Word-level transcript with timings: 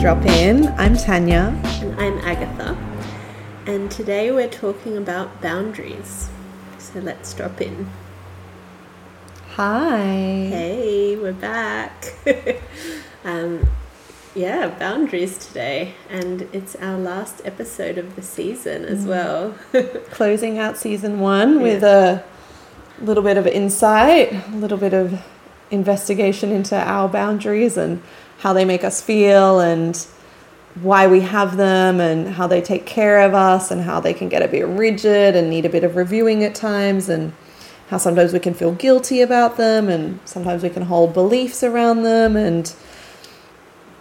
Drop 0.00 0.24
In. 0.24 0.68
I'm 0.78 0.96
Tanya. 0.96 1.60
And 1.82 1.94
I'm 2.00 2.16
Agatha. 2.20 2.74
And 3.66 3.90
today 3.90 4.32
we're 4.32 4.48
talking 4.48 4.96
about 4.96 5.42
boundaries. 5.42 6.30
So 6.78 7.00
let's 7.00 7.34
drop 7.34 7.60
in. 7.60 7.86
Hi. 9.56 9.98
Hey, 10.48 11.16
we're 11.18 11.34
back. 11.34 12.14
um, 13.26 13.68
yeah, 14.34 14.68
boundaries 14.68 15.36
today. 15.36 15.92
And 16.08 16.48
it's 16.54 16.74
our 16.76 16.96
last 16.96 17.42
episode 17.44 17.98
of 17.98 18.16
the 18.16 18.22
season 18.22 18.86
as 18.86 19.04
well. 19.04 19.54
Closing 20.10 20.58
out 20.58 20.78
season 20.78 21.20
one 21.20 21.60
with 21.60 21.82
a 21.84 22.24
little 23.02 23.22
bit 23.22 23.36
of 23.36 23.46
insight, 23.46 24.32
a 24.32 24.56
little 24.56 24.78
bit 24.78 24.94
of 24.94 25.22
investigation 25.70 26.52
into 26.52 26.74
our 26.74 27.06
boundaries 27.06 27.76
and 27.76 28.02
how 28.40 28.52
they 28.52 28.64
make 28.64 28.84
us 28.84 29.00
feel 29.00 29.60
and 29.60 30.06
why 30.82 31.06
we 31.06 31.20
have 31.20 31.56
them 31.56 32.00
and 32.00 32.28
how 32.28 32.46
they 32.46 32.60
take 32.60 32.86
care 32.86 33.20
of 33.20 33.34
us 33.34 33.70
and 33.70 33.82
how 33.82 34.00
they 34.00 34.14
can 34.14 34.28
get 34.28 34.42
a 34.42 34.48
bit 34.48 34.66
rigid 34.66 35.34
and 35.36 35.50
need 35.50 35.66
a 35.66 35.68
bit 35.68 35.84
of 35.84 35.96
reviewing 35.96 36.44
at 36.44 36.54
times 36.54 37.08
and 37.08 37.32
how 37.88 37.98
sometimes 37.98 38.32
we 38.32 38.38
can 38.38 38.54
feel 38.54 38.72
guilty 38.72 39.20
about 39.20 39.56
them 39.56 39.88
and 39.88 40.20
sometimes 40.24 40.62
we 40.62 40.70
can 40.70 40.82
hold 40.84 41.12
beliefs 41.12 41.62
around 41.62 42.02
them 42.02 42.36
and 42.36 42.72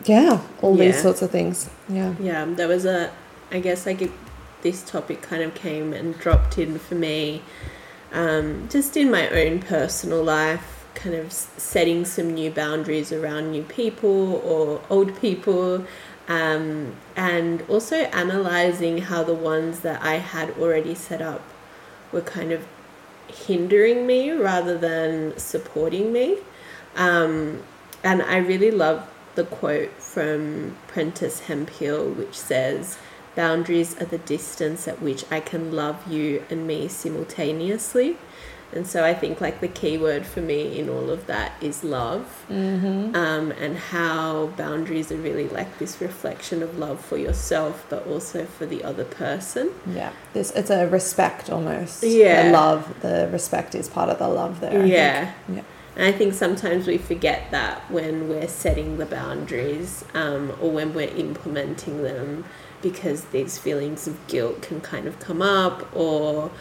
yeah 0.05 0.39
all 0.61 0.75
these 0.75 1.01
sorts 1.01 1.21
of 1.21 1.31
things. 1.31 1.69
Yeah. 1.89 2.13
Yeah, 2.19 2.45
there 2.45 2.67
was 2.67 2.85
a, 2.85 3.11
I 3.51 3.59
guess 3.59 3.85
like 3.85 4.01
it, 4.01 4.11
this 4.61 4.83
topic 4.83 5.21
kind 5.21 5.41
of 5.41 5.55
came 5.55 5.91
and 5.91 6.17
dropped 6.19 6.57
in 6.57 6.77
for 6.77 6.95
me 6.95 7.41
um, 8.11 8.67
just 8.69 8.97
in 8.97 9.11
my 9.11 9.29
own 9.29 9.59
personal 9.59 10.23
life, 10.23 10.78
kind 11.01 11.15
of 11.15 11.31
setting 11.31 12.03
some 12.05 12.33
new 12.33 12.51
boundaries 12.51 13.11
around 13.11 13.51
new 13.51 13.63
people 13.63 14.35
or 14.43 14.81
old 14.89 15.19
people, 15.19 15.85
um, 16.27 16.95
and 17.15 17.63
also 17.69 17.95
analyzing 17.95 18.99
how 18.99 19.23
the 19.23 19.33
ones 19.33 19.79
that 19.79 20.01
I 20.01 20.15
had 20.15 20.51
already 20.57 20.93
set 20.93 21.21
up 21.21 21.41
were 22.11 22.21
kind 22.21 22.51
of 22.51 22.67
hindering 23.27 24.05
me 24.05 24.31
rather 24.31 24.77
than 24.77 25.37
supporting 25.37 26.11
me. 26.11 26.37
Um, 26.95 27.63
and 28.03 28.21
I 28.21 28.37
really 28.37 28.71
love 28.71 29.07
the 29.35 29.45
quote 29.45 29.91
from 29.91 30.75
Prentis 30.87 31.41
Hemphill, 31.41 32.09
which 32.09 32.37
says, 32.37 32.97
Boundaries 33.35 33.99
are 34.01 34.05
the 34.05 34.17
distance 34.17 34.87
at 34.87 35.01
which 35.01 35.23
I 35.31 35.39
can 35.39 35.71
love 35.71 36.11
you 36.11 36.43
and 36.49 36.67
me 36.67 36.87
simultaneously. 36.87 38.17
And 38.71 38.85
so 38.85 39.03
I 39.03 39.13
think 39.15 39.41
like 39.41 39.61
the 39.61 39.67
key 39.67 39.97
word 39.97 40.25
for 40.25 40.41
me 40.41 40.77
in 40.79 40.89
all 40.89 41.09
of 41.09 41.25
that 41.25 41.53
is 41.61 41.83
love, 41.83 42.45
mm-hmm. 42.49 43.15
um, 43.15 43.51
and 43.51 43.77
how 43.77 44.47
boundaries 44.57 45.11
are 45.11 45.17
really 45.17 45.49
like 45.49 45.79
this 45.79 45.99
reflection 45.99 46.61
of 46.61 46.77
love 46.77 47.03
for 47.03 47.17
yourself, 47.17 47.85
but 47.89 48.05
also 48.05 48.45
for 48.45 48.65
the 48.67 48.83
other 48.83 49.05
person. 49.05 49.71
yeah 49.87 50.11
this 50.33 50.51
it's 50.51 50.69
a 50.69 50.87
respect 50.87 51.49
almost 51.49 52.03
Yeah. 52.03 52.43
the 52.43 52.51
love 52.51 53.01
the 53.01 53.27
respect 53.31 53.73
is 53.73 53.89
part 53.89 54.09
of 54.09 54.19
the 54.19 54.27
love 54.27 54.59
there 54.59 54.71
I 54.71 54.73
think. 54.73 54.91
Yeah. 54.93 55.33
yeah 55.51 55.61
And 55.95 56.05
I 56.05 56.11
think 56.17 56.33
sometimes 56.33 56.85
we 56.87 56.97
forget 56.97 57.49
that 57.51 57.89
when 57.89 58.29
we're 58.29 58.47
setting 58.47 58.97
the 58.97 59.05
boundaries 59.05 60.05
um, 60.13 60.53
or 60.61 60.69
when 60.71 60.93
we're 60.93 61.09
implementing 61.15 62.03
them 62.03 62.45
because 62.81 63.25
these 63.25 63.57
feelings 63.57 64.07
of 64.07 64.15
guilt 64.27 64.61
can 64.61 64.79
kind 64.81 65.07
of 65.07 65.19
come 65.19 65.41
up 65.41 65.93
or 65.95 66.51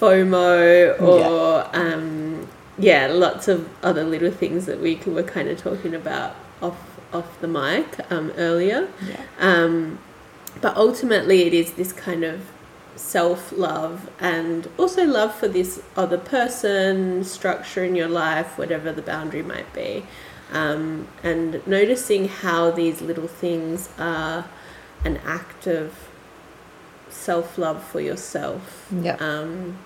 FOMO 0.00 1.00
or, 1.00 1.68
um, 1.76 2.48
yeah, 2.78 3.06
lots 3.08 3.48
of 3.48 3.68
other 3.84 4.04
little 4.04 4.30
things 4.30 4.66
that 4.66 4.80
we 4.80 4.96
were 5.06 5.22
kind 5.22 5.48
of 5.48 5.58
talking 5.58 5.94
about 5.94 6.34
off, 6.62 6.80
off 7.12 7.40
the 7.40 7.48
mic 7.48 8.00
um, 8.10 8.32
earlier. 8.36 8.88
yeah 9.06 9.22
Um, 9.38 9.98
but 10.60 10.76
ultimately, 10.76 11.42
it 11.42 11.54
is 11.54 11.74
this 11.74 11.92
kind 11.92 12.24
of 12.24 12.40
self 12.96 13.52
love 13.52 14.10
and 14.20 14.68
also 14.78 15.04
love 15.04 15.34
for 15.34 15.48
this 15.48 15.82
other 15.96 16.18
person, 16.18 17.24
structure 17.24 17.84
in 17.84 17.94
your 17.94 18.08
life, 18.08 18.58
whatever 18.58 18.92
the 18.92 19.02
boundary 19.02 19.42
might 19.42 19.72
be. 19.72 20.04
Um, 20.52 21.06
and 21.22 21.64
noticing 21.66 22.28
how 22.28 22.70
these 22.72 23.00
little 23.00 23.28
things 23.28 23.88
are 23.98 24.46
an 25.04 25.18
act 25.24 25.66
of 25.66 26.08
self 27.08 27.56
love 27.58 27.82
for 27.82 28.00
yourself. 28.00 28.88
yeah 29.00 29.16
Um, 29.16 29.78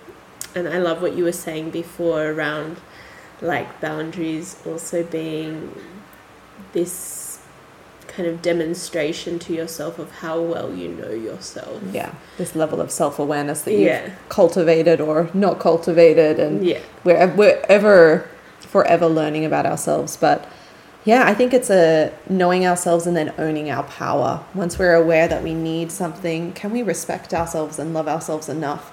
and 0.54 0.68
I 0.68 0.78
love 0.78 1.02
what 1.02 1.14
you 1.16 1.24
were 1.24 1.32
saying 1.32 1.70
before 1.70 2.26
around 2.30 2.76
like 3.42 3.80
boundaries 3.80 4.56
also 4.66 5.02
being 5.02 5.74
this 6.72 7.40
kind 8.06 8.28
of 8.28 8.40
demonstration 8.42 9.38
to 9.40 9.52
yourself 9.52 9.98
of 9.98 10.10
how 10.18 10.40
well 10.40 10.72
you 10.72 10.88
know 10.88 11.10
yourself. 11.10 11.82
yeah 11.92 12.14
this 12.38 12.54
level 12.54 12.80
of 12.80 12.90
self-awareness 12.90 13.62
that 13.62 13.72
you've 13.72 13.80
Yeah. 13.82 14.10
cultivated 14.28 15.00
or 15.00 15.28
not 15.34 15.58
cultivated 15.58 16.38
and 16.38 16.64
Yeah. 16.64 16.78
we're, 17.02 17.26
we're 17.34 17.60
ever 17.68 18.28
forever 18.60 19.06
learning 19.08 19.44
about 19.44 19.66
ourselves 19.66 20.16
but 20.16 20.46
yeah 21.04 21.24
i 21.26 21.34
think 21.34 21.52
it's 21.52 21.70
a 21.70 22.12
knowing 22.28 22.64
ourselves 22.66 23.06
and 23.06 23.16
then 23.16 23.32
owning 23.38 23.68
our 23.70 23.82
power 23.84 24.44
once 24.54 24.78
we're 24.78 24.94
aware 24.94 25.26
that 25.26 25.42
we 25.42 25.54
need 25.54 25.90
something 25.90 26.52
can 26.52 26.70
we 26.72 26.82
respect 26.82 27.34
ourselves 27.34 27.78
and 27.78 27.92
love 27.94 28.06
ourselves 28.08 28.48
enough 28.48 28.92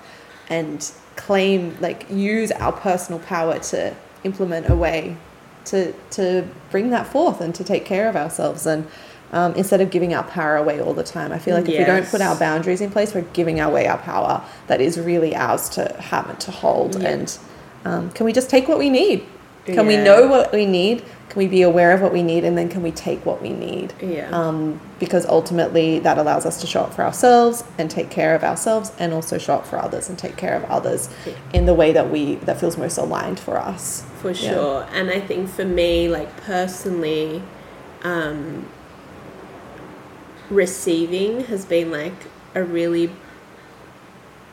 and 0.49 0.91
claim 1.25 1.77
like 1.79 2.09
use 2.09 2.51
our 2.51 2.71
personal 2.71 3.19
power 3.19 3.59
to 3.59 3.95
implement 4.23 4.69
a 4.69 4.75
way 4.75 5.17
to 5.65 5.93
to 6.11 6.47
bring 6.69 6.89
that 6.89 7.07
forth 7.07 7.41
and 7.41 7.53
to 7.55 7.63
take 7.63 7.85
care 7.85 8.09
of 8.09 8.15
ourselves. 8.15 8.65
And 8.65 8.87
um, 9.31 9.53
instead 9.55 9.79
of 9.79 9.89
giving 9.91 10.13
our 10.13 10.23
power 10.23 10.57
away 10.57 10.81
all 10.81 10.93
the 10.93 11.05
time 11.05 11.31
i 11.31 11.39
feel 11.39 11.55
like 11.55 11.63
if 11.69 11.79
we 11.79 11.85
don't 11.85 12.05
put 12.05 12.19
our 12.19 12.37
boundaries 12.37 12.81
in 12.81 12.91
place 12.91 13.13
we're 13.13 13.21
giving 13.31 13.61
away 13.61 13.87
our 13.87 13.97
power 13.97 14.43
that 14.67 14.81
is 14.81 14.99
really 14.99 15.33
ours 15.33 15.69
to 15.69 15.85
have 16.01 16.29
and 16.29 16.37
to 16.41 16.51
hold. 16.51 17.01
Yeah. 17.01 17.11
and 17.11 17.39
um, 17.85 18.11
can 18.11 18.25
we 18.25 18.33
just 18.33 18.49
take 18.49 18.67
what 18.67 18.77
we 18.77 18.89
need? 18.89 19.25
Can 19.65 19.85
we 19.85 19.95
know 19.95 20.27
what 20.27 20.51
we 20.51 20.65
need 20.65 21.03
can 21.31 21.39
we 21.39 21.47
be 21.47 21.61
aware 21.61 21.93
of 21.93 22.01
what 22.01 22.11
we 22.11 22.21
need 22.21 22.43
and 22.43 22.57
then 22.57 22.67
can 22.67 22.83
we 22.83 22.91
take 22.91 23.25
what 23.25 23.41
we 23.41 23.51
need 23.51 23.93
Yeah. 24.01 24.27
um, 24.33 24.81
because 24.99 25.25
ultimately 25.25 25.97
that 25.99 26.17
allows 26.17 26.45
us 26.45 26.59
to 26.59 26.67
show 26.67 26.81
up 26.81 26.93
for 26.93 27.03
ourselves 27.03 27.63
and 27.77 27.89
take 27.89 28.09
care 28.09 28.35
of 28.35 28.43
ourselves 28.43 28.91
and 28.99 29.13
also 29.13 29.37
show 29.37 29.53
up 29.55 29.65
for 29.65 29.79
others 29.79 30.09
and 30.09 30.19
take 30.19 30.35
care 30.35 30.53
of 30.57 30.65
others 30.65 31.07
Yeah. 31.25 31.33
in 31.53 31.65
the 31.67 31.73
way 31.73 31.93
that 31.93 32.11
we 32.11 32.35
that 32.47 32.59
feels 32.59 32.77
most 32.77 32.97
aligned 32.97 33.39
for 33.39 33.57
us 33.57 34.03
for 34.21 34.31
Yeah. 34.31 34.51
sure. 34.51 34.87
And 34.93 35.09
I 35.09 35.21
think 35.21 35.47
for 35.49 35.63
me, 35.63 36.09
like 36.09 36.35
personally, 36.41 37.41
um, 38.03 38.65
receiving 40.49 41.45
has 41.45 41.63
been 41.63 41.91
like 41.91 42.25
a 42.53 42.61
really 42.61 43.09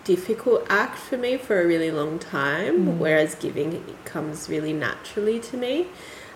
difficult 0.04 0.64
act 0.70 0.96
for 0.96 1.16
me 1.18 1.36
for 1.36 1.60
a 1.60 1.66
really 1.66 1.90
long 1.90 2.20
time, 2.20 3.00
whereas 3.00 3.34
giving 3.34 3.82
comes 4.04 4.48
really 4.48 4.72
naturally 4.72 5.40
to 5.40 5.56
me. 5.56 5.88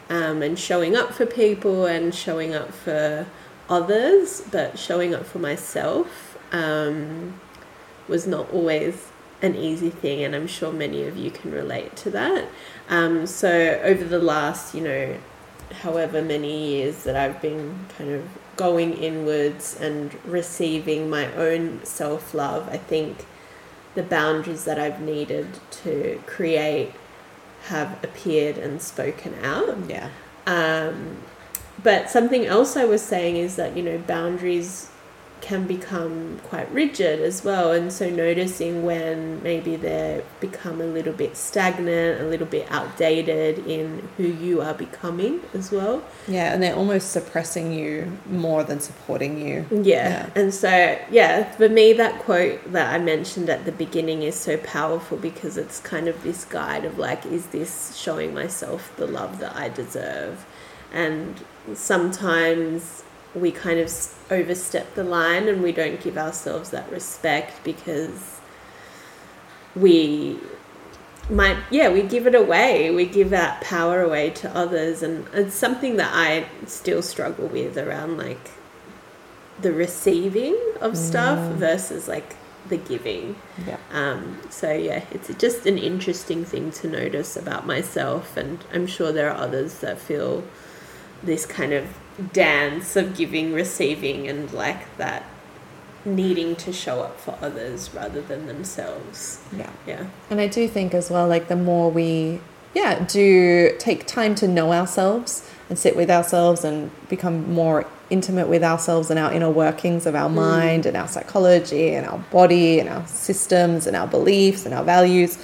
Um, 0.08 0.42
and 0.42 0.58
showing 0.58 0.94
up 0.96 1.12
for 1.14 1.24
people 1.24 1.86
and 1.86 2.14
showing 2.14 2.54
up 2.54 2.72
for 2.72 3.26
others, 3.68 4.42
but 4.50 4.78
showing 4.78 5.14
up 5.14 5.24
for 5.24 5.38
myself 5.38 6.36
um, 6.52 7.40
was 8.08 8.26
not 8.26 8.50
always 8.50 9.10
an 9.40 9.56
easy 9.56 9.90
thing, 9.90 10.22
and 10.22 10.34
I'm 10.34 10.46
sure 10.46 10.72
many 10.72 11.04
of 11.04 11.16
you 11.16 11.30
can 11.30 11.50
relate 11.50 11.96
to 11.96 12.10
that. 12.10 12.46
Um, 12.88 13.26
so, 13.26 13.80
over 13.82 14.04
the 14.04 14.20
last, 14.20 14.74
you 14.74 14.82
know, 14.82 15.16
however 15.80 16.22
many 16.22 16.76
years 16.76 17.04
that 17.04 17.16
I've 17.16 17.40
been 17.42 17.86
kind 17.96 18.10
of 18.10 18.28
going 18.56 18.92
inwards 18.92 19.76
and 19.80 20.14
receiving 20.24 21.10
my 21.10 21.32
own 21.34 21.84
self 21.84 22.34
love, 22.34 22.68
I 22.68 22.76
think 22.76 23.26
the 23.94 24.02
boundaries 24.02 24.64
that 24.64 24.78
I've 24.78 25.00
needed 25.00 25.48
to 25.82 26.22
create 26.26 26.92
have 27.68 28.02
appeared 28.04 28.58
and 28.58 28.80
spoken 28.82 29.34
out. 29.42 29.78
yeah 29.88 30.10
Um, 30.46 31.18
but 31.82 32.10
something 32.10 32.46
else 32.46 32.76
I 32.76 32.84
was 32.84 33.02
saying 33.02 33.36
is 33.36 33.56
that, 33.56 33.76
you 33.76 33.82
know, 33.82 33.98
boundaries 33.98 34.88
can 35.42 35.66
become 35.66 36.40
quite 36.44 36.72
rigid 36.72 37.20
as 37.20 37.44
well. 37.44 37.72
And 37.72 37.92
so 37.92 38.08
noticing 38.08 38.84
when 38.84 39.42
maybe 39.42 39.76
they 39.76 40.24
become 40.40 40.80
a 40.80 40.86
little 40.86 41.12
bit 41.12 41.36
stagnant, 41.36 42.20
a 42.22 42.24
little 42.24 42.46
bit 42.46 42.66
outdated 42.70 43.58
in 43.66 44.08
who 44.16 44.22
you 44.24 44.62
are 44.62 44.72
becoming 44.74 45.40
as 45.52 45.70
well. 45.70 46.02
yeah 46.26 46.52
and 46.54 46.62
they're 46.62 46.74
almost 46.76 47.10
suppressing 47.10 47.72
you 47.72 48.16
more 48.26 48.62
than 48.64 48.80
supporting 48.80 49.38
you 49.46 49.66
Yeah. 49.70 49.92
Yeah. 49.92 50.30
And 50.34 50.54
so, 50.54 50.98
yeah, 51.10 51.52
for 51.52 51.68
me, 51.68 51.92
that 51.94 52.20
quote 52.20 52.72
that 52.72 52.94
I 52.94 52.98
mentioned 52.98 53.50
at 53.50 53.64
the 53.64 53.72
beginning 53.72 54.22
is 54.22 54.34
so 54.36 54.56
powerful 54.58 55.18
because 55.18 55.56
it's 55.58 55.80
kind 55.80 56.08
of 56.08 56.22
this 56.22 56.44
guide 56.44 56.84
of 56.84 56.98
like, 56.98 57.26
is 57.26 57.46
this 57.46 57.96
showing 57.96 58.32
myself 58.32 58.92
the 58.96 59.06
love 59.06 59.38
that 59.40 59.54
I 59.56 59.68
deserve? 59.68 60.46
And 60.92 61.42
sometimes 61.74 63.02
we 63.34 63.50
kind 63.50 63.78
of 63.78 63.90
overstep 64.30 64.94
the 64.94 65.04
line 65.04 65.48
and 65.48 65.62
we 65.62 65.72
don't 65.72 66.00
give 66.00 66.18
ourselves 66.18 66.70
that 66.70 66.90
respect 66.90 67.62
because 67.64 68.40
we 69.74 70.38
might 71.30 71.56
yeah 71.70 71.88
we 71.88 72.02
give 72.02 72.26
it 72.26 72.34
away 72.34 72.90
we 72.90 73.06
give 73.06 73.30
that 73.30 73.60
power 73.62 74.02
away 74.02 74.28
to 74.28 74.54
others 74.56 75.02
and 75.02 75.26
it's 75.32 75.54
something 75.54 75.96
that 75.96 76.10
i 76.12 76.44
still 76.66 77.00
struggle 77.00 77.46
with 77.46 77.78
around 77.78 78.18
like 78.18 78.50
the 79.60 79.72
receiving 79.72 80.58
of 80.80 80.96
stuff 80.96 81.38
Mm. 81.38 81.54
versus 81.54 82.08
like 82.08 82.36
the 82.68 82.76
giving. 82.76 83.36
Yeah. 83.66 83.76
Um, 83.92 84.38
so 84.50 84.72
yeah, 84.72 85.04
it's 85.10 85.32
just 85.34 85.66
an 85.66 85.78
interesting 85.78 86.44
thing 86.44 86.70
to 86.72 86.88
notice 86.88 87.36
about 87.36 87.66
myself, 87.66 88.36
and 88.36 88.64
I'm 88.72 88.86
sure 88.86 89.12
there 89.12 89.30
are 89.30 89.36
others 89.36 89.80
that 89.80 89.98
feel 89.98 90.44
this 91.22 91.44
kind 91.44 91.72
of 91.72 91.86
dance 92.32 92.96
of 92.96 93.16
giving, 93.16 93.52
receiving, 93.52 94.28
and 94.28 94.52
like 94.52 94.96
that 94.96 95.24
needing 96.04 96.56
to 96.56 96.72
show 96.72 97.00
up 97.00 97.20
for 97.20 97.38
others 97.40 97.92
rather 97.94 98.20
than 98.20 98.46
themselves. 98.46 99.40
Yeah. 99.56 99.70
Yeah. 99.86 100.06
And 100.30 100.40
I 100.40 100.48
do 100.48 100.66
think 100.68 100.94
as 100.94 101.10
well, 101.10 101.28
like 101.28 101.48
the 101.48 101.56
more 101.56 101.90
we, 101.90 102.40
yeah, 102.74 103.04
do 103.04 103.74
take 103.78 104.06
time 104.06 104.34
to 104.36 104.48
know 104.48 104.72
ourselves 104.72 105.48
and 105.68 105.78
sit 105.78 105.96
with 105.96 106.10
ourselves 106.10 106.64
and 106.64 106.90
become 107.08 107.52
more 107.52 107.86
intimate 108.10 108.48
with 108.48 108.62
ourselves 108.62 109.10
and 109.10 109.18
our 109.18 109.32
inner 109.32 109.50
workings 109.50 110.04
of 110.06 110.14
our 110.14 110.28
mm. 110.28 110.34
mind 110.34 110.86
and 110.86 110.96
our 110.96 111.08
psychology 111.08 111.94
and 111.94 112.06
our 112.06 112.18
body 112.30 112.78
and 112.78 112.88
our 112.88 113.06
systems 113.06 113.86
and 113.86 113.96
our 113.96 114.06
beliefs 114.06 114.66
and 114.66 114.74
our 114.74 114.84
values, 114.84 115.38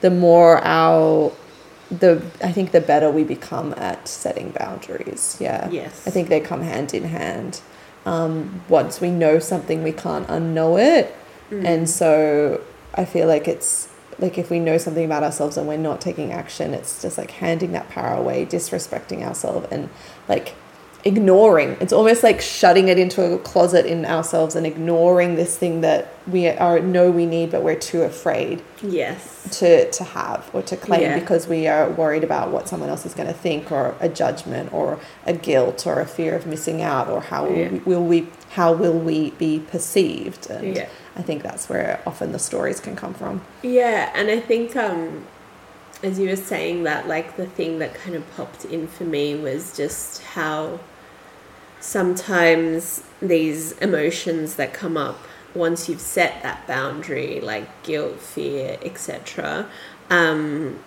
the 0.00 0.10
more 0.10 0.64
our 0.64 1.32
the 1.90 2.22
I 2.42 2.52
think 2.52 2.72
the 2.72 2.80
better 2.80 3.10
we 3.10 3.24
become 3.24 3.74
at 3.76 4.08
setting 4.08 4.50
boundaries. 4.50 5.36
Yeah. 5.40 5.68
Yes. 5.70 6.06
I 6.06 6.10
think 6.10 6.28
they 6.28 6.40
come 6.40 6.62
hand 6.62 6.94
in 6.94 7.04
hand. 7.04 7.60
Um, 8.06 8.62
once 8.68 9.00
we 9.00 9.10
know 9.10 9.38
something, 9.38 9.82
we 9.82 9.92
can't 9.92 10.26
unknow 10.28 10.80
it. 10.80 11.14
And 11.50 11.88
so 11.88 12.62
I 12.94 13.04
feel 13.06 13.26
like 13.26 13.48
it's 13.48 13.88
like 14.18 14.36
if 14.36 14.50
we 14.50 14.58
know 14.58 14.76
something 14.78 15.04
about 15.04 15.22
ourselves 15.22 15.56
and 15.56 15.66
we're 15.66 15.78
not 15.78 16.00
taking 16.00 16.32
action, 16.32 16.74
it's 16.74 17.00
just 17.00 17.16
like 17.16 17.30
handing 17.30 17.72
that 17.72 17.88
power 17.88 18.14
away, 18.14 18.44
disrespecting 18.44 19.22
ourselves, 19.22 19.66
and 19.70 19.88
like 20.28 20.54
ignoring. 21.04 21.76
It's 21.80 21.92
almost 21.92 22.22
like 22.22 22.40
shutting 22.40 22.88
it 22.88 22.98
into 22.98 23.22
a 23.34 23.38
closet 23.38 23.86
in 23.86 24.04
ourselves 24.04 24.56
and 24.56 24.66
ignoring 24.66 25.36
this 25.36 25.56
thing 25.56 25.80
that 25.82 26.08
we 26.26 26.48
are 26.48 26.80
know 26.80 27.10
we 27.10 27.24
need, 27.24 27.50
but 27.50 27.62
we're 27.62 27.76
too 27.76 28.02
afraid 28.02 28.62
Yes. 28.82 29.58
to 29.60 29.90
to 29.90 30.04
have 30.04 30.50
or 30.52 30.62
to 30.62 30.76
claim 30.76 31.02
Yeah. 31.02 31.18
because 31.18 31.46
we 31.46 31.66
are 31.68 31.88
worried 31.88 32.24
about 32.24 32.50
what 32.50 32.68
someone 32.68 32.88
else 32.90 33.06
is 33.06 33.14
going 33.14 33.28
to 33.28 33.34
think 33.34 33.70
or 33.70 33.94
a 34.00 34.08
judgment 34.08 34.72
or 34.72 34.98
a 35.24 35.32
guilt 35.32 35.86
or 35.86 36.00
a 36.00 36.06
fear 36.06 36.34
of 36.34 36.46
missing 36.46 36.82
out 36.82 37.08
or 37.08 37.20
how 37.20 37.48
Yeah. 37.48 37.68
we, 37.68 37.78
will 37.84 38.04
we 38.04 38.28
how 38.50 38.72
will 38.72 38.98
we 38.98 39.30
be 39.32 39.60
perceived 39.60 40.50
and 40.50 40.76
Yeah. 40.76 40.86
I 41.16 41.22
think 41.22 41.42
that's 41.42 41.68
where 41.68 42.00
often 42.06 42.32
the 42.32 42.38
stories 42.38 42.78
can 42.80 42.94
come 42.96 43.12
from. 43.14 43.40
Yeah, 43.62 44.10
and 44.14 44.30
I 44.30 44.38
think 44.40 44.76
um, 44.76 45.26
as 46.02 46.18
you 46.18 46.28
were 46.28 46.36
saying 46.36 46.84
that, 46.84 47.08
like 47.08 47.36
the 47.36 47.46
thing 47.46 47.78
that 47.80 47.94
kind 47.94 48.14
of 48.14 48.36
popped 48.36 48.64
in 48.64 48.86
for 48.86 49.04
me 49.04 49.34
was 49.34 49.76
just 49.76 50.22
how 50.22 50.78
sometimes 51.80 53.02
these 53.20 53.72
emotions 53.78 54.56
that 54.56 54.72
come 54.72 54.96
up 54.96 55.18
once 55.54 55.88
you've 55.88 56.00
set 56.00 56.42
that 56.42 56.66
boundary, 56.66 57.40
like 57.40 57.82
guilt, 57.82 58.20
fear, 58.20 58.78
etc., 58.82 59.68
um, 60.10 60.78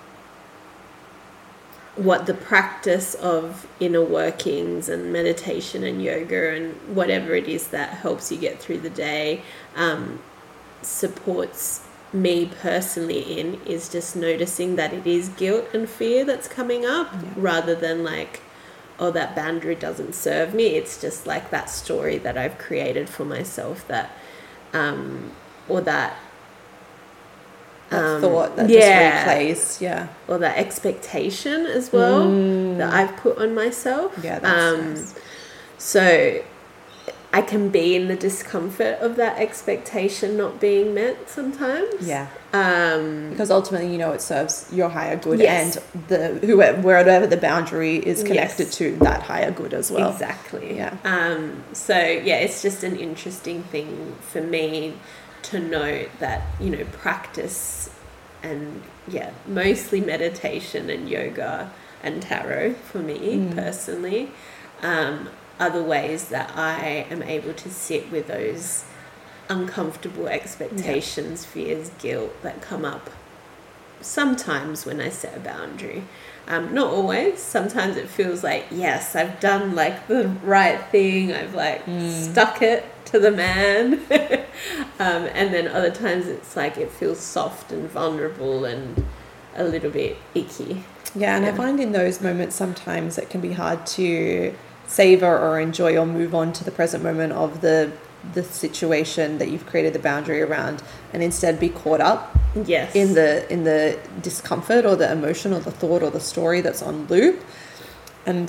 what 1.96 2.25
the 2.25 2.34
practice 2.34 3.16
of 3.16 3.68
inner 3.80 4.04
workings 4.04 4.88
and 4.88 5.12
meditation 5.12 5.84
and 5.84 6.02
yoga 6.02 6.56
and 6.56 6.74
whatever 6.96 7.36
it 7.36 7.48
is 7.50 7.68
that 7.68 7.90
helps 7.90 8.31
you 8.31 8.38
get 8.38 8.60
through 8.60 8.80
the 8.80 8.90
day 8.90 9.42
um, 9.75 10.19
supports 10.81 11.86
me 12.13 12.46
personally 12.62 13.40
in 13.40 13.62
is 13.66 13.90
just 13.90 14.16
noticing 14.16 14.75
that 14.75 14.94
it 14.94 15.08
is 15.08 15.30
guilt 15.30 15.66
and 15.74 15.90
fear 15.90 16.25
that's 16.25 16.48
coming 16.48 16.86
up 16.86 17.10
Yeah. 17.13 17.30
rather 17.36 17.75
than 17.75 18.04
like 18.04 18.42
oh 19.00 19.12
that 19.12 19.36
boundary 19.36 19.75
doesn't 19.75 20.13
serve 20.16 20.54
me 20.54 20.75
it's 20.75 21.00
just 21.02 21.25
like 21.25 21.50
that 21.52 21.69
story 21.69 22.18
that 22.19 22.38
i've 22.38 22.58
created 22.58 23.10
for 23.10 23.25
myself 23.25 23.88
that 23.88 24.12
um 24.74 25.31
or 25.69 25.81
that 25.81 26.18
That 27.90 28.06
Um, 28.06 28.22
thought 28.22 28.56
that 28.56 28.69
yeah. 28.69 29.25
just 29.25 29.28
replays, 29.28 29.81
yeah. 29.81 30.07
or 30.28 30.38
that 30.40 30.57
expectation 30.57 31.66
as 31.66 31.92
well 31.92 32.44
that 32.78 32.94
I've 32.94 33.18
put 33.18 33.38
on 33.38 33.54
myself. 33.54 34.16
Mm. 34.16 34.24
Yeah, 34.24 34.40
that's 34.40 34.64
um, 34.64 34.94
nice. 34.94 35.16
So 35.78 36.44
I 37.33 37.42
can 37.42 37.69
be 37.69 37.95
in 37.95 38.07
the 38.10 38.16
discomfort 38.16 39.00
of 39.00 39.16
that 39.16 39.38
expectation 39.39 40.36
not 40.36 40.60
being 40.60 40.94
met 40.94 41.30
sometimes. 41.30 42.06
Yeah. 42.06 42.28
Um, 42.51 43.30
Because 43.30 43.50
ultimately, 43.50 43.89
you 43.92 43.98
know, 43.98 44.12
it 44.12 44.22
serves 44.22 44.68
your 44.74 44.89
higher 44.89 45.16
good 45.16 45.39
Yes. 45.39 45.78
and 45.78 46.07
the 46.10 46.45
whoever 46.45 46.81
wherever 46.81 47.25
the 47.28 47.38
boundary 47.38 47.95
is 47.98 48.22
connected 48.24 48.68
Yes. 48.68 48.75
to 48.80 48.95
that 48.98 49.22
higher 49.24 49.51
good 49.51 49.74
as 49.74 49.89
well. 49.89 50.12
Exactly. 50.12 50.75
Yeah. 50.75 50.95
Um, 51.06 51.63
so 51.72 51.98
yeah, 51.98 52.36
it's 52.36 52.62
just 52.62 52.83
an 52.83 52.98
interesting 52.98 53.63
thing 53.63 54.16
for 54.22 54.42
me 54.42 54.95
to 55.44 55.60
note 55.60 56.10
that 56.19 56.42
you 56.60 56.69
know 56.69 56.83
practice 56.92 57.89
and 58.44 58.81
yeah, 59.07 59.30
mostly 59.48 60.01
meditation 60.01 60.89
and 60.89 61.07
yoga 61.07 61.72
and 62.04 62.22
tarot 62.22 62.74
for 62.92 62.98
me 63.00 63.38
Mm. 63.38 63.56
personally 63.56 64.31
um, 64.83 65.30
the 65.69 65.84
ways 65.84 66.30
that 66.30 66.52
I 66.56 67.06
am 67.10 67.24
able 67.24 67.54
to 67.54 67.69
sit 67.69 68.12
with 68.12 68.28
those 68.28 68.86
uncomfortable 69.50 70.28
expectations, 70.28 71.46
fears, 71.46 71.92
guilt 72.00 72.42
that 72.42 72.62
come 72.62 72.86
up 72.86 73.10
sometimes 74.02 74.86
when 74.86 75.00
I 75.00 75.10
set 75.10 75.38
a 75.38 75.40
boundary. 75.40 76.04
Um, 76.48 76.74
not 76.74 76.92
always. 76.92 77.40
Sometimes 77.40 77.98
it 77.98 78.10
feels 78.10 78.44
like, 78.44 78.66
yes, 78.72 79.16
I've 79.16 79.40
done 79.40 79.75
like 79.75 80.08
the 80.08 80.28
right 80.44 80.81
thing. 80.86 81.34
I've 81.34 81.54
like 81.54 81.84
stuck 82.10 82.62
it 82.62 82.86
to 83.06 83.19
the 83.19 83.31
man. 83.31 83.94
um, 85.00 85.28
and 85.34 85.54
then 85.54 85.68
other 85.68 85.92
times 85.92 86.28
it's 86.28 86.56
like 86.56 86.78
it 86.78 86.92
feels 86.92 87.19
soft 87.19 87.72
and 87.72 87.90
vulnerable 87.90 88.66
and 88.66 89.06
a 89.56 89.64
little 89.64 89.92
bit 89.92 90.18
icky. 90.34 90.84
Yeah, 91.14 91.36
and 91.36 91.46
I 91.46 91.52
find 91.52 91.80
in 91.80 91.92
those 91.92 92.22
moments 92.22 92.56
sometimes 92.56 93.18
it 93.18 93.30
can 93.30 93.42
be 93.42 93.54
hard 93.54 93.86
to 93.88 94.56
savor 94.92 95.38
or 95.46 95.60
enjoy 95.60 95.98
or 95.98 96.06
move 96.06 96.36
on 96.36 96.52
to 96.54 96.64
the 96.64 96.72
present 96.72 97.02
moment 97.04 97.32
of 97.34 97.62
the 97.62 97.92
the 98.34 98.44
situation 98.44 99.40
that 99.40 99.50
you've 99.50 99.66
created 99.66 99.94
the 99.94 100.00
boundary 100.00 100.42
around 100.44 100.83
and 101.12 101.24
instead 101.24 101.60
be 101.60 101.69
caught 101.69 102.00
up 102.02 102.38
Yes. 102.66 102.94
in 102.95 103.14
the 103.16 103.52
in 103.52 103.64
the 103.64 103.98
discomfort 104.21 104.86
or 104.86 104.95
the 104.95 105.10
emotion 105.12 105.54
or 105.54 105.60
the 105.60 105.71
thought 105.71 106.04
or 106.04 106.12
the 106.12 106.19
story 106.19 106.62
that's 106.62 106.83
on 106.83 107.07
loop. 107.07 107.40
And 108.26 108.48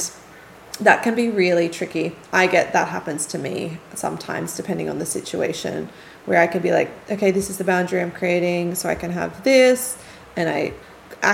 that 0.80 1.02
can 1.04 1.14
be 1.14 1.30
really 1.30 1.68
tricky. 1.68 2.16
I 2.32 2.46
get 2.48 2.72
that 2.72 2.88
happens 2.88 3.24
to 3.26 3.38
me 3.38 3.78
sometimes 3.94 4.56
depending 4.56 4.90
on 4.90 4.98
the 4.98 5.06
situation 5.06 5.88
where 6.26 6.40
i 6.40 6.46
can 6.46 6.62
be 6.62 6.70
like 6.70 6.88
okay 7.10 7.30
this 7.32 7.50
is 7.50 7.56
the 7.58 7.64
boundary 7.64 8.00
i'm 8.00 8.10
creating 8.12 8.74
so 8.76 8.88
i 8.88 8.94
can 8.94 9.10
have 9.10 9.42
this 9.42 9.98
and 10.36 10.48
i 10.48 10.72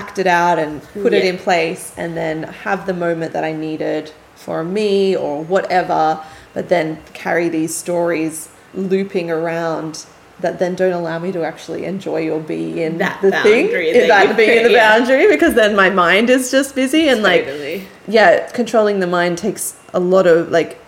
act 0.01 0.19
it 0.19 0.27
out 0.27 0.59
and 0.59 0.83
put 0.95 1.13
it 1.13 1.25
in 1.27 1.37
place 1.37 1.93
and 1.99 2.17
then 2.17 2.43
have 2.43 2.87
the 2.87 2.95
moment 2.95 3.33
that 3.35 3.45
i 3.45 3.53
needed 3.53 4.11
for 4.39 4.65
me 4.65 5.17
or 5.17 5.43
whatever 5.45 6.23
but 6.55 6.69
then 6.69 6.99
carry 7.13 7.49
these 7.49 7.75
stories 7.75 8.49
looping 8.75 9.31
around 9.31 10.07
that 10.41 10.59
then 10.61 10.75
don't 10.77 10.93
allow 10.93 11.19
me 11.19 11.33
to 11.33 11.43
actually 11.45 11.85
enjoy 11.85 12.31
or 12.31 12.39
be 12.41 12.83
in 12.83 12.99
That 12.99 13.21
the 13.21 13.33
thing. 13.43 13.67
that 13.67 14.07
that 14.09 14.37
being 14.37 14.59
in 14.59 14.63
the 14.65 14.71
yeah. 14.71 14.99
boundary? 14.99 15.27
Because 15.27 15.55
then 15.55 15.75
my 15.75 15.91
mind 15.91 16.31
is 16.31 16.51
just 16.53 16.75
busy 16.77 17.09
and 17.09 17.23
like 17.25 17.45
yeah 18.07 18.49
controlling 18.53 19.01
the 19.01 19.07
mind 19.09 19.37
takes 19.39 19.75
a 19.93 19.99
lot 20.01 20.27
of 20.29 20.51
like 20.51 20.79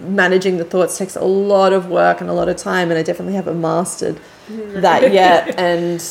managing 0.00 0.56
the 0.56 0.64
thoughts 0.64 0.96
takes 0.98 1.16
a 1.16 1.24
lot 1.24 1.72
of 1.72 1.88
work 1.88 2.20
and 2.22 2.28
a 2.30 2.32
lot 2.32 2.48
of 2.48 2.56
time 2.56 2.90
and 2.90 2.98
i 2.98 3.02
definitely 3.02 3.34
haven't 3.34 3.60
mastered 3.60 4.18
that 4.48 5.12
yet. 5.22 5.56
And 5.58 6.02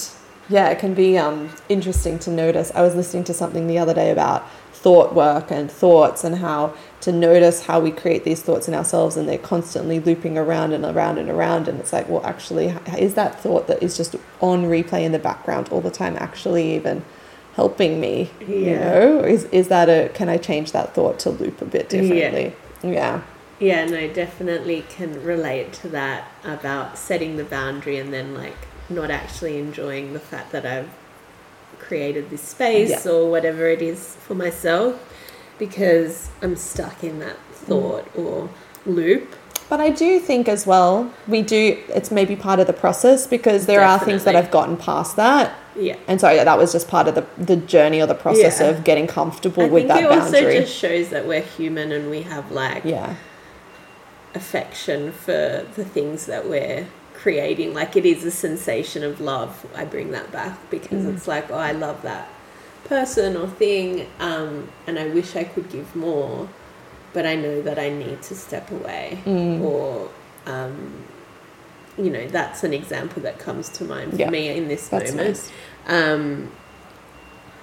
yeah 0.49 0.69
it 0.69 0.79
can 0.79 0.93
be 0.93 1.17
um, 1.17 1.49
interesting 1.69 2.19
to 2.19 2.29
notice. 2.29 2.71
I 2.75 2.81
was 2.81 2.95
listening 2.95 3.23
to 3.25 3.33
something 3.33 3.65
the 3.67 3.79
other 3.79 3.93
day 3.93 4.11
about 4.11 4.43
thought 4.83 5.15
work 5.15 5.49
and 5.49 5.71
thoughts 5.71 6.23
and 6.25 6.35
how 6.37 6.73
to 6.99 7.11
notice 7.11 7.65
how 7.67 7.79
we 7.79 7.89
create 7.89 8.23
these 8.25 8.41
thoughts 8.41 8.67
in 8.67 8.73
ourselves 8.73 9.15
and 9.17 9.27
they're 9.27 9.37
constantly 9.37 9.99
looping 9.99 10.37
around 10.37 10.73
and 10.73 10.83
around 10.83 11.17
and 11.17 11.29
around 11.29 11.67
and 11.69 11.79
it's 11.79 11.93
like 11.93 12.07
well 12.09 12.23
actually 12.25 12.67
is 12.97 13.13
that 13.13 13.39
thought 13.39 13.67
that 13.67 13.81
is 13.81 13.95
just 13.95 14.15
on 14.41 14.63
replay 14.65 15.03
in 15.03 15.13
the 15.13 15.19
background 15.19 15.69
all 15.69 15.79
the 15.81 15.89
time 15.89 16.15
actually 16.17 16.75
even 16.75 17.03
helping 17.55 17.99
me 18.01 18.29
you 18.45 18.75
know? 18.75 19.19
Is, 19.19 19.45
is 19.45 19.69
that 19.69 19.87
a 19.87 20.09
can 20.13 20.27
i 20.27 20.37
change 20.37 20.73
that 20.73 20.93
thought 20.93 21.17
to 21.19 21.29
loop 21.29 21.61
a 21.61 21.65
bit 21.65 21.91
Yeah. 21.93 22.01
differently? 22.01 22.53
Yeah. 22.83 23.21
Yeah, 23.59 23.85
no, 23.85 24.09
definitely 24.09 24.83
can 24.89 25.23
relate 25.23 25.71
to 25.73 25.87
that 25.89 26.27
about 26.43 26.97
setting 26.97 27.37
the 27.37 27.45
boundary 27.45 27.97
and 27.97 28.11
then 28.11 28.33
like 28.33 28.57
not 28.89 29.09
actually 29.09 29.57
enjoying 29.57 30.11
the 30.11 30.19
fact 30.19 30.51
that 30.51 30.65
I've 30.65 30.89
created 31.87 32.29
this 32.29 32.41
space 32.41 32.89
Yeah. 32.89 33.11
or 33.11 33.29
whatever 33.29 33.67
it 33.67 33.81
is 33.81 34.15
for 34.25 34.35
myself 34.35 34.99
because 35.59 36.29
I'm 36.41 36.55
stuck 36.55 37.03
in 37.03 37.19
that 37.19 37.37
thought 37.51 38.05
mm. 38.13 38.25
or 38.25 38.49
loop. 38.85 39.35
But 39.69 39.79
I 39.79 39.89
do 39.89 40.19
think 40.19 40.47
as 40.47 40.67
well, 40.67 41.11
we 41.27 41.41
do, 41.41 41.81
it's 41.89 42.11
maybe 42.11 42.35
part 42.35 42.59
of 42.59 42.67
the 42.67 42.73
process 42.73 43.25
because 43.25 43.65
there 43.65 43.81
are 43.81 43.97
things 43.97 44.23
that 44.25 44.35
I've 44.35 44.51
gotten 44.51 44.77
past 44.77 45.15
that. 45.15 45.55
Yeah. 45.75 45.95
And 46.07 46.19
so 46.21 46.29
yeah, 46.29 46.43
that 46.43 46.57
was 46.57 46.71
just 46.71 46.87
part 46.87 47.07
of 47.07 47.15
the, 47.15 47.25
the 47.37 47.55
journey 47.55 48.01
or 48.01 48.05
the 48.05 48.13
process 48.13 48.59
Yeah. 48.59 48.67
of 48.67 48.83
getting 48.83 49.07
comfortable 49.07 49.63
I 49.63 49.69
with 49.69 49.87
think 49.87 49.87
that 49.87 50.03
it 50.03 50.19
also 50.19 50.41
just 50.51 50.75
shows 50.75 51.09
that 51.09 51.27
we're 51.27 51.41
human 51.41 51.91
and 51.91 52.11
we 52.11 52.21
have 52.23 52.51
like 52.51 52.83
yeah. 52.85 53.15
affection 54.35 55.11
for 55.11 55.65
the 55.75 55.85
things 55.85 56.25
that 56.27 56.47
we're 56.47 56.85
creating. 57.23 57.73
Like 57.73 57.95
it 57.95 58.05
is 58.05 58.23
a 58.25 58.31
sensation 58.31 59.01
of 59.03 59.19
love. 59.21 59.65
I 59.75 59.85
bring 59.85 60.11
that 60.11 60.29
back 60.31 60.55
because 60.69 61.03
Mm. 61.05 61.15
it's 61.15 61.27
like, 61.27 61.49
oh, 61.49 61.55
I 61.57 61.71
love 61.71 62.01
that 62.03 62.27
person 62.83 63.37
or 63.37 63.47
thing, 63.47 64.05
um, 64.19 64.67
and 64.85 64.99
I 64.99 65.07
wish 65.07 65.35
I 65.37 65.45
could 65.45 65.69
give 65.69 65.95
more, 65.95 66.49
but 67.13 67.25
I 67.25 67.35
know 67.35 67.61
that 67.61 67.79
I 67.79 67.89
need 67.89 68.21
to 68.23 68.35
step 68.35 68.69
away 68.71 69.19
Mm. 69.25 69.61
or. 69.61 70.09
Um, 70.45 70.75
you 71.95 72.09
know, 72.09 72.25
that's 72.27 72.63
an 72.63 72.73
example 72.73 73.21
that 73.21 73.37
comes 73.37 73.69
to 73.69 73.83
mind 73.85 74.11
for 74.13 74.17
Yeah. 74.19 74.29
me 74.31 74.49
in 74.57 74.67
this 74.67 74.87
That's 74.87 75.11
moment. 75.11 75.27
nice. 75.29 75.51
Um, 75.87 76.51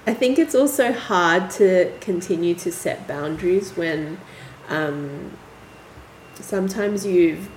I 0.07 0.13
think 0.13 0.39
it's 0.39 0.55
also 0.55 0.93
hard 0.93 1.49
to 1.59 1.91
continue 1.99 2.55
to 2.55 2.71
set 2.71 3.07
boundaries 3.09 3.73
when 3.75 4.17
um, 4.69 5.31
sometimes 6.39 7.05
you've 7.05 7.49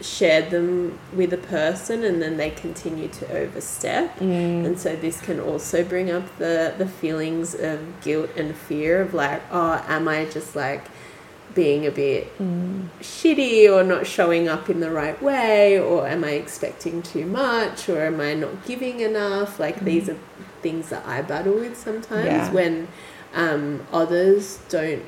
shared 0.00 0.50
them 0.50 0.98
with 1.14 1.32
a 1.32 1.38
person 1.38 2.04
and 2.04 2.22
then 2.22 2.36
they 2.36 2.50
continue 2.50 3.08
to 3.08 3.30
overstep. 3.32 4.16
Mm. 4.18 4.64
And 4.64 4.78
so 4.78 4.94
this 4.94 5.20
can 5.20 5.40
also 5.40 5.82
bring 5.84 6.10
up 6.10 6.24
the, 6.38 6.74
the 6.78 6.86
feelings 6.86 7.54
of 7.54 8.00
guilt 8.02 8.30
and 8.36 8.54
fear 8.54 9.00
of 9.00 9.12
like, 9.14 9.42
oh, 9.50 9.84
am 9.88 10.06
I 10.08 10.24
just 10.26 10.54
like 10.54 10.84
being 11.54 11.86
a 11.86 11.90
bit 11.90 12.36
Mm. 12.38 12.88
shitty 13.00 13.68
or 13.72 13.82
not 13.82 14.06
showing 14.06 14.48
up 14.48 14.70
in 14.70 14.78
the 14.80 14.90
right 14.90 15.20
way 15.20 15.78
or 15.80 16.06
am 16.06 16.22
I 16.22 16.32
expecting 16.32 17.02
too 17.02 17.26
much 17.26 17.88
or 17.88 18.02
am 18.04 18.20
I 18.20 18.34
not 18.34 18.64
giving 18.64 19.00
enough? 19.00 19.58
Like 19.58 19.80
these 19.84 20.08
are 20.08 20.18
things 20.62 20.90
that 20.90 21.04
I 21.06 21.22
battle 21.22 21.54
with 21.54 21.76
sometimes 21.76 22.26
Yeah. 22.26 22.52
when 22.52 22.86
um, 23.34 23.86
others 23.92 24.58
don't 24.68 25.02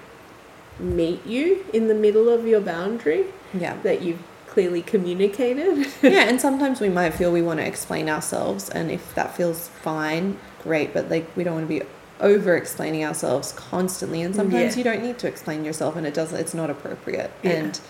meet 0.81 1.25
you 1.27 1.65
in 1.73 1.89
the 1.89 1.95
middle 1.95 2.29
of 2.29 2.47
your 2.47 2.61
boundary 2.61 3.27
Yeah. 3.55 3.77
that 3.83 4.03
you've 4.03 4.23
clearly 4.51 4.83
communicated. 4.83 5.87
yeah, 6.03 6.29
and 6.29 6.41
sometimes 6.41 6.81
we 6.81 6.89
might 6.89 7.15
feel 7.15 7.31
we 7.33 7.41
want 7.41 7.61
to 7.61 7.67
explain 7.67 8.09
ourselves, 8.09 8.69
and 8.69 8.91
if 8.91 9.15
that 9.15 9.35
feels 9.35 9.69
fine, 9.69 10.37
great. 10.63 10.93
But 10.93 11.09
like, 11.09 11.27
we 11.37 11.45
don't 11.45 11.55
want 11.55 11.69
to 11.69 11.79
be 11.81 11.83
over 12.21 12.55
explaining 12.57 13.05
ourselves 13.05 13.53
constantly, 13.53 14.21
and 14.23 14.35
sometimes 14.35 14.75
Yeah. 14.75 14.79
you 14.79 14.85
don't 14.85 15.03
need 15.03 15.19
to 15.21 15.29
explain 15.29 15.65
yourself, 15.65 15.97
and 15.97 16.07
it 16.07 16.13
doesn't. 16.15 16.39
It's 16.39 16.53
not 16.55 16.69
appropriate, 16.69 17.31
Yeah. 17.43 17.53
and 17.53 17.81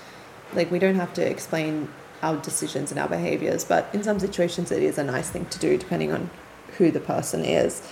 like 0.55 0.71
we 0.71 0.79
don't 0.79 0.97
have 0.97 1.14
to 1.14 1.26
explain 1.29 1.88
our 2.23 2.37
decisions 2.37 2.90
and 2.90 3.00
our 3.00 3.09
behaviors. 3.09 3.64
But 3.64 3.88
in 3.95 4.02
some 4.02 4.21
situations, 4.21 4.71
it 4.71 4.83
is 4.83 4.99
a 4.99 5.05
nice 5.05 5.31
thing 5.31 5.47
to 5.47 5.59
do, 5.59 5.79
depending 5.79 6.12
on 6.12 6.29
who 6.76 6.90
the 6.90 7.00
person 7.00 7.45
is. 7.45 7.83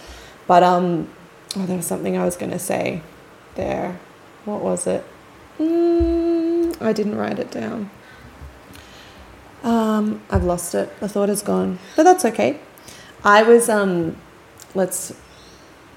But 0.46 0.62
um, 0.62 1.08
oh, 1.56 1.64
there 1.64 1.76
was 1.76 1.86
something 1.86 2.18
I 2.18 2.24
was 2.24 2.36
going 2.36 2.52
to 2.52 2.58
say 2.58 3.00
there. 3.54 3.98
What 4.44 4.60
was 4.60 4.86
it? 4.86 5.04
Mm, 5.58 6.80
I 6.82 6.92
didn't 6.92 7.16
write 7.16 7.38
it 7.38 7.50
down. 7.50 7.90
Um, 9.98 10.22
I've 10.30 10.44
lost 10.44 10.74
it. 10.74 10.88
The 11.00 11.08
thought 11.08 11.28
is 11.28 11.42
gone, 11.42 11.78
but 11.96 12.04
that's 12.04 12.24
okay. 12.24 12.60
I 13.24 13.42
was 13.42 13.68
um, 13.68 14.16
let's 14.74 15.12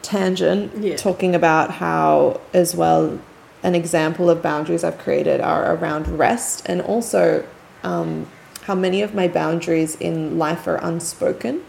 tangent 0.01 0.71
Yeah. 0.83 0.95
talking 0.95 1.35
about 1.35 1.71
how 1.71 2.39
as 2.53 2.75
well 2.75 3.19
an 3.63 3.75
example 3.75 4.29
of 4.29 4.41
boundaries 4.41 4.83
I've 4.83 4.97
created 4.97 5.39
are 5.39 5.75
around 5.75 6.07
rest 6.07 6.63
and 6.65 6.81
also 6.81 7.45
um, 7.83 8.25
how 8.63 8.73
many 8.73 9.03
of 9.03 9.13
my 9.13 9.27
boundaries 9.27 9.95
in 9.95 10.39
life 10.39 10.65
are 10.67 10.77
unspoken. 10.77 11.61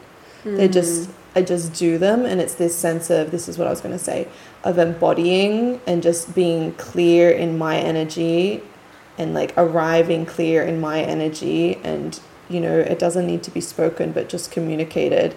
They 0.44 0.66
just 0.66 1.10
I 1.36 1.42
just 1.42 1.72
do 1.74 1.98
them, 1.98 2.26
and 2.26 2.40
it's 2.40 2.54
this 2.56 2.76
sense 2.76 3.10
of 3.10 3.30
this 3.30 3.48
is 3.48 3.56
what 3.58 3.66
I 3.66 3.70
was 3.70 3.80
going 3.80 3.96
to 3.96 4.04
say 4.04 4.26
of 4.64 4.76
embodying 4.78 5.80
and 5.86 6.02
just 6.02 6.34
being 6.34 6.72
clear 6.74 7.30
in 7.30 7.56
my 7.56 7.78
energy 7.78 8.60
and 9.22 9.32
like 9.40 9.52
arriving 9.56 10.26
clear 10.26 10.62
in 10.62 10.80
my 10.80 10.98
energy 11.14 11.76
and 11.84 12.20
you 12.48 12.60
know 12.60 12.76
it 12.78 12.98
doesn't 12.98 13.26
need 13.26 13.42
to 13.42 13.50
be 13.58 13.60
spoken 13.60 14.12
but 14.12 14.28
just 14.28 14.50
communicated 14.56 15.34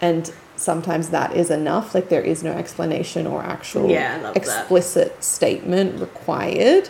and 0.00 0.32
sometimes 0.56 1.10
that 1.10 1.30
is 1.36 1.50
enough 1.50 1.94
like 1.94 2.08
there 2.08 2.22
is 2.32 2.42
no 2.42 2.52
explanation 2.52 3.26
or 3.26 3.42
actual 3.42 3.88
Yeah, 3.90 4.14
love 4.22 4.34
that. 4.34 4.36
explicit 4.42 5.22
statement 5.22 6.00
required 6.00 6.88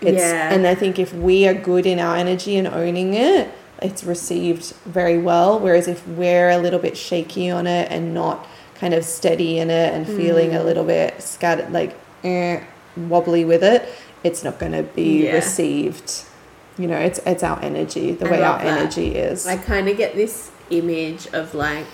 it's 0.00 0.22
Yeah. 0.22 0.52
and 0.54 0.66
i 0.66 0.74
think 0.74 0.98
if 0.98 1.12
we 1.12 1.46
are 1.48 1.54
good 1.54 1.86
in 1.86 1.98
our 1.98 2.16
energy 2.16 2.56
and 2.56 2.66
owning 2.68 3.14
it 3.14 3.48
it's 3.82 4.04
received 4.04 4.64
very 4.86 5.18
well 5.18 5.58
whereas 5.58 5.88
if 5.88 6.06
we're 6.20 6.50
a 6.50 6.58
little 6.58 6.78
bit 6.86 6.96
shaky 6.96 7.50
on 7.50 7.66
it 7.66 7.90
and 7.90 8.14
not 8.14 8.46
kind 8.76 8.94
of 8.94 9.04
steady 9.04 9.58
in 9.58 9.68
it 9.70 9.92
and 9.94 10.06
feeling 10.06 10.50
Mm. 10.50 10.60
a 10.60 10.62
little 10.68 10.84
bit 10.84 11.20
scattered 11.20 11.70
like 11.72 11.92
eh, 12.24 12.60
wobbly 12.96 13.44
with 13.44 13.62
it 13.74 13.80
it's 14.22 14.42
not 14.44 14.58
going 14.58 14.72
to 14.72 14.82
be 14.82 15.24
Yeah. 15.24 15.34
received 15.34 16.24
you 16.78 16.86
know 16.86 16.96
it's 16.98 17.18
it's 17.26 17.42
our 17.42 17.60
energy 17.62 18.12
the 18.12 18.26
I 18.26 18.30
way 18.30 18.42
our 18.42 18.58
that. 18.58 18.66
energy 18.78 19.14
is 19.14 19.46
I 19.46 19.56
kind 19.56 19.88
of 19.88 19.96
get 19.96 20.14
this 20.14 20.50
image 20.70 21.26
of 21.32 21.54
like 21.54 21.86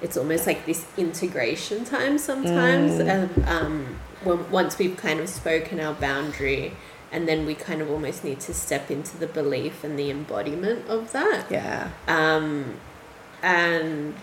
it's 0.00 0.16
almost 0.16 0.46
like 0.46 0.66
this 0.66 0.84
integration 0.96 1.84
time 1.84 2.18
sometimes 2.18 2.92
Mm. 2.92 3.08
and 3.08 3.48
um, 3.48 3.98
when, 4.24 4.50
once 4.50 4.78
we've 4.78 4.96
kind 4.96 5.20
of 5.20 5.28
spoken 5.28 5.78
our 5.80 5.94
boundary 5.94 6.72
and 7.12 7.28
then 7.28 7.44
we 7.46 7.54
kind 7.54 7.80
of 7.82 7.90
almost 7.90 8.24
need 8.24 8.40
to 8.40 8.52
step 8.54 8.90
into 8.90 9.16
the 9.16 9.26
belief 9.26 9.84
and 9.84 9.98
the 9.98 10.10
embodiment 10.10 10.88
of 10.88 11.12
that 11.12 11.50
yeah 11.50 11.90
um, 12.08 12.74
and 13.42 14.14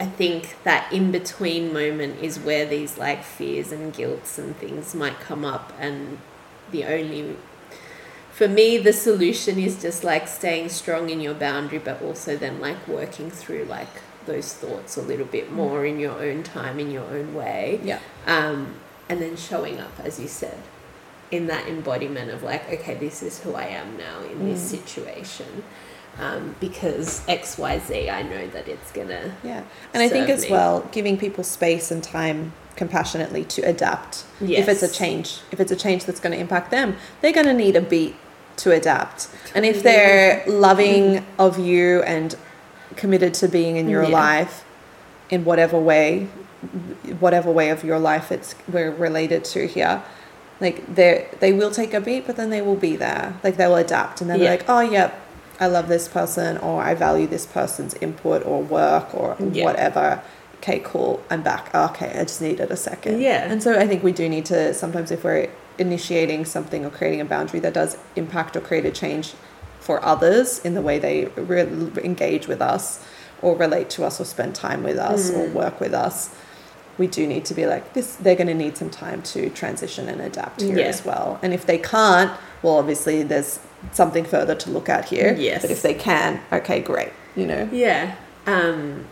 I 0.00 0.06
think 0.06 0.56
that 0.62 0.92
in 0.92 1.10
between 1.10 1.72
moment 1.72 2.20
is 2.22 2.38
where 2.38 2.64
these 2.64 2.98
like 2.98 3.24
fears 3.24 3.72
and 3.72 3.92
guilts 3.92 4.38
and 4.38 4.56
things 4.56 4.94
might 4.94 5.18
come 5.18 5.44
up, 5.44 5.72
and 5.80 6.18
the 6.70 6.84
only 6.84 7.36
for 8.32 8.46
me 8.48 8.78
the 8.78 8.92
solution 8.92 9.58
is 9.58 9.80
just 9.82 10.04
like 10.04 10.28
staying 10.28 10.68
strong 10.68 11.10
in 11.10 11.20
your 11.20 11.34
boundary, 11.34 11.78
but 11.78 12.00
also 12.02 12.36
then 12.36 12.60
like 12.60 12.86
working 12.86 13.30
through 13.30 13.64
like 13.64 13.88
those 14.26 14.52
thoughts 14.54 14.96
a 14.96 15.02
little 15.02 15.26
bit 15.26 15.50
more 15.50 15.84
in 15.86 15.98
your 15.98 16.12
own 16.12 16.42
time, 16.42 16.78
in 16.78 16.90
your 16.90 17.04
own 17.04 17.34
way, 17.34 17.80
yeah 17.82 17.98
um, 18.26 18.74
and 19.08 19.20
then 19.22 19.36
showing 19.36 19.80
up 19.80 19.92
as 20.00 20.20
you 20.20 20.28
said 20.28 20.58
in 21.30 21.46
that 21.46 21.66
embodiment 21.66 22.30
of 22.30 22.42
like 22.42 22.70
okay 22.72 22.94
this 22.94 23.22
is 23.22 23.40
who 23.40 23.54
i 23.54 23.64
am 23.64 23.96
now 23.98 24.22
in 24.22 24.46
this 24.48 24.62
Mm. 24.64 24.78
situation 24.78 25.62
um, 26.18 26.54
because 26.60 27.20
xyz 27.26 28.10
i 28.12 28.22
know 28.22 28.46
that 28.48 28.66
it's 28.68 28.90
gonna 28.92 29.34
Yeah. 29.42 29.62
And 29.94 30.02
I 30.02 30.08
think 30.08 30.28
as 30.30 30.42
me. 30.44 30.50
well, 30.50 30.88
giving 30.92 31.16
people 31.18 31.44
space 31.44 31.90
and 31.90 32.02
time 32.02 32.52
compassionately 32.78 33.44
to 33.44 33.60
adapt. 33.62 34.24
If 34.40 34.68
it's 34.68 34.82
a 34.82 34.90
change, 34.90 35.40
if 35.50 35.58
it's 35.60 35.72
a 35.72 35.76
change 35.76 36.04
that's 36.06 36.20
going 36.20 36.32
to 36.32 36.38
impact 36.38 36.70
them, 36.70 36.96
they're 37.20 37.32
going 37.40 37.46
to 37.54 37.58
need 37.64 37.74
a 37.76 37.80
beat 37.82 38.14
to 38.58 38.70
adapt. 38.72 39.28
And 39.54 39.66
if 39.66 39.82
they're 39.82 40.44
loving 40.46 41.26
of 41.38 41.58
you 41.58 42.02
and 42.02 42.34
committed 42.96 43.34
to 43.34 43.48
being 43.48 43.76
in 43.76 43.88
your 43.88 44.04
Yeah. 44.04 44.08
life 44.24 44.64
in 45.28 45.44
whatever 45.44 45.78
way, 45.78 46.28
whatever 47.20 47.50
way 47.50 47.68
of 47.70 47.84
your 47.84 47.98
life 47.98 48.32
it's 48.32 48.54
we're 48.72 48.90
related 48.90 49.44
to 49.54 49.66
here, 49.66 50.02
like 50.60 50.76
they 50.98 51.26
they 51.40 51.52
will 51.52 51.70
take 51.80 51.92
a 51.94 52.00
beat, 52.00 52.26
but 52.26 52.36
then 52.36 52.50
they 52.50 52.62
will 52.62 52.80
be 52.90 52.94
there. 52.96 53.34
Like 53.44 53.56
they 53.56 53.66
will 53.66 53.76
adapt, 53.88 54.20
and 54.20 54.30
they'll 54.30 54.38
Yeah. 54.40 54.50
be 54.50 54.56
like, 54.58 54.68
oh 54.68 54.80
yep, 54.80 55.10
I 55.60 55.66
love 55.66 55.86
this 55.88 56.06
person, 56.08 56.50
or 56.58 56.82
I 56.90 56.94
value 56.94 57.26
this 57.36 57.46
person's 57.46 57.94
input 58.00 58.40
or 58.46 58.62
work 58.62 59.06
or 59.20 59.36
Yeah. 59.52 59.64
whatever. 59.64 60.20
Okay, 60.58 60.80
cool. 60.84 61.22
I'm 61.30 61.42
back. 61.42 61.74
Okay, 61.74 62.10
I 62.18 62.22
just 62.24 62.40
needed 62.42 62.70
a 62.70 62.76
second. 62.76 63.20
Yeah. 63.20 63.50
And 63.50 63.62
so 63.62 63.78
I 63.78 63.86
think 63.86 64.02
we 64.02 64.12
do 64.12 64.28
need 64.28 64.44
to 64.46 64.74
sometimes 64.74 65.10
if 65.10 65.24
we're 65.24 65.48
initiating 65.78 66.44
something 66.44 66.84
or 66.84 66.90
creating 66.90 67.20
a 67.20 67.24
boundary 67.24 67.60
that 67.60 67.72
does 67.74 67.96
impact 68.16 68.56
or 68.56 68.60
create 68.60 68.84
a 68.84 68.90
change 68.90 69.34
for 69.80 70.04
others 70.04 70.58
in 70.64 70.74
the 70.74 70.82
way 70.82 70.98
they 70.98 71.26
re- 71.36 71.62
engage 72.02 72.48
with 72.48 72.60
us 72.60 73.04
or 73.40 73.54
relate 73.56 73.88
to 73.90 74.04
us 74.04 74.20
or 74.20 74.24
spend 74.24 74.54
time 74.54 74.82
with 74.82 74.98
us 74.98 75.30
or 75.30 75.46
Mm. 75.46 75.52
work 75.52 75.80
with 75.80 75.94
us 75.94 76.30
we 76.98 77.06
do 77.06 77.28
need 77.28 77.44
to 77.44 77.54
be 77.54 77.64
like 77.64 77.92
this 77.94 78.16
they're 78.16 78.34
going 78.34 78.48
to 78.48 78.54
need 78.54 78.76
some 78.76 78.90
time 78.90 79.22
to 79.22 79.48
transition 79.50 80.08
and 80.08 80.20
adapt 80.20 80.60
here 80.62 80.78
Yeah. 80.80 80.86
as 80.86 81.04
well 81.04 81.38
and 81.44 81.54
if 81.54 81.64
they 81.64 81.78
can't 81.78 82.32
well 82.62 82.76
obviously 82.78 83.22
there's 83.22 83.60
something 83.92 84.24
further 84.24 84.56
to 84.56 84.70
look 84.70 84.88
at 84.88 85.04
here 85.04 85.32
Yes. 85.38 85.62
but 85.62 85.70
if 85.70 85.80
they 85.82 85.94
can 85.94 86.40
okay 86.52 86.80
great 86.80 87.12
you 87.36 87.46
know 87.46 87.68
yeah 87.70 88.16
um, 88.48 89.04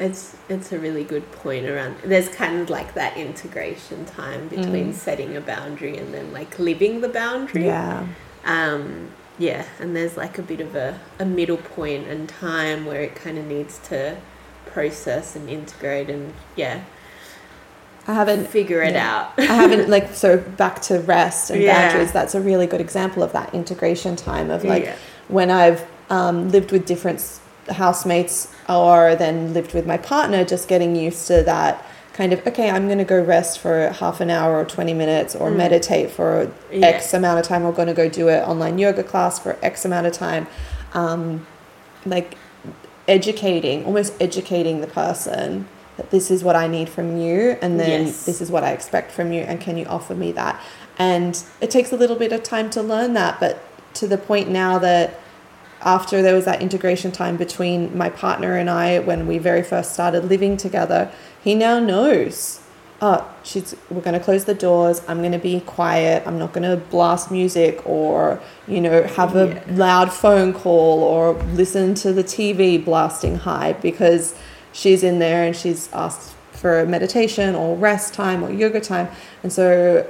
it's 0.00 0.36
it's 0.48 0.72
a 0.72 0.78
really 0.78 1.04
good 1.04 1.30
point 1.32 1.66
around 1.66 1.94
there's 2.04 2.28
kind 2.30 2.58
of 2.60 2.70
like 2.70 2.94
that 2.94 3.16
integration 3.16 4.04
time 4.06 4.48
between 4.48 4.92
Mm. 4.92 4.94
setting 4.94 5.36
a 5.36 5.40
boundary 5.40 5.96
and 5.98 6.12
then 6.14 6.32
like 6.32 6.58
living 6.58 7.00
the 7.02 7.08
boundary 7.08 7.66
yeah 7.66 8.06
um, 8.44 9.10
yeah, 9.38 9.64
and 9.78 9.94
there's 9.94 10.16
like 10.16 10.38
a 10.38 10.42
bit 10.42 10.60
of 10.60 10.74
a, 10.74 10.98
a 11.18 11.24
middle 11.26 11.56
point 11.58 12.06
and 12.08 12.28
time 12.28 12.84
where 12.86 13.02
it 13.02 13.14
kind 13.14 13.36
of 13.38 13.44
needs 13.46 13.78
to 13.88 14.16
process 14.66 15.36
and 15.36 15.48
integrate 15.50 16.08
and 16.10 16.32
yeah, 16.56 16.80
i 18.06 18.14
haven't 18.14 18.46
figure 18.48 18.82
it 18.82 18.94
yeah. 18.94 19.14
out. 19.14 19.38
I 19.38 19.42
haven't 19.44 19.88
like 19.90 20.14
so 20.14 20.38
back 20.38 20.80
to 20.82 21.00
rest 21.00 21.50
and 21.50 21.60
Yeah. 21.62 21.88
boundaries. 21.88 22.12
That's 22.12 22.34
a 22.34 22.40
really 22.40 22.66
good 22.66 22.80
example 22.80 23.22
of 23.22 23.32
that 23.32 23.54
integration 23.54 24.16
time 24.16 24.50
of 24.50 24.64
like 24.64 24.84
Yeah. 24.84 24.96
when 25.28 25.50
I've 25.50 25.86
um, 26.08 26.50
lived 26.50 26.72
with 26.72 26.86
different 26.86 27.20
housemates 27.68 28.48
or 28.68 29.14
then 29.16 29.52
lived 29.52 29.74
with 29.74 29.86
my 29.86 29.96
partner, 29.96 30.44
just 30.44 30.68
getting 30.68 30.96
used 30.96 31.26
to 31.28 31.42
that 31.42 31.84
kind 32.12 32.32
of 32.32 32.44
okay 32.44 32.68
i'm 32.70 32.86
going 32.86 32.98
to 32.98 33.04
go 33.04 33.22
rest 33.22 33.60
for 33.60 33.88
half 33.90 34.20
an 34.20 34.30
hour 34.30 34.58
or 34.58 34.64
20 34.64 34.92
minutes 34.94 35.34
or 35.36 35.48
Mm. 35.48 35.56
meditate 35.56 36.10
for 36.10 36.50
Yeah. 36.72 36.86
x 36.88 37.14
amount 37.14 37.38
of 37.38 37.46
time 37.46 37.64
or 37.64 37.72
going 37.72 37.86
to 37.86 37.94
go 37.94 38.08
do 38.08 38.28
an 38.28 38.42
online 38.44 38.78
yoga 38.78 39.04
class 39.04 39.38
for 39.38 39.56
x 39.62 39.84
amount 39.84 40.06
of 40.08 40.12
time 40.12 40.48
um, 40.92 41.46
like 42.04 42.34
educating 43.08 43.84
almost 43.84 44.12
educating 44.20 44.80
the 44.80 44.86
person 44.86 45.66
that 45.96 46.10
this 46.10 46.30
is 46.30 46.42
what 46.44 46.56
i 46.56 46.66
need 46.66 46.88
from 46.88 47.16
you 47.16 47.56
and 47.62 47.78
then 47.78 48.06
Yes. 48.06 48.26
this 48.26 48.40
is 48.40 48.50
what 48.50 48.64
i 48.64 48.72
expect 48.72 49.12
from 49.12 49.32
you 49.32 49.40
and 49.42 49.60
can 49.60 49.78
you 49.78 49.86
offer 49.86 50.14
me 50.14 50.32
that 50.32 50.60
and 50.98 51.42
it 51.60 51.70
takes 51.70 51.92
a 51.92 51.96
little 51.96 52.16
bit 52.16 52.32
of 52.32 52.42
time 52.42 52.70
to 52.70 52.82
learn 52.82 53.14
that 53.14 53.38
but 53.40 53.62
to 53.94 54.06
the 54.06 54.18
point 54.18 54.48
now 54.48 54.78
that 54.80 55.18
after 55.82 56.22
there 56.22 56.34
was 56.34 56.44
that 56.44 56.60
integration 56.62 57.10
time 57.12 57.36
between 57.36 57.96
my 57.96 58.10
partner 58.10 58.56
and 58.56 58.68
I 58.68 58.98
when 58.98 59.26
we 59.26 59.38
very 59.38 59.62
first 59.62 59.92
started 59.94 60.24
living 60.26 60.56
together, 60.56 61.10
he 61.42 61.54
now 61.54 61.78
knows. 61.78 62.60
Oh, 63.02 63.26
she's 63.42 63.74
we're 63.88 64.02
going 64.02 64.18
to 64.18 64.22
close 64.22 64.44
the 64.44 64.52
doors. 64.54 65.00
I'm 65.08 65.20
going 65.20 65.32
to 65.32 65.38
be 65.38 65.60
quiet. 65.60 66.22
I'm 66.26 66.38
not 66.38 66.52
going 66.52 66.68
to 66.70 66.76
blast 66.76 67.30
music 67.30 67.80
or, 67.86 68.40
you 68.68 68.78
know, 68.80 69.04
have 69.04 69.34
a 69.36 69.46
Yeah. 69.66 69.74
loud 69.74 70.12
phone 70.12 70.52
call 70.52 71.02
or 71.02 71.32
listen 71.54 71.94
to 71.94 72.12
the 72.12 72.22
TV 72.22 72.76
blasting 72.84 73.36
high 73.36 73.72
because 73.72 74.34
she's 74.72 75.02
in 75.02 75.18
there 75.18 75.44
and 75.44 75.56
she's 75.56 75.88
asked 75.94 76.34
for 76.52 76.84
meditation 76.84 77.54
or 77.54 77.74
rest 77.74 78.12
time 78.12 78.42
or 78.44 78.50
yoga 78.50 78.80
time. 78.82 79.08
And 79.42 79.50
so 79.50 80.06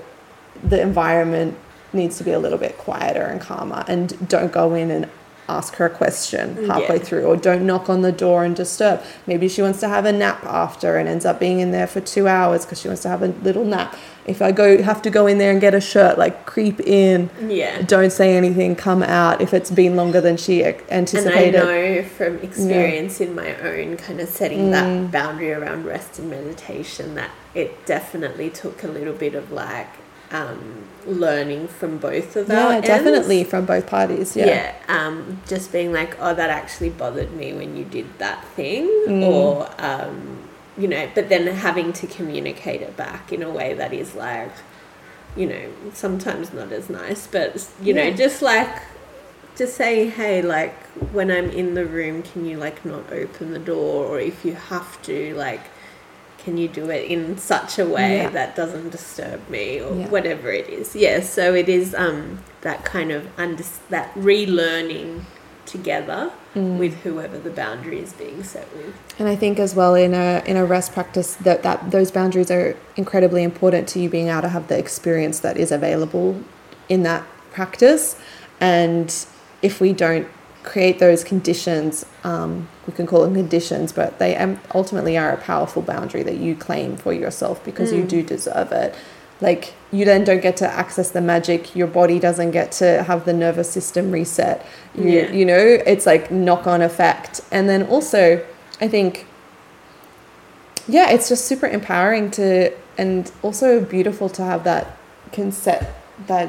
the 0.65 0.81
environment 0.81 1.57
needs 1.93 2.19
to 2.19 2.25
be 2.25 2.33
a 2.33 2.41
little 2.41 2.59
bit 2.59 2.77
quieter 2.77 3.23
and 3.23 3.41
calmer 3.41 3.85
and 3.87 4.29
don't 4.29 4.51
go 4.53 4.75
in 4.75 4.91
and 4.91 5.09
ask 5.57 5.75
her 5.77 5.87
a 5.87 5.91
question 5.91 6.45
halfway 6.67 6.97
Yeah. 6.99 7.03
through 7.03 7.25
or 7.25 7.37
don't 7.37 7.65
knock 7.67 7.89
on 7.91 8.03
the 8.03 8.13
door 8.13 8.45
and 8.45 8.55
disturb 8.55 9.01
maybe 9.27 9.49
she 9.49 9.61
wants 9.63 9.81
to 9.81 9.89
have 9.89 10.05
a 10.05 10.13
nap 10.13 10.45
after 10.45 10.97
and 10.99 11.09
ends 11.09 11.25
up 11.27 11.41
being 11.41 11.59
in 11.61 11.71
there 11.73 11.87
for 11.87 12.01
two 12.01 12.29
hours 12.29 12.65
because 12.65 12.81
she 12.81 12.89
wants 12.89 13.03
to 13.03 13.09
have 13.09 13.23
a 13.23 13.29
little 13.49 13.65
nap 13.65 13.97
if 14.27 14.41
i 14.43 14.53
go 14.53 14.81
have 14.83 15.01
to 15.03 15.11
go 15.11 15.27
in 15.27 15.39
there 15.39 15.51
and 15.51 15.61
get 15.61 15.75
a 15.75 15.81
shirt 15.81 16.19
like 16.19 16.47
creep 16.47 16.79
in 16.81 17.29
Yeah. 17.49 17.83
don't 17.83 18.13
say 18.13 18.37
anything 18.37 18.77
come 18.77 19.03
out 19.03 19.41
if 19.41 19.53
it's 19.53 19.71
been 19.71 19.97
longer 19.97 20.21
than 20.21 20.37
she 20.37 20.63
ex- 20.63 20.83
And 20.89 20.93
I 20.93 20.99
anticipated 20.99 21.59
know 21.59 22.03
from 22.17 22.39
experience 22.49 23.21
in 23.21 23.35
my 23.35 23.51
own 23.71 23.97
kind 23.97 24.21
of 24.21 24.29
setting 24.29 24.63
Mm. 24.69 24.73
that 24.73 25.11
boundary 25.11 25.53
around 25.53 25.85
rest 25.85 26.19
and 26.21 26.31
meditation 26.31 27.15
that 27.17 27.31
it 27.55 27.85
definitely 27.87 28.51
took 28.51 28.85
a 28.85 28.89
little 28.89 29.15
bit 29.25 29.35
of 29.35 29.51
like 29.51 29.89
um, 30.33 30.85
learning 31.07 31.67
from 31.69 31.99
both 31.99 32.37
of 32.37 32.47
them 32.47 32.57
yeah 32.57 32.67
our 32.67 32.73
ends. 32.75 32.87
definitely 32.87 33.43
from 33.45 33.65
both 33.67 33.87
parties 33.87 34.37
yeah, 34.37 34.47
Yeah. 34.47 34.75
um, 34.89 35.41
just 35.49 35.73
being 35.73 35.93
like, 35.93 36.17
oh, 36.21 36.35
that 36.35 36.51
actually 36.51 36.91
bothered 36.91 37.33
me 37.33 37.53
when 37.53 37.77
you 37.77 37.85
did 37.85 38.07
that 38.19 38.45
thing, 38.57 38.85
Mm. 39.09 39.23
or 39.25 39.69
um, 39.79 40.39
you 40.79 40.87
know, 40.89 41.09
but 41.15 41.29
then 41.29 41.47
having 41.49 41.93
to 41.95 42.07
communicate 42.07 42.81
it 42.81 42.97
back 42.97 43.33
in 43.33 43.43
a 43.43 43.51
way 43.51 43.75
that 43.75 43.93
is 43.93 44.15
like, 44.15 44.53
you 45.37 45.47
know, 45.47 45.65
sometimes 45.93 46.53
not 46.53 46.71
as 46.73 46.89
nice, 46.89 47.27
but 47.27 47.67
you 47.83 47.93
know, 47.93 48.11
just 48.13 48.41
like, 48.41 48.71
just 49.57 49.75
saying, 49.77 50.13
hey, 50.13 50.43
like 50.43 50.77
when 51.13 51.31
I'm 51.31 51.51
in 51.51 51.75
the 51.75 51.85
room, 51.87 52.23
can 52.23 52.47
you 52.47 52.57
like 52.57 52.85
not 52.85 53.13
open 53.13 53.53
the 53.53 53.59
door, 53.59 54.07
or 54.07 54.21
if 54.21 54.45
you 54.45 54.55
have 54.55 55.01
to, 55.03 55.35
like. 55.35 55.61
Can 56.45 56.57
you 56.57 56.69
do 56.69 56.89
it 56.91 57.11
in 57.11 57.37
such 57.39 57.79
a 57.79 57.85
way 57.87 58.17
Yeah. 58.19 58.31
that 58.31 58.57
doesn't 58.57 58.91
disturb 58.91 59.49
me 59.51 59.81
or 59.81 59.95
Yeah. 59.95 60.09
whatever 60.09 60.51
it 60.51 60.69
is? 60.69 60.97
Yeah, 60.97 61.21
so 61.21 61.55
it 61.55 61.69
is 61.69 61.95
um, 61.95 62.39
that 62.63 62.85
kind 62.85 63.11
of 63.13 63.27
under- 63.39 63.65
that 63.91 64.15
relearning 64.15 65.21
together 65.67 66.31
Mm. 66.57 66.79
with 66.79 66.95
whoever 67.05 67.39
the 67.39 67.51
boundary 67.51 68.01
is 68.01 68.13
being 68.13 68.43
set 68.43 68.67
with. 68.77 68.93
And 69.21 69.29
I 69.29 69.37
think 69.37 69.61
as 69.61 69.73
well 69.77 69.95
in 69.95 70.15
a 70.15 70.43
in 70.45 70.57
a 70.57 70.65
rest 70.65 70.93
practice 70.93 71.35
that, 71.45 71.63
that 71.63 71.93
those 71.93 72.11
boundaries 72.11 72.51
are 72.51 72.75
incredibly 72.97 73.45
important 73.45 73.87
to 73.89 74.01
you 74.01 74.09
being 74.09 74.29
able 74.29 74.43
to 74.43 74.49
have 74.49 74.67
the 74.67 74.77
experience 74.77 75.39
that 75.41 75.57
is 75.57 75.71
available 75.71 76.35
in 76.89 77.05
that 77.05 77.23
practice. 77.53 78.17
And 78.61 79.15
if 79.63 79.81
we 79.81 79.93
don't 79.93 80.27
create 80.63 80.99
those 80.99 81.25
conditions, 81.25 82.05
um, 82.25 82.69
we 82.87 82.93
can 82.93 83.07
call 83.07 83.23
them 83.23 83.35
conditions, 83.35 83.93
but 83.93 84.19
they 84.19 84.37
ultimately 84.75 85.17
are 85.17 85.33
a 85.33 85.37
powerful 85.39 85.83
boundary 85.83 86.23
that 86.23 86.37
you 86.37 86.55
claim 86.55 86.97
for 86.97 87.13
yourself 87.13 87.65
because 87.65 87.93
you 87.93 88.03
Mm. 88.05 88.09
do 88.09 88.23
deserve 88.23 88.71
it. 88.73 88.95
Like 89.41 89.73
you 89.91 90.05
then 90.05 90.23
don't 90.25 90.43
get 90.43 90.57
to 90.59 90.69
access 90.69 91.11
the 91.11 91.23
magic. 91.23 91.75
Your 91.75 91.87
body 91.87 92.19
doesn't 92.19 92.51
get 92.51 92.73
to 92.73 93.03
have 93.05 93.25
the 93.25 93.33
nervous 93.33 93.71
system 93.71 94.13
reset. 94.13 94.65
You, 94.95 95.05
Yeah. 95.05 95.33
you 95.33 95.45
know, 95.47 95.57
it's 95.87 96.05
like 96.05 96.31
knock 96.31 96.67
on 96.67 96.83
effect. 96.83 97.41
And 97.51 97.69
then 97.69 97.85
also, 97.85 98.43
I 98.83 98.89
think, 98.89 99.25
yeah, 100.87 101.11
it's 101.11 101.29
just 101.29 101.47
super 101.47 101.67
empowering 101.67 102.31
to, 102.33 102.71
and 102.99 103.31
also 103.43 103.81
beautiful 103.81 104.29
to 104.31 104.43
have 104.43 104.65
that 104.65 104.97
can 105.33 105.53
set 105.53 105.95
that 106.27 106.49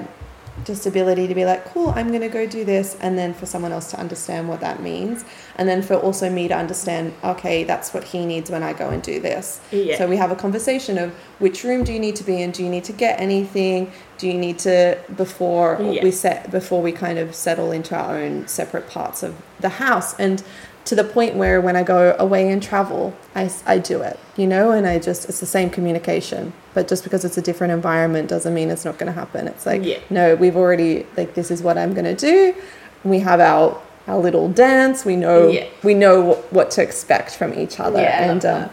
just 0.65 0.85
ability 0.85 1.27
to 1.27 1.35
be 1.35 1.45
like, 1.45 1.65
cool, 1.65 1.89
I'm 1.89 2.09
going 2.09 2.21
to 2.21 2.29
go 2.29 2.45
do 2.45 2.63
this. 2.65 2.97
And 3.01 3.17
then 3.17 3.33
for 3.33 3.45
someone 3.45 3.71
else 3.71 3.89
to 3.91 3.99
understand 3.99 4.47
what 4.49 4.59
that 4.59 4.81
means. 4.81 5.23
And 5.55 5.67
then 5.67 5.81
for 5.81 5.95
also 5.95 6.29
me 6.29 6.47
to 6.47 6.55
understand, 6.55 7.13
okay, 7.23 7.63
that's 7.63 7.93
what 7.93 8.03
he 8.03 8.25
needs 8.25 8.49
when 8.51 8.63
I 8.63 8.73
go 8.73 8.89
and 8.89 9.01
do 9.01 9.19
this. 9.19 9.61
Yeah. 9.71 9.97
So 9.97 10.07
we 10.07 10.17
have 10.17 10.31
a 10.31 10.35
conversation 10.35 10.97
of 10.97 11.11
which 11.39 11.63
room 11.63 11.83
do 11.83 11.93
you 11.93 11.99
need 11.99 12.15
to 12.17 12.23
be 12.23 12.41
in? 12.41 12.51
Do 12.51 12.63
you 12.63 12.69
need 12.69 12.83
to 12.85 12.93
get 12.93 13.19
anything? 13.19 13.91
Do 14.17 14.27
you 14.27 14.35
need 14.35 14.59
to 14.59 14.99
before 15.15 15.77
Yeah. 15.81 16.03
we 16.03 16.11
set 16.11 16.51
before 16.51 16.81
we 16.81 16.91
kind 16.91 17.17
of 17.17 17.33
settle 17.33 17.71
into 17.71 17.95
our 17.95 18.17
own 18.17 18.47
separate 18.47 18.89
parts 18.89 19.23
of 19.23 19.35
the 19.59 19.69
house 19.69 20.19
and 20.19 20.43
to 20.85 20.95
the 20.95 21.03
point 21.03 21.35
where 21.35 21.61
when 21.61 21.75
I 21.75 21.83
go 21.83 22.15
away 22.17 22.49
and 22.51 22.61
travel, 22.61 23.13
I, 23.35 23.51
I 23.65 23.77
do 23.77 24.01
it, 24.01 24.19
you 24.35 24.47
know, 24.47 24.71
and 24.71 24.87
I 24.87 24.99
just 24.99 25.29
it's 25.29 25.39
the 25.39 25.45
same 25.45 25.69
communication, 25.69 26.53
but 26.73 26.87
just 26.87 27.03
because 27.03 27.23
it's 27.23 27.37
a 27.37 27.41
different 27.41 27.71
environment 27.73 28.27
doesn't 28.29 28.53
mean 28.53 28.69
it's 28.69 28.83
not 28.85 28.97
going 28.97 29.11
to 29.13 29.17
happen. 29.19 29.47
It's 29.47 29.65
like 29.65 29.83
Yeah. 29.83 29.99
no, 30.09 30.35
we've 30.35 30.55
already 30.57 31.05
like 31.17 31.33
this 31.35 31.51
is 31.51 31.61
what 31.61 31.77
I'm 31.77 31.93
going 31.93 32.05
to 32.05 32.15
do. 32.15 32.55
We 33.03 33.19
have 33.19 33.39
our 33.39 33.79
our 34.07 34.17
little 34.17 34.49
dance. 34.49 35.05
We 35.05 35.15
know 35.15 35.47
Yeah. 35.49 35.67
we 35.83 35.93
know 35.93 36.33
wh- 36.33 36.53
what 36.53 36.71
to 36.71 36.81
expect 36.81 37.35
from 37.35 37.53
each 37.53 37.79
other, 37.79 38.01
Yeah, 38.01 38.31
and 38.31 38.45
um, 38.45 38.69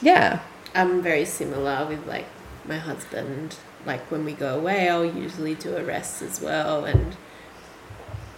yeah. 0.00 0.40
I'm 0.74 1.02
very 1.02 1.24
similar 1.26 1.86
with 1.86 2.06
like 2.06 2.26
my 2.66 2.78
husband. 2.78 3.56
Like 3.86 4.10
when 4.10 4.24
we 4.24 4.32
go 4.32 4.54
away, 4.58 4.88
I'll 4.88 5.04
usually 5.04 5.54
do 5.54 5.76
a 5.76 5.82
rest 5.84 6.22
as 6.22 6.40
well. 6.40 6.84
And, 6.84 7.16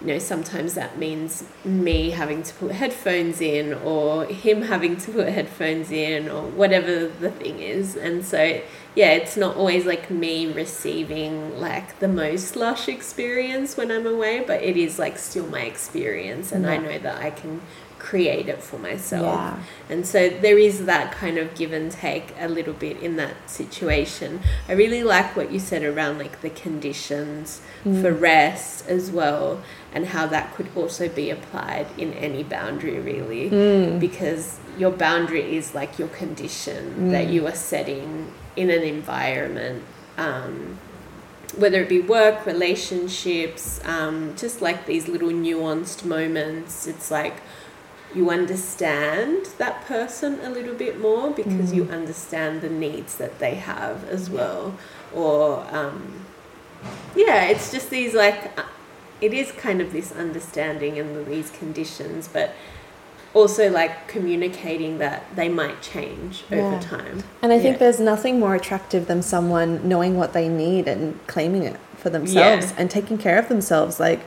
you 0.03 0.09
know, 0.09 0.19
sometimes 0.19 0.75
that 0.75 0.99
means 0.99 1.45
me 1.65 2.11
having 2.11 2.43
to 2.43 2.55
put 2.55 2.73
headphones 2.73 3.41
in 3.41 3.73
or 3.73 4.25
him 4.25 4.63
having 4.63 4.97
to 4.97 5.13
put 5.13 5.29
headphones 5.29 5.93
in 5.93 6.29
or 6.29 6.43
whatever 6.43 7.07
the 7.07 7.31
thing 7.31 7.61
is. 7.61 7.95
And 7.95 8.25
so, 8.25 8.61
yeah, 8.97 9.13
it's 9.13 9.37
not 9.37 9.57
always 9.57 9.87
like 9.87 10.11
me 10.11 10.53
receiving 10.53 11.61
like 11.61 12.01
the 12.01 12.09
most 12.09 12.57
lush 12.57 12.89
experience 12.89 13.77
when 13.77 13.93
I'm 13.93 14.07
away, 14.07 14.43
but 14.45 14.61
it 14.61 14.77
is 14.77 14.99
like 14.99 15.19
still 15.19 15.47
my 15.47 15.63
experience. 15.63 16.51
And 16.51 16.67
I 16.67 16.79
know 16.79 16.99
that 16.99 17.23
I 17.23 17.31
can 17.31 17.61
create 18.03 18.49
it 18.49 18.61
for 18.61 18.79
myself. 18.79 19.23
Yeah. 19.23 19.63
And 19.89 20.05
so 20.05 20.29
there 20.29 20.59
is 20.59 20.87
that 20.87 21.13
kind 21.13 21.39
of 21.39 21.55
give 21.55 21.73
and 21.73 21.91
take 21.91 22.35
a 22.37 22.49
little 22.49 22.75
bit 22.75 22.99
in 22.99 23.15
that 23.17 23.49
situation. 23.49 24.41
I 24.69 24.73
really 24.73 25.05
like 25.05 25.37
what 25.37 25.53
you 25.53 25.61
said 25.61 25.85
around 25.85 26.19
like 26.19 26.41
the 26.41 26.51
conditions 26.51 27.63
for 27.85 28.13
rest 28.13 28.89
as 28.89 29.11
well 29.11 29.63
and 29.93 30.07
how 30.07 30.27
that 30.27 30.55
could 30.55 30.69
also 30.77 31.09
be 31.09 31.31
applied 31.31 31.87
in 31.99 32.13
any 32.15 32.43
boundary 32.45 33.01
really 33.01 33.99
because 33.99 34.61
your 34.79 34.93
boundary 34.93 35.57
is 35.57 35.75
like 35.75 35.99
your 35.99 36.09
condition 36.09 37.11
that 37.11 37.27
you 37.27 37.45
are 37.47 37.55
setting 37.55 38.33
in 38.55 38.71
an 38.71 38.83
environment 38.83 39.83
um, 40.17 40.79
whether 41.57 41.83
it 41.83 41.89
be 41.89 42.01
work, 42.01 42.47
relationships, 42.47 43.81
um, 43.85 44.35
just 44.37 44.63
like 44.63 44.87
these 44.87 45.09
little 45.09 45.31
nuanced 45.31 46.05
moments, 46.05 46.87
it's 46.87 47.11
like 47.11 47.43
you 48.15 48.31
understand 48.31 49.47
that 49.59 49.85
person 49.87 50.39
a 50.43 50.51
little 50.51 50.75
bit 50.75 51.01
more 51.01 51.31
because 51.31 51.73
you 51.73 51.85
understand 51.91 52.61
the 52.61 52.69
needs 52.69 53.17
that 53.17 53.39
they 53.39 53.55
have 53.55 54.05
as 54.09 54.29
well. 54.31 54.75
Or, 55.15 55.67
um, 55.71 56.25
yeah, 57.17 57.45
it's 57.45 57.71
just 57.71 57.91
these 57.91 58.15
like, 58.15 58.59
uh, 58.59 58.65
it 59.21 59.33
is 59.33 59.53
kind 59.53 59.81
of 59.81 59.93
this 59.93 60.13
understanding 60.13 60.99
and 60.99 61.27
these 61.27 61.51
conditions, 61.51 62.29
but 62.33 62.55
also 63.35 63.71
like 63.71 64.09
communicating 64.09 64.99
that 64.99 65.25
they 65.37 65.49
might 65.49 65.81
change 65.81 66.45
Yeah. 66.51 66.59
over 66.59 66.83
time. 66.83 67.23
And 67.41 67.53
I 67.53 67.59
think 67.59 67.75
Yeah. 67.75 67.79
there's 67.79 68.01
nothing 68.01 68.39
more 68.39 68.55
attractive 68.55 69.07
than 69.07 69.23
someone 69.23 69.81
knowing 69.89 70.17
what 70.17 70.33
they 70.33 70.49
need 70.49 70.87
and 70.87 71.19
claiming 71.27 71.63
it 71.63 71.77
for 71.97 72.11
themselves 72.11 72.67
Yeah. 72.67 72.73
and 72.77 72.91
taking 72.91 73.17
care 73.17 73.39
of 73.39 73.49
themselves. 73.49 73.99
Like 73.99 74.21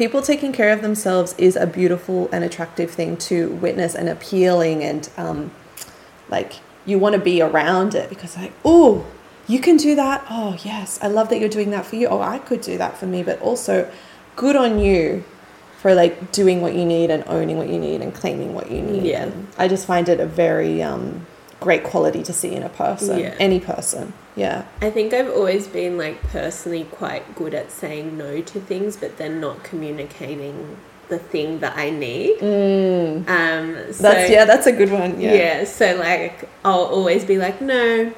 people 0.00 0.22
taking 0.22 0.50
care 0.50 0.72
of 0.72 0.80
themselves 0.80 1.34
is 1.36 1.56
a 1.56 1.66
beautiful 1.66 2.26
and 2.32 2.42
attractive 2.42 2.90
thing 2.90 3.18
to 3.18 3.50
witness 3.56 3.94
and 3.94 4.08
appealing 4.08 4.82
and 4.82 5.10
um, 5.18 5.50
like 6.30 6.54
you 6.86 6.98
want 6.98 7.14
to 7.14 7.20
be 7.20 7.42
around 7.42 7.94
it 7.94 8.08
because 8.08 8.34
like 8.34 8.50
oh 8.64 9.04
you 9.46 9.60
can 9.60 9.76
do 9.76 9.94
that? 9.94 10.24
Oh 10.30 10.56
yes 10.64 10.98
i 11.02 11.06
love 11.06 11.28
that 11.28 11.38
you're 11.38 11.50
doing 11.50 11.70
that 11.72 11.84
for 11.84 11.96
you. 11.96 12.06
Oh 12.08 12.22
i 12.22 12.38
could 12.38 12.62
do 12.62 12.78
that 12.78 12.96
for 12.96 13.04
me 13.04 13.22
but 13.22 13.38
also 13.42 13.92
good 14.36 14.56
on 14.56 14.78
you 14.78 15.22
for 15.82 15.94
like 15.94 16.32
doing 16.32 16.62
what 16.62 16.74
you 16.74 16.86
need 16.86 17.10
and 17.10 17.22
owning 17.26 17.58
what 17.58 17.68
you 17.68 17.78
need 17.78 18.00
and 18.00 18.14
claiming 18.14 18.54
what 18.54 18.70
you 18.70 18.80
need. 18.80 19.02
Yeah. 19.02 19.24
And 19.24 19.48
i 19.58 19.68
just 19.68 19.86
find 19.86 20.08
it 20.08 20.18
a 20.18 20.24
very 20.24 20.82
um, 20.82 21.26
great 21.60 21.84
quality 21.84 22.22
to 22.22 22.32
see 22.32 22.52
in 22.54 22.62
a 22.62 22.68
person, 22.70 23.18
Yeah. 23.18 23.34
any 23.38 23.60
person. 23.60 24.12
Yeah. 24.36 24.64
I 24.80 24.90
think 24.90 25.12
I've 25.12 25.28
always 25.30 25.66
been 25.68 25.98
like 25.98 26.22
personally 26.22 26.84
quite 26.84 27.34
good 27.34 27.52
at 27.54 27.70
saying 27.70 28.16
no 28.16 28.40
to 28.40 28.60
things, 28.60 28.96
but 28.96 29.18
then 29.18 29.40
not 29.40 29.62
communicating 29.62 30.76
the 31.08 31.18
thing 31.18 31.58
that 31.60 31.76
I 31.76 31.90
need. 31.90 32.38
Mm. 32.38 33.28
Um, 33.28 33.92
so, 33.92 34.02
That's 34.04 34.30
yeah, 34.30 34.44
that's 34.44 34.66
a 34.66 34.72
good 34.72 34.90
one. 34.90 35.20
yeah. 35.20 35.34
Yeah. 35.34 35.64
So 35.64 35.96
like 35.96 36.48
I'll 36.64 36.84
always 36.84 37.24
be 37.24 37.36
like, 37.36 37.60
no, 37.60 38.12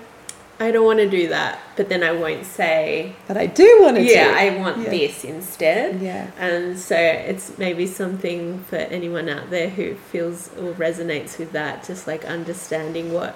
I 0.62 0.70
don't 0.70 0.85
want 0.87 1.01
to 1.01 1.09
do 1.09 1.29
that, 1.29 1.59
but 1.77 1.88
then 1.88 2.03
I 2.03 2.12
won't 2.12 2.46
say, 2.46 3.14
But 3.27 3.37
I 3.37 3.46
do 3.46 3.79
want 3.83 3.96
to 3.96 4.03
yeah, 4.03 4.29
do. 4.31 4.38
I 4.55 4.59
want 4.59 4.79
Yeah. 4.79 4.90
this 4.90 5.25
instead. 5.25 6.01
yeah. 6.01 6.31
And 6.38 6.79
so 6.79 6.96
it's 6.96 7.59
maybe 7.59 7.87
something 7.87 8.64
for 8.70 8.77
anyone 8.77 9.29
out 9.29 9.51
there 9.51 9.68
who 9.70 9.94
feels 9.94 10.51
or 10.59 10.72
resonates 10.75 11.38
with 11.38 11.53
that, 11.53 11.85
just 11.85 12.07
like 12.07 12.25
understanding 12.25 13.12
what 13.12 13.35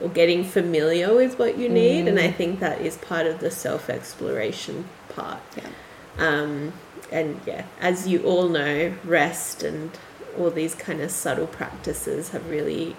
or 0.00 0.08
getting 0.08 0.42
familiar 0.44 1.14
with 1.14 1.38
what 1.38 1.56
you 1.56 1.68
need. 1.68 2.08
And 2.08 2.18
I 2.18 2.28
Mm. 2.28 2.34
think 2.36 2.60
that 2.60 2.80
is 2.80 2.96
part 2.96 3.26
of 3.26 3.38
the 3.38 3.50
self 3.50 3.88
exploration 3.88 4.86
part. 5.08 5.38
Yeah. 5.56 5.70
Um, 6.18 6.72
and 7.12 7.40
yeah, 7.46 7.64
as 7.80 8.08
you 8.08 8.22
all 8.24 8.48
know, 8.48 8.94
rest 9.04 9.62
and 9.62 9.90
all 10.38 10.50
these 10.50 10.74
kind 10.74 11.00
of 11.00 11.10
subtle 11.12 11.46
practices 11.46 12.30
have 12.30 12.48
really 12.50 12.96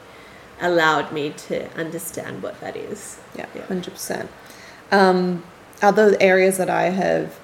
allowed 0.62 1.12
me 1.12 1.32
to 1.32 1.72
understand 1.78 2.41
what 2.44 2.60
that 2.62 2.76
is. 2.76 3.20
Yeah, 3.36 3.48
Yeah. 3.56 3.63
hundred 3.63 3.94
percent. 3.94 4.30
Um, 4.91 5.44
other 5.82 6.15
areas 6.20 6.58
that 6.58 6.70
I 6.70 6.84
have 6.84 7.36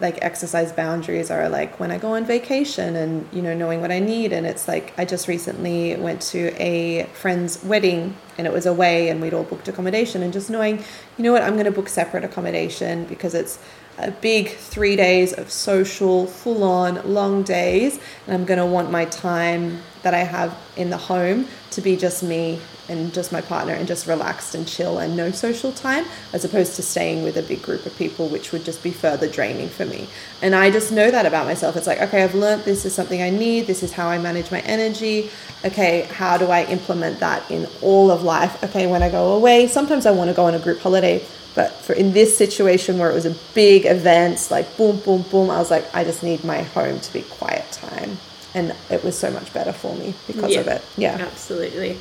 like 0.00 0.18
exercise 0.22 0.72
boundaries 0.72 1.30
are 1.30 1.48
like 1.48 1.78
when 1.78 1.90
I 1.92 1.98
go 1.98 2.14
on 2.14 2.24
vacation 2.24 2.96
and 2.96 3.26
you 3.32 3.40
know 3.40 3.54
knowing 3.54 3.80
what 3.80 3.92
I 3.92 4.00
need 4.00 4.32
and 4.32 4.46
it's 4.46 4.66
like 4.66 4.92
I 4.98 5.04
just 5.04 5.28
recently 5.28 5.94
went 5.96 6.20
to 6.22 6.52
a 6.60 7.04
friend's 7.14 7.62
wedding 7.62 8.16
and 8.36 8.46
it 8.46 8.52
was 8.52 8.66
away 8.66 9.08
and 9.10 9.22
we'd 9.22 9.32
all 9.32 9.44
booked 9.44 9.68
accommodation 9.68 10.22
and 10.22 10.32
just 10.32 10.50
knowing 10.50 10.78
you 11.16 11.24
know 11.24 11.32
what 11.32 11.42
I'm 11.42 11.52
going 11.54 11.66
to 11.66 11.70
book 11.70 11.88
separate 11.88 12.24
accommodation 12.24 13.04
because 13.04 13.34
it's 13.34 13.58
a 13.98 14.10
big 14.10 14.48
three 14.50 14.96
days 14.96 15.32
of 15.32 15.50
social 15.52 16.26
full 16.26 16.64
on 16.64 17.00
long 17.08 17.44
days 17.44 18.00
and 18.26 18.34
I'm 18.34 18.44
going 18.44 18.58
to 18.58 18.66
want 18.66 18.90
my 18.90 19.04
time 19.04 19.82
that 20.04 20.14
I 20.14 20.20
have 20.20 20.56
in 20.76 20.90
the 20.90 20.96
home 20.96 21.48
to 21.72 21.80
be 21.80 21.96
just 21.96 22.22
me 22.22 22.60
and 22.88 23.12
just 23.12 23.32
my 23.32 23.40
partner 23.40 23.72
and 23.72 23.88
just 23.88 24.06
relaxed 24.06 24.54
and 24.54 24.68
chill 24.68 24.98
and 24.98 25.16
no 25.16 25.30
social 25.30 25.72
time 25.72 26.04
as 26.32 26.44
opposed 26.44 26.76
to 26.76 26.82
staying 26.82 27.22
with 27.22 27.36
a 27.36 27.42
big 27.42 27.62
group 27.62 27.86
of 27.86 27.96
people 27.96 28.28
which 28.28 28.52
would 28.52 28.64
just 28.64 28.82
be 28.82 28.90
further 28.90 29.28
draining 29.28 29.68
for 29.68 29.86
me. 29.86 30.06
And 30.42 30.54
i 30.54 30.70
just 30.70 30.92
know 30.92 31.10
that 31.10 31.26
about 31.26 31.46
myself. 31.46 31.76
It's 31.76 31.86
like 31.86 32.00
okay 32.00 32.22
i've 32.22 32.34
learned 32.34 32.64
this 32.64 32.84
is 32.84 32.94
something 32.94 33.22
i 33.22 33.30
need 33.30 33.66
this 33.66 33.82
is 33.82 33.92
how 33.92 34.08
i 34.08 34.18
manage 34.18 34.50
my 34.50 34.60
energy. 34.60 35.30
Okay 35.64 36.02
how 36.12 36.36
do 36.36 36.46
i 36.46 36.64
implement 36.64 37.20
that 37.20 37.50
in 37.50 37.66
all 37.80 38.10
of 38.10 38.22
life? 38.22 38.62
Okay 38.62 38.86
when 38.86 39.02
i 39.02 39.10
go 39.10 39.34
away 39.34 39.66
sometimes 39.66 40.06
i 40.06 40.10
want 40.10 40.28
to 40.30 40.34
go 40.34 40.44
on 40.44 40.54
a 40.54 40.58
group 40.58 40.80
holiday 40.80 41.24
but 41.54 41.72
for 41.72 41.92
in 41.94 42.12
this 42.12 42.36
situation 42.36 42.98
where 42.98 43.10
it 43.10 43.14
was 43.14 43.26
a 43.26 43.36
big 43.54 43.86
event 43.86 44.48
like 44.50 44.76
boom 44.76 44.98
boom 45.00 45.22
boom 45.30 45.50
i 45.50 45.58
was 45.58 45.70
like 45.70 45.86
i 45.94 46.02
just 46.04 46.22
need 46.22 46.42
my 46.44 46.62
home 46.62 46.98
to 47.00 47.12
be 47.12 47.22
quiet 47.22 47.64
time 47.70 48.18
and 48.54 48.74
it 48.90 49.02
was 49.02 49.18
so 49.18 49.30
much 49.30 49.52
better 49.52 49.72
for 49.72 49.94
me 49.96 50.14
because 50.26 50.54
of 50.56 50.68
it 50.68 50.82
yeah 50.96 51.16
Absolutely. 51.20 51.96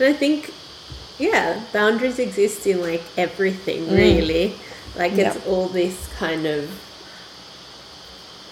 And 0.00 0.08
I 0.08 0.12
think, 0.14 0.52
yeah, 1.18 1.60
boundaries 1.72 2.18
exist 2.18 2.66
in 2.66 2.80
like 2.80 3.02
everything, 3.16 3.86
Mm. 3.86 3.96
really. 3.96 4.54
Like 4.96 5.12
it's 5.12 5.36
Yeah. 5.36 5.50
all 5.52 5.68
this 5.68 6.08
kind 6.18 6.46
of. 6.46 6.68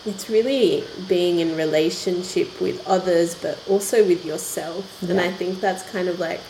It's 0.06 0.30
really 0.30 0.84
being 1.08 1.40
in 1.40 1.56
relationship 1.56 2.60
with 2.60 2.86
others, 2.86 3.34
but 3.34 3.58
also 3.68 4.04
with 4.04 4.24
yourself. 4.24 4.84
And 5.02 5.20
I 5.20 5.30
think 5.30 5.60
that's 5.60 5.82
kind 5.90 6.08
of 6.08 6.18
like 6.20 6.40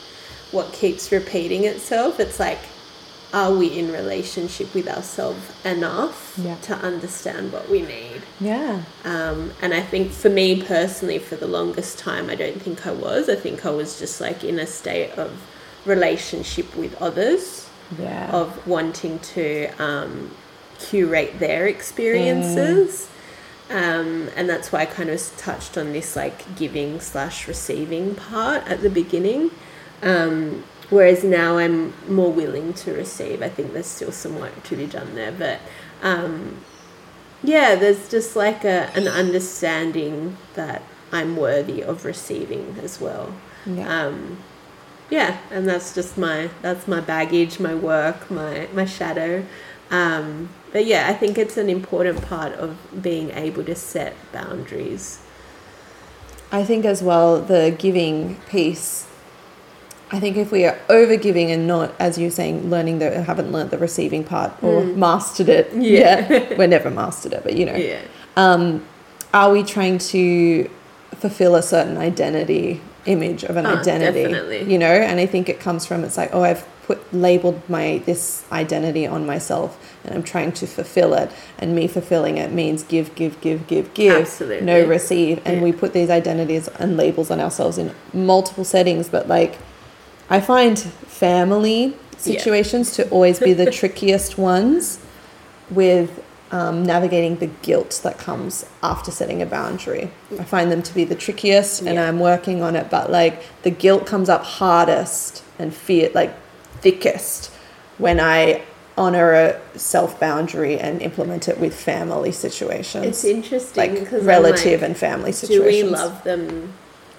what 0.52 0.72
keeps 0.72 1.10
repeating 1.10 1.64
itself. 1.64 2.20
It's 2.20 2.38
like, 2.38 2.60
are 3.32 3.52
we 3.54 3.66
in 3.78 3.92
relationship 3.92 4.74
with 4.74 4.88
ourselves 4.88 5.40
enough 5.64 6.34
Yeah. 6.36 6.56
to 6.62 6.74
understand 6.74 7.52
what 7.52 7.68
we 7.70 7.82
need? 7.82 8.22
yeah 8.40 8.82
Um, 9.04 9.52
and 9.62 9.72
I 9.74 9.82
think 9.82 10.10
for 10.12 10.28
me 10.30 10.62
personally, 10.62 11.18
for 11.18 11.36
the 11.36 11.46
longest 11.46 11.98
time, 11.98 12.28
I 12.30 12.34
don't 12.34 12.60
think 12.60 12.86
I 12.86 12.92
was. 12.92 13.28
I 13.28 13.36
think 13.36 13.64
I 13.64 13.70
was 13.70 13.98
just 13.98 14.20
like 14.20 14.42
in 14.44 14.58
a 14.58 14.66
state 14.66 15.12
of 15.18 15.30
relationship 15.86 16.74
with 16.76 17.00
others, 17.00 17.66
yeah 17.98 18.30
of 18.32 18.48
wanting 18.66 19.18
to 19.34 19.68
um, 19.78 20.30
curate 20.78 21.38
their 21.38 21.66
experiences. 21.66 23.08
Um, 23.70 24.28
and 24.36 24.48
that's 24.48 24.72
why 24.72 24.80
I 24.80 24.86
kind 24.86 25.10
of 25.10 25.20
touched 25.36 25.78
on 25.78 25.92
this 25.92 26.16
like 26.16 26.56
giving 26.56 27.00
slash 27.00 27.46
receiving 27.46 28.14
part 28.16 28.66
at 28.66 28.80
the 28.82 28.90
beginning. 28.90 29.50
Whereas 30.90 31.22
now 31.22 31.58
I'm 31.58 31.94
more 32.08 32.32
willing 32.32 32.74
to 32.74 32.92
receive. 32.92 33.42
I 33.42 33.48
think 33.48 33.72
there's 33.72 33.86
still 33.86 34.12
some 34.12 34.38
work 34.38 34.62
to 34.64 34.76
be 34.76 34.86
done 34.86 35.14
there, 35.14 35.32
but 35.32 35.60
um, 36.02 36.58
yeah, 37.42 37.76
there's 37.76 38.08
just 38.08 38.36
like 38.36 38.64
a, 38.64 38.90
an 38.94 39.06
understanding 39.06 40.36
that 40.54 40.82
I'm 41.12 41.36
worthy 41.36 41.82
of 41.82 42.04
receiving 42.04 42.76
as 42.82 43.00
well. 43.00 43.34
yeah 43.66 44.06
Um, 44.06 44.38
yeah, 45.10 45.38
and 45.50 45.68
that's 45.68 45.94
just 45.94 46.16
my 46.16 46.50
that's 46.62 46.86
my 46.86 47.00
baggage, 47.00 47.58
my 47.58 47.74
work, 47.74 48.30
my 48.30 48.68
my 48.72 48.84
shadow. 48.84 49.44
Um, 49.90 50.50
but 50.72 50.86
yeah, 50.86 51.08
I 51.08 51.14
think 51.14 51.36
it's 51.36 51.56
an 51.56 51.68
important 51.68 52.22
part 52.22 52.52
of 52.52 53.02
being 53.02 53.30
able 53.30 53.64
to 53.64 53.74
set 53.74 54.14
boundaries. 54.32 55.20
I 56.52 56.64
think 56.64 56.84
as 56.84 57.02
well 57.02 57.40
the 57.40 57.74
giving 57.76 58.36
piece. 58.48 59.06
I 60.12 60.18
think 60.18 60.36
if 60.36 60.50
we 60.50 60.64
are 60.64 60.76
over 60.88 61.16
giving 61.16 61.50
and 61.52 61.66
not, 61.66 61.94
as 62.00 62.18
you're 62.18 62.30
saying, 62.32 62.68
learning 62.68 62.98
the 62.98 63.22
haven't 63.22 63.52
learned 63.52 63.70
the 63.70 63.78
receiving 63.78 64.24
part 64.24 64.52
or 64.62 64.82
mastered 64.84 65.48
it 65.48 65.72
Mm. 65.72 65.82
Yeah. 65.84 66.28
yet, 66.28 66.58
we're 66.58 66.66
never 66.66 66.90
mastered 66.90 67.32
it, 67.32 67.42
but 67.44 67.54
you 67.56 67.66
know, 67.66 67.76
Yeah, 67.76 68.00
um, 68.36 68.84
are 69.32 69.52
we 69.52 69.62
trying 69.62 69.98
to 69.98 70.68
fulfill 71.16 71.54
a 71.54 71.62
certain 71.62 71.96
identity 71.96 72.80
image 73.06 73.44
of 73.44 73.56
an 73.56 73.66
Oh, 73.66 73.76
identity? 73.76 74.22
definitely. 74.24 74.72
You 74.72 74.78
know, 74.78 74.86
and 74.92 75.20
I 75.20 75.26
think 75.26 75.48
it 75.48 75.60
comes 75.60 75.86
from 75.86 76.02
it's 76.04 76.16
like, 76.16 76.30
oh, 76.34 76.42
I've 76.42 76.66
put 76.86 76.98
labeled 77.14 77.60
my 77.68 78.02
this 78.04 78.42
identity 78.50 79.06
on 79.06 79.24
myself 79.24 79.78
and 80.04 80.12
I'm 80.14 80.22
trying 80.24 80.50
to 80.52 80.66
fulfill 80.66 81.14
it. 81.14 81.30
And 81.58 81.74
me 81.74 81.86
fulfilling 81.86 82.36
it 82.38 82.50
means 82.52 82.82
give, 82.82 83.14
give, 83.14 83.40
give, 83.40 83.66
give, 83.68 83.94
give. 83.94 84.22
Absolutely. 84.22 84.66
No 84.66 84.84
receive. 84.84 85.40
And 85.44 85.58
Yeah. 85.58 85.62
we 85.62 85.72
put 85.72 85.92
these 85.92 86.10
identities 86.10 86.66
and 86.80 86.96
labels 86.96 87.30
on 87.30 87.38
ourselves 87.40 87.78
in 87.78 87.92
multiple 88.12 88.64
settings, 88.64 89.08
but 89.08 89.28
like 89.28 89.58
I 90.30 90.40
find 90.40 90.78
family 90.78 91.96
situations 92.16 92.92
to 92.92 93.08
always 93.10 93.38
be 93.40 93.52
the 93.52 93.70
trickiest 93.80 94.38
ones 94.38 95.00
with 95.70 96.24
um, 96.52 96.84
navigating 96.84 97.36
the 97.36 97.46
guilt 97.46 98.00
that 98.02 98.18
comes 98.18 98.64
after 98.82 99.10
setting 99.10 99.42
a 99.42 99.46
boundary. 99.46 100.10
I 100.38 100.44
find 100.44 100.70
them 100.70 100.82
to 100.82 100.94
be 100.94 101.04
the 101.04 101.14
trickiest, 101.14 101.82
and 101.82 101.98
I'm 101.98 102.18
working 102.18 102.62
on 102.62 102.76
it. 102.76 102.90
But 102.90 103.10
like 103.10 103.42
the 103.62 103.70
guilt 103.70 104.06
comes 104.06 104.28
up 104.28 104.44
hardest 104.44 105.44
and 105.58 105.74
fear 105.74 106.10
like 106.14 106.34
thickest 106.80 107.52
when 107.98 108.18
I 108.18 108.62
honor 108.96 109.32
a 109.32 109.78
self 109.78 110.18
boundary 110.18 110.78
and 110.78 111.00
implement 111.02 111.48
it 111.48 111.58
with 111.58 111.74
family 111.74 112.32
situations, 112.32 113.06
it's 113.06 113.24
interesting 113.24 113.92
like 113.92 114.00
because 114.00 114.24
relative 114.24 114.82
and 114.82 114.96
family 114.96 115.32
situations. 115.32 115.82
do 115.82 115.86
we 115.86 115.90
love 115.90 116.24
them? 116.24 116.72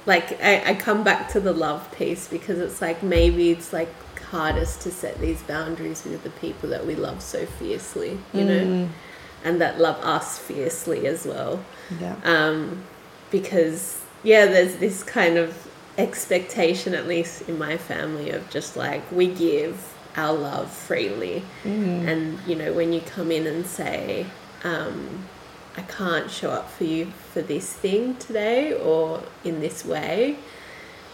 Like 0.06 0.42
I, 0.44 0.72
I 0.72 0.74
come 0.76 1.04
back 1.04 1.30
to 1.34 1.40
the 1.40 1.54
love 1.54 1.92
piece 1.92 2.28
because 2.28 2.60
it's 2.60 2.82
like 2.82 3.04
maybe 3.04 3.52
it's 3.52 3.72
like 3.72 3.90
hardest 4.32 4.82
to 4.82 4.92
set 4.92 5.20
these 5.20 5.42
boundaries 5.44 6.04
with 6.06 6.24
the 6.24 6.30
people 6.32 6.70
that 6.70 6.86
we 6.88 6.96
love 6.96 7.22
so 7.22 7.46
fiercely, 7.46 8.12
you 8.34 8.42
Mm. 8.46 8.48
know, 8.48 8.90
and 9.44 9.60
that 9.62 9.80
love 9.80 9.98
us 10.04 10.38
fiercely 10.40 11.06
as 11.08 11.26
well. 11.26 11.64
Yeah. 12.00 12.16
um, 12.24 12.84
because 13.30 14.02
yeah, 14.24 14.46
there's 14.46 14.76
this 14.78 15.04
kind 15.04 15.38
of 15.38 15.68
expectation, 15.98 16.94
at 16.94 17.08
least 17.08 17.48
in 17.50 17.58
my 17.58 17.78
family, 17.78 18.30
of 18.32 18.50
just 18.50 18.78
like 18.78 19.02
we 19.12 19.28
give 19.28 19.76
our 20.18 20.34
love 20.34 20.70
freely, 20.72 21.44
Mm. 21.64 22.08
and 22.08 22.40
you 22.48 22.56
know 22.56 22.72
when 22.74 22.92
you 22.94 23.02
come 23.02 23.32
in 23.32 23.46
and 23.48 23.66
say, 23.66 24.26
um, 24.64 25.26
"I 25.82 25.91
can't 25.91 26.30
show 26.30 26.52
up 26.52 26.70
for 26.70 26.84
you 26.84 27.04
for 27.34 27.41
this 27.41 27.67
thing 27.74 28.15
today 28.17 28.74
or 28.74 29.24
in 29.44 29.62
this 29.62 29.84
way," 29.86 30.38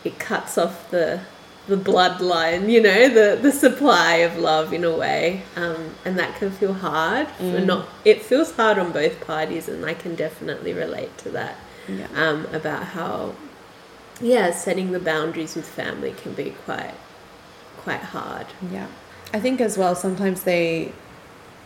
it 0.04 0.20
cuts 0.20 0.58
off 0.58 0.90
the 0.92 1.22
the 1.68 1.76
bloodline, 1.76 2.70
you 2.70 2.82
know, 2.82 3.10
the 3.10 3.38
the 3.42 3.52
supply 3.52 4.14
of 4.28 4.38
love 4.38 4.72
in 4.72 4.84
a 4.84 4.96
way, 4.96 5.44
um, 5.56 5.96
and 6.06 6.18
that 6.18 6.32
can 6.40 6.50
feel 6.50 6.74
hard. 6.74 7.28
For 7.38 7.60
not 7.60 7.88
it 8.06 8.22
feels 8.22 8.52
hard 8.56 8.78
on 8.80 8.92
both 8.92 9.16
parties, 9.26 9.68
and 9.68 9.86
I 9.86 9.94
can 9.94 10.16
definitely 10.16 10.74
relate 10.74 11.18
to 11.24 11.30
that 11.32 11.56
Yeah. 11.88 12.08
um, 12.16 12.40
about 12.54 12.84
how, 12.98 13.34
yeah, 14.22 14.52
setting 14.52 14.92
the 14.92 15.00
boundaries 15.00 15.56
with 15.56 15.68
family 15.68 16.14
can 16.22 16.34
be 16.34 16.50
quite 16.66 16.96
quite 17.84 18.04
hard. 18.16 18.48
Yeah, 18.72 18.88
I 19.34 19.40
think 19.40 19.60
as 19.62 19.78
well. 19.78 19.94
Sometimes 19.96 20.44
they, 20.44 20.94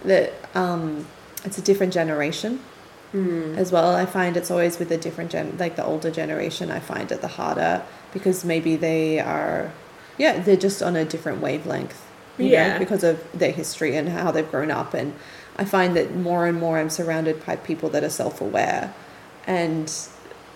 that 0.03 0.33
um, 0.55 1.05
it's 1.45 1.57
a 1.57 1.61
different 1.69 1.93
generation 1.93 2.59
Mm. 3.13 3.57
as 3.57 3.71
well. 3.71 3.93
I 3.93 4.05
find 4.05 4.37
it's 4.37 4.49
always 4.49 4.79
with 4.79 4.87
the 4.89 4.97
different 4.97 5.31
gen, 5.31 5.57
like 5.57 5.75
the 5.75 5.83
older 5.83 6.09
generation. 6.09 6.71
I 6.71 6.79
find 6.79 7.11
it 7.11 7.21
the 7.21 7.27
harder 7.27 7.83
because 8.13 8.45
maybe 8.45 8.77
they 8.77 9.19
are, 9.19 9.71
yeah, 10.17 10.39
they're 10.39 10.55
just 10.55 10.81
on 10.81 10.95
a 10.95 11.03
different 11.03 11.41
wavelength. 11.41 12.07
Yeah. 12.37 12.73
know, 12.73 12.79
because 12.79 13.03
of 13.03 13.21
their 13.33 13.51
history 13.51 13.95
and 13.95 14.09
how 14.09 14.31
they've 14.31 14.49
grown 14.49 14.71
up. 14.71 14.93
And 14.93 15.13
I 15.57 15.65
find 15.65 15.95
that 15.95 16.15
more 16.15 16.47
and 16.47 16.59
more 16.59 16.79
I'm 16.79 16.89
surrounded 16.89 17.45
by 17.45 17.57
people 17.57 17.89
that 17.89 18.03
are 18.03 18.09
self 18.09 18.41
aware. 18.41 18.93
And 19.45 19.89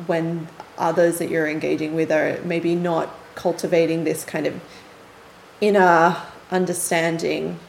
when 0.08 0.48
others 0.78 1.20
that 1.20 1.30
you're 1.30 1.48
engaging 1.48 1.94
with 1.94 2.12
are 2.12 2.40
maybe 2.44 2.76
not 2.76 3.10
cultivating 3.36 4.04
this 4.04 4.24
kind 4.24 4.48
of 4.48 4.62
inner 5.62 6.18
understanding, 6.52 7.60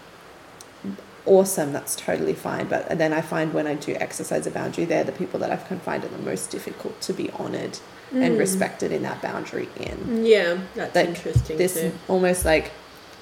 awesome, 1.26 1.72
that's 1.72 1.96
totally 1.96 2.34
fine. 2.34 2.68
But 2.68 2.98
then 2.98 3.12
I 3.12 3.20
find 3.20 3.52
when 3.52 3.66
I 3.66 3.74
do 3.74 3.94
exercise 3.94 4.46
a 4.46 4.50
boundary, 4.50 4.84
they're 4.84 5.04
the 5.04 5.12
people 5.12 5.40
that 5.40 5.50
I 5.50 5.56
can 5.56 5.80
find 5.80 6.04
it 6.04 6.10
the 6.10 6.22
most 6.22 6.50
difficult 6.50 7.00
to 7.02 7.12
be 7.12 7.30
honored 7.32 7.78
and 8.12 8.36
mm. 8.36 8.38
respected 8.38 8.92
in 8.92 9.02
that 9.02 9.20
boundary 9.20 9.68
in 9.76 10.24
Yeah, 10.24 10.58
that's 10.74 10.94
like 10.94 11.08
interesting 11.08 11.58
this 11.58 11.74
too. 11.74 11.92
almost 12.08 12.44
like 12.44 12.70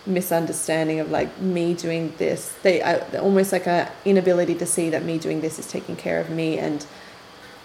misunderstanding 0.07 1.01
of 1.01 1.11
like 1.11 1.41
me 1.41 1.73
doing 1.73 2.13
this 2.19 2.55
they 2.63 2.83
I, 2.83 2.99
almost 3.19 3.53
like 3.53 3.67
a 3.67 3.91
inability 4.05 4.55
to 4.57 4.67
see 4.67 4.91
that 4.91 5.03
me 5.03 5.17
doing 5.17 5.41
this 5.41 5.59
is 5.59 5.67
taking 5.67 5.97
care 5.97 6.21
of 6.21 6.29
me 6.29 6.59
and 6.59 6.85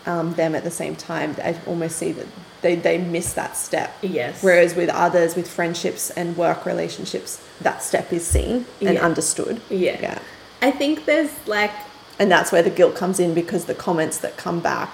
um, 0.05 0.33
them 0.35 0.55
at 0.55 0.63
the 0.63 0.71
same 0.71 0.95
time 0.95 1.35
i 1.43 1.55
almost 1.67 1.97
see 1.97 2.11
that 2.11 2.25
they, 2.61 2.75
they 2.75 2.97
miss 2.97 3.33
that 3.33 3.55
step 3.55 3.95
Yes. 4.01 4.43
whereas 4.43 4.75
with 4.75 4.89
others 4.89 5.35
with 5.35 5.49
friendships 5.49 6.09
and 6.11 6.35
work 6.35 6.65
relationships 6.65 7.41
that 7.61 7.81
step 7.83 8.11
is 8.11 8.25
seen 8.25 8.65
and 8.81 8.95
Yeah. 8.95 9.05
understood 9.05 9.61
Yeah. 9.69 9.97
yeah 10.01 10.19
I 10.61 10.71
think 10.71 11.05
there's 11.05 11.31
like 11.47 11.71
and 12.19 12.29
that's 12.29 12.51
where 12.51 12.61
the 12.61 12.69
guilt 12.69 12.95
comes 12.95 13.17
in 13.19 13.33
because 13.33 13.63
the 13.65 13.73
comments 13.75 14.17
that 14.17 14.35
come 14.35 14.59
back 14.59 14.91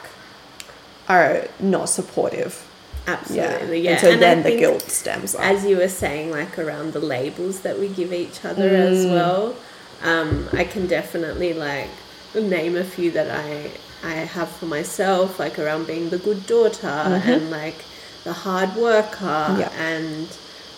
are 1.10 1.48
not 1.60 1.90
supportive 1.90 2.68
absolutely 3.08 3.80
yeah, 3.82 3.84
yeah. 3.84 3.92
and 3.92 4.00
so 4.00 4.12
I 4.12 4.16
then 4.18 4.44
the 4.44 4.58
guilt 4.58 4.82
stems 4.84 5.36
up. 5.36 5.42
as 5.42 5.64
you 5.66 5.78
were 5.78 5.88
saying, 5.88 6.32
like 6.32 6.58
around 6.58 6.94
the 6.94 7.00
labels 7.00 7.62
that 7.62 7.80
we 7.80 7.88
give 7.88 8.12
each 8.12 8.44
other 8.44 8.68
as 8.68 9.06
well. 9.06 9.56
Um, 10.04 10.50
I 10.54 10.64
can 10.64 10.88
definitely 10.88 11.54
like 11.54 11.90
name 12.34 12.76
a 12.76 12.84
few 12.84 13.12
that 13.12 13.30
I 13.30 13.70
I 14.06 14.12
have 14.38 14.50
for 14.50 14.66
myself, 14.68 15.40
like 15.40 15.58
around 15.58 15.88
being 15.88 16.10
the 16.10 16.18
good 16.20 16.46
daughter 16.46 16.88
and 16.88 17.50
like 17.50 17.84
the 18.24 18.34
hard 18.34 18.76
worker 18.76 19.56
Yeah. 19.60 19.72
and 19.78 20.28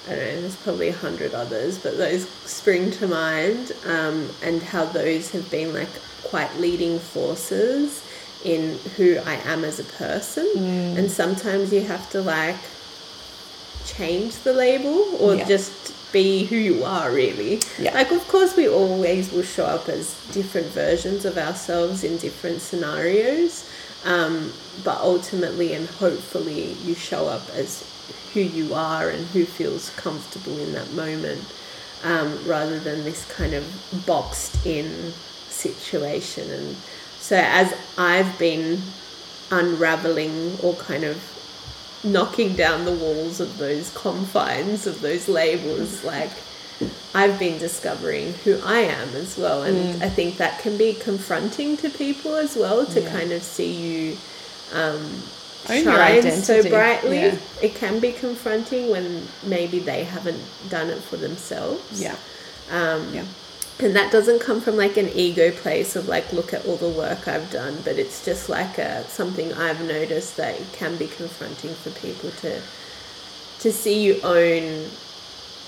I 0.08 0.12
don't 0.12 0.20
know, 0.20 0.42
there's 0.42 0.56
probably 0.56 0.88
a 0.88 0.94
hundred 0.94 1.34
others, 1.34 1.78
but 1.78 1.98
those 1.98 2.30
spring 2.46 2.92
to 2.92 3.08
mind, 3.08 3.74
um, 3.86 4.30
and 4.42 4.64
how 4.64 4.86
those 4.86 5.32
have 5.32 5.52
been 5.52 5.74
like 5.74 5.90
quite 6.24 6.56
leading 6.58 6.98
forces 7.00 8.02
in 8.46 8.78
who 8.96 9.18
I 9.26 9.36
am 9.54 9.66
as 9.66 9.80
a 9.80 9.84
person. 9.84 10.48
And 10.98 11.12
sometimes 11.12 11.74
you 11.74 11.82
have 11.82 12.10
to 12.12 12.22
like 12.22 12.56
change 13.86 14.36
the 14.44 14.54
label 14.54 15.18
or 15.20 15.36
Yeah. 15.36 15.46
just 15.46 15.87
be 16.20 16.46
who 16.52 16.56
you 16.70 16.78
are 16.84 17.08
really 17.24 17.54
Yeah. 17.86 17.94
like 18.00 18.12
of 18.20 18.24
course 18.34 18.52
we 18.62 18.66
always 18.82 19.24
will 19.34 19.48
show 19.58 19.66
up 19.78 19.86
as 19.98 20.06
different 20.40 20.68
versions 20.86 21.22
of 21.30 21.36
ourselves 21.48 21.98
in 22.08 22.14
different 22.28 22.60
scenarios 22.70 23.54
um, 24.14 24.34
but 24.88 24.98
ultimately 25.14 25.70
and 25.78 25.86
hopefully 26.04 26.64
you 26.86 26.94
show 27.10 27.24
up 27.36 27.46
as 27.62 27.70
who 28.34 28.42
you 28.60 28.68
are 28.74 29.06
and 29.16 29.24
who 29.34 29.44
feels 29.60 29.84
comfortable 30.06 30.58
in 30.66 30.72
that 30.78 30.90
moment 30.94 31.44
um, 32.12 32.30
rather 32.56 32.80
than 32.88 33.04
this 33.10 33.22
kind 33.40 33.54
of 33.60 33.64
boxed 34.06 34.54
in 34.66 34.88
situation 35.66 36.46
and 36.58 36.76
so 37.30 37.36
as 37.62 37.68
i've 37.98 38.34
been 38.48 38.80
unraveling 39.52 40.36
or 40.64 40.74
kind 40.76 41.04
of 41.04 41.18
knocking 42.04 42.56
down 42.56 42.86
the 42.86 42.92
walls 42.94 43.40
of 43.40 43.58
those 43.58 43.94
confines 43.94 44.86
of 44.88 45.02
those 45.02 45.28
labels 45.28 46.04
like 46.04 46.32
I've 47.16 47.40
been 47.40 47.58
discovering 47.58 48.34
who 48.44 48.60
I 48.64 48.80
am 48.82 49.10
as 49.16 49.38
well. 49.38 49.64
And 49.64 50.02
I 50.04 50.10
think 50.10 50.38
that 50.38 50.60
can 50.60 50.78
be 50.78 50.94
confronting 50.94 51.76
to 51.78 51.90
people 51.90 52.36
as 52.36 52.56
well 52.56 52.86
to 52.86 53.02
Yeah. 53.02 53.12
kind 53.12 53.32
of 53.32 53.42
see 53.42 53.72
you 53.74 54.18
um, 54.74 55.02
Own 55.70 55.84
your 55.84 55.94
shine 55.94 56.32
so 56.44 56.62
brightly 56.70 57.18
yeah. 57.18 57.38
it 57.62 57.76
can 57.76 58.00
be 58.00 58.12
confronting 58.12 58.90
when 58.90 59.28
maybe 59.44 59.80
they 59.80 60.04
haven't 60.04 60.42
done 60.70 60.90
it 60.90 61.00
for 61.00 61.18
themselves. 61.18 62.02
Yeah. 62.02 62.16
Um, 62.72 63.14
yeah 63.14 63.24
and 63.80 63.96
that 63.96 64.12
doesn't 64.12 64.40
come 64.40 64.60
from 64.60 64.76
like 64.76 64.98
an 64.98 65.10
ego 65.10 65.52
place 65.52 65.96
of 65.96 66.08
like 66.08 66.32
look 66.34 66.54
at 66.54 66.66
all 66.66 66.78
the 66.78 66.90
work 66.90 67.28
I've 67.28 67.50
done, 67.52 67.78
but 67.84 67.98
it's 67.98 68.26
just 68.26 68.50
like 68.50 68.78
a, 68.78 69.08
something 69.08 69.54
I've 69.54 69.82
noticed 69.86 70.38
that 70.38 70.60
it 70.60 70.74
can 70.74 70.98
be 70.98 71.08
confronting 71.08 71.74
for 71.76 71.92
people 71.92 72.32
to 72.42 72.62
to 73.60 73.72
see 73.72 74.04
you 74.04 74.20
own 74.24 74.86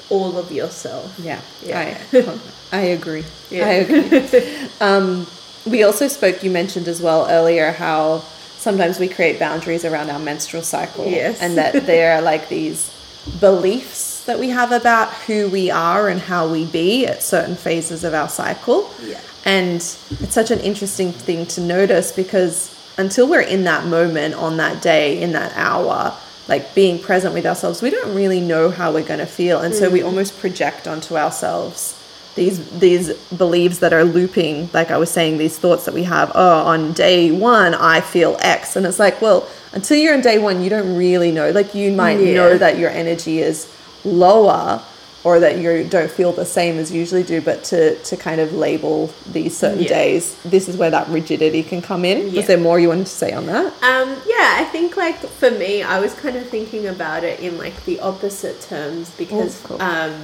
all 0.09 0.37
of 0.37 0.51
yourself. 0.51 1.19
Yeah, 1.21 1.41
Yeah. 1.63 1.97
I, 2.11 2.39
I 2.71 2.81
agree. 2.81 3.25
Yeah. 3.49 3.65
I 3.65 3.71
agree. 3.73 4.69
um, 4.81 5.27
we 5.65 5.83
also 5.83 6.07
spoke, 6.07 6.43
you 6.43 6.51
mentioned 6.51 6.87
as 6.87 7.01
well 7.01 7.27
earlier 7.29 7.71
how 7.71 8.19
sometimes 8.57 8.99
we 8.99 9.07
create 9.07 9.39
boundaries 9.39 9.85
around 9.85 10.09
our 10.09 10.19
menstrual 10.19 10.63
cycle. 10.63 11.05
Yes. 11.05 11.41
And 11.41 11.57
that 11.57 11.85
there 11.85 12.15
are 12.15 12.21
like 12.21 12.49
these 12.49 12.91
beliefs 13.39 14.08
that 14.29 14.39
we 14.39 14.49
have 14.49 14.71
about 14.71 15.11
who 15.25 15.49
we 15.49 15.71
are 15.71 16.07
and 16.07 16.21
how 16.21 16.47
we 16.47 16.63
be 16.65 17.07
at 17.07 17.23
certain 17.23 17.55
phases 17.55 18.03
of 18.03 18.13
our 18.13 18.29
cycle. 18.29 18.93
Yeah. 19.03 19.19
And 19.43 19.77
it's 19.77 20.33
such 20.33 20.51
an 20.51 20.59
interesting 20.59 21.11
thing 21.11 21.47
to 21.47 21.61
notice 21.61 22.11
because 22.11 22.75
until 22.99 23.27
we're 23.27 23.41
in 23.41 23.63
that 23.63 23.87
moment 23.87 24.35
on 24.35 24.57
that 24.57 24.83
day, 24.83 25.19
in 25.19 25.31
that 25.31 25.51
hour, 25.55 26.15
like 26.47 26.75
being 26.75 26.99
present 26.99 27.33
with 27.33 27.47
ourselves, 27.47 27.81
we 27.81 27.89
don't 27.89 28.13
really 28.15 28.39
know 28.39 28.69
how 28.69 28.93
we're 28.93 29.03
going 29.03 29.19
to 29.19 29.25
feel. 29.25 29.61
And 29.61 29.73
so 29.73 29.89
we 29.89 30.01
mm. 30.01 30.05
almost 30.05 30.37
project 30.37 30.87
onto 30.87 31.17
ourselves 31.17 31.95
these 32.35 32.79
these 32.79 33.11
beliefs 33.29 33.79
that 33.79 33.91
are 33.91 34.03
looping 34.03 34.69
like 34.71 34.91
i 34.91 34.97
was 34.97 35.09
saying 35.09 35.39
these 35.39 35.57
thoughts 35.57 35.85
that 35.85 35.93
we 35.95 36.03
have 36.03 36.31
oh 36.35 36.59
on 36.61 36.93
day 36.93 37.31
one 37.31 37.73
i 37.73 37.99
feel 37.99 38.37
x 38.39 38.75
and 38.75 38.85
it's 38.85 38.99
like 38.99 39.19
well 39.19 39.49
until 39.73 39.97
you're 39.97 40.13
on 40.13 40.21
day 40.21 40.37
one 40.37 40.61
you 40.61 40.69
don't 40.69 40.95
really 40.95 41.31
know 41.31 41.49
like 41.49 41.73
you 41.73 41.91
might 41.91 42.19
Yeah. 42.19 42.35
know 42.35 42.57
that 42.57 42.77
your 42.77 42.91
energy 42.91 43.39
is 43.39 43.67
lower 44.05 44.81
or 45.25 45.37
that 45.41 45.57
you 45.57 45.83
don't 45.83 46.09
feel 46.09 46.31
the 46.31 46.45
same 46.45 46.77
as 46.79 46.91
you 46.91 46.99
usually 46.99 47.23
do 47.23 47.41
but 47.41 47.61
to 47.65 47.95
to 48.03 48.15
kind 48.15 48.39
of 48.39 48.53
label 48.53 49.13
these 49.31 49.55
certain 49.57 49.83
Yeah. 49.83 49.89
days 49.89 50.35
this 50.45 50.69
is 50.69 50.77
where 50.77 50.89
that 50.91 51.09
rigidity 51.09 51.61
can 51.61 51.81
come 51.81 52.05
in 52.05 52.29
Yeah. 52.29 52.37
was 52.37 52.47
there 52.47 52.57
more 52.57 52.79
you 52.79 52.87
wanted 52.87 53.07
to 53.07 53.11
say 53.11 53.33
on 53.33 53.45
that 53.47 53.73
Um, 53.83 54.09
yeah, 54.25 54.55
I 54.61 54.65
think 54.71 54.95
like 54.95 55.17
for 55.19 55.51
me, 55.51 55.83
I 55.83 55.99
was 55.99 56.13
kind 56.13 56.37
of 56.37 56.47
thinking 56.47 56.87
about 56.87 57.23
it 57.25 57.39
in 57.41 57.57
like 57.57 57.83
the 57.85 57.99
opposite 57.99 58.61
terms 58.61 59.09
because 59.17 59.59
Oh, 59.65 59.67
cool. 59.67 59.81
um, 59.81 60.15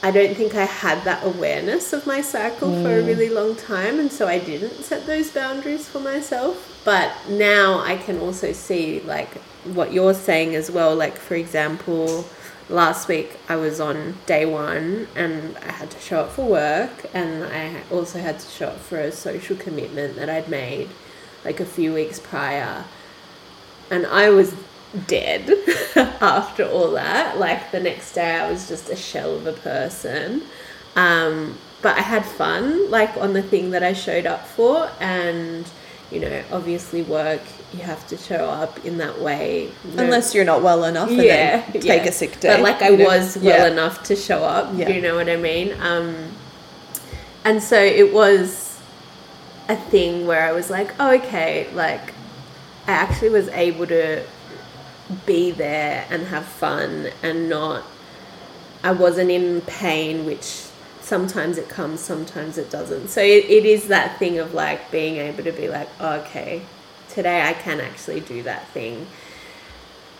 I 0.00 0.12
don't 0.12 0.36
think 0.36 0.54
I 0.54 0.64
had 0.64 1.02
that 1.04 1.24
awareness 1.24 1.92
of 1.92 2.06
my 2.06 2.20
cycle 2.20 2.70
for 2.70 2.88
Mm. 2.88 3.00
a 3.00 3.02
really 3.02 3.28
long 3.28 3.56
time, 3.56 3.98
and 3.98 4.12
so 4.12 4.28
I 4.28 4.38
didn't 4.38 4.84
set 4.84 5.06
those 5.06 5.30
boundaries 5.30 5.88
for 5.88 5.98
myself. 5.98 6.80
But 6.84 7.10
now 7.28 7.80
I 7.80 7.96
can 7.96 8.20
also 8.20 8.52
see 8.52 9.00
like 9.04 9.34
what 9.64 9.92
you're 9.92 10.14
saying 10.14 10.54
as 10.54 10.70
well. 10.70 10.94
Like 10.94 11.16
for 11.18 11.34
example, 11.34 12.26
last 12.68 13.08
week 13.08 13.38
I 13.48 13.56
was 13.56 13.80
on 13.80 14.14
day 14.26 14.46
one 14.46 15.08
and 15.16 15.56
I 15.66 15.72
had 15.72 15.90
to 15.90 16.00
show 16.00 16.20
up 16.20 16.30
for 16.30 16.46
work, 16.46 17.06
and 17.12 17.42
I 17.44 17.82
also 17.90 18.20
had 18.20 18.38
to 18.38 18.48
show 18.48 18.68
up 18.68 18.78
for 18.80 18.98
a 19.00 19.10
social 19.10 19.56
commitment 19.56 20.14
that 20.16 20.28
I'd 20.30 20.48
made 20.48 20.90
like 21.44 21.58
a 21.60 21.64
few 21.66 21.92
weeks 21.94 22.18
prior 22.20 22.84
and 23.90 24.06
I 24.06 24.28
was 24.30 24.54
dead 25.06 25.50
after 26.20 26.64
all 26.64 26.90
that. 26.92 27.38
Like 27.38 27.70
the 27.72 27.80
next 27.80 28.12
day, 28.14 28.36
I 28.36 28.50
was 28.50 28.68
just 28.68 28.88
a 28.90 28.96
shell 28.96 29.34
of 29.34 29.46
a 29.46 29.52
person. 29.52 30.42
Um, 30.96 31.58
but 31.82 31.96
I 31.96 32.00
had 32.00 32.24
fun, 32.24 32.90
like 32.90 33.16
on 33.16 33.32
the 33.34 33.42
thing 33.42 33.70
that 33.70 33.82
I 33.84 33.92
showed 33.92 34.26
up 34.26 34.46
for, 34.46 34.90
and 35.00 35.64
you 36.10 36.20
know, 36.20 36.42
obviously, 36.50 37.02
work 37.02 37.42
you 37.72 37.80
have 37.80 38.06
to 38.08 38.16
show 38.16 38.46
up 38.48 38.84
in 38.84 38.98
that 38.98 39.20
way. 39.20 39.70
No- 39.94 40.04
unless 40.04 40.34
you're 40.34 40.44
not 40.44 40.62
well 40.62 40.84
enough 40.84 41.10
and 41.10 41.18
yeah, 41.22 41.60
then 41.70 41.72
take 41.82 41.84
yeah. 42.02 42.08
a 42.08 42.12
sick 42.12 42.40
day 42.40 42.48
But 42.48 42.62
like 42.62 42.82
I 42.82 42.88
know? 42.88 43.04
was 43.04 43.36
well 43.36 43.66
Yeah. 43.66 43.72
enough 43.72 44.02
to 44.04 44.16
show 44.16 44.42
up. 44.42 44.72
Yeah. 44.74 44.88
You 44.88 45.02
know 45.02 45.14
what 45.16 45.28
I 45.28 45.36
mean? 45.36 45.78
Um, 45.80 46.32
and 47.44 47.62
so 47.62 47.78
it 47.78 48.12
was 48.12 48.80
a 49.68 49.76
thing 49.76 50.26
where 50.26 50.42
I 50.46 50.52
was 50.52 50.70
like, 50.70 50.94
oh, 50.98 51.14
okay, 51.16 51.68
like 51.74 52.14
I 52.86 52.92
actually 52.92 53.28
was 53.28 53.48
able 53.48 53.86
to 53.86 54.24
be 55.26 55.50
there 55.50 56.06
and 56.10 56.24
have 56.24 56.44
fun 56.44 57.10
and 57.22 57.48
not. 57.48 57.84
I 58.82 58.92
wasn't 58.92 59.30
in 59.30 59.60
pain, 59.62 60.24
which 60.24 60.64
sometimes 61.00 61.58
it 61.58 61.68
comes, 61.68 62.00
sometimes 62.00 62.58
it 62.58 62.70
doesn't. 62.70 63.08
So 63.08 63.20
it, 63.20 63.44
it 63.46 63.64
is 63.64 63.88
that 63.88 64.18
thing 64.18 64.38
of 64.38 64.54
like 64.54 64.90
being 64.90 65.16
able 65.16 65.42
to 65.44 65.52
be 65.52 65.68
like, 65.68 65.88
oh, 65.98 66.20
okay, 66.20 66.62
today 67.08 67.42
I 67.42 67.54
can 67.54 67.80
actually 67.80 68.20
do 68.20 68.42
that 68.44 68.68
thing. 68.68 69.06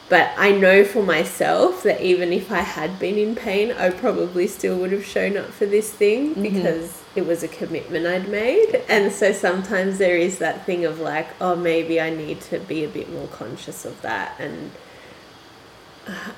But 0.09 0.33
I 0.38 0.53
know 0.53 0.85
for 0.85 1.03
myself 1.03 1.83
that 1.83 2.01
even 2.01 2.33
if 2.33 2.51
I 2.51 2.61
had 2.61 2.98
been 2.98 3.18
in 3.18 3.35
pain, 3.35 3.72
I 3.72 3.90
probably 3.90 4.46
still 4.46 4.79
would 4.79 4.92
have 4.92 5.05
shown 5.05 5.37
up 5.37 5.51
for 5.51 5.66
this 5.66 5.92
thing 5.92 6.31
mm-hmm. 6.31 6.42
because 6.42 7.03
it 7.19 7.27
was 7.27 7.43
a 7.43 7.49
commitment 7.49 8.07
I'd 8.07 8.29
made. 8.29 8.83
And 8.89 9.13
so 9.13 9.33
sometimes 9.33 9.99
there 9.99 10.17
is 10.17 10.39
that 10.39 10.65
thing 10.65 10.85
of 10.85 11.01
like, 11.01 11.27
oh, 11.41 11.57
maybe 11.57 12.01
I 12.01 12.11
need 12.11 12.41
to 12.43 12.61
be 12.61 12.85
a 12.85 12.89
bit 12.89 13.13
more 13.13 13.27
conscious 13.29 13.85
of 13.85 14.01
that 14.03 14.39
and 14.39 14.71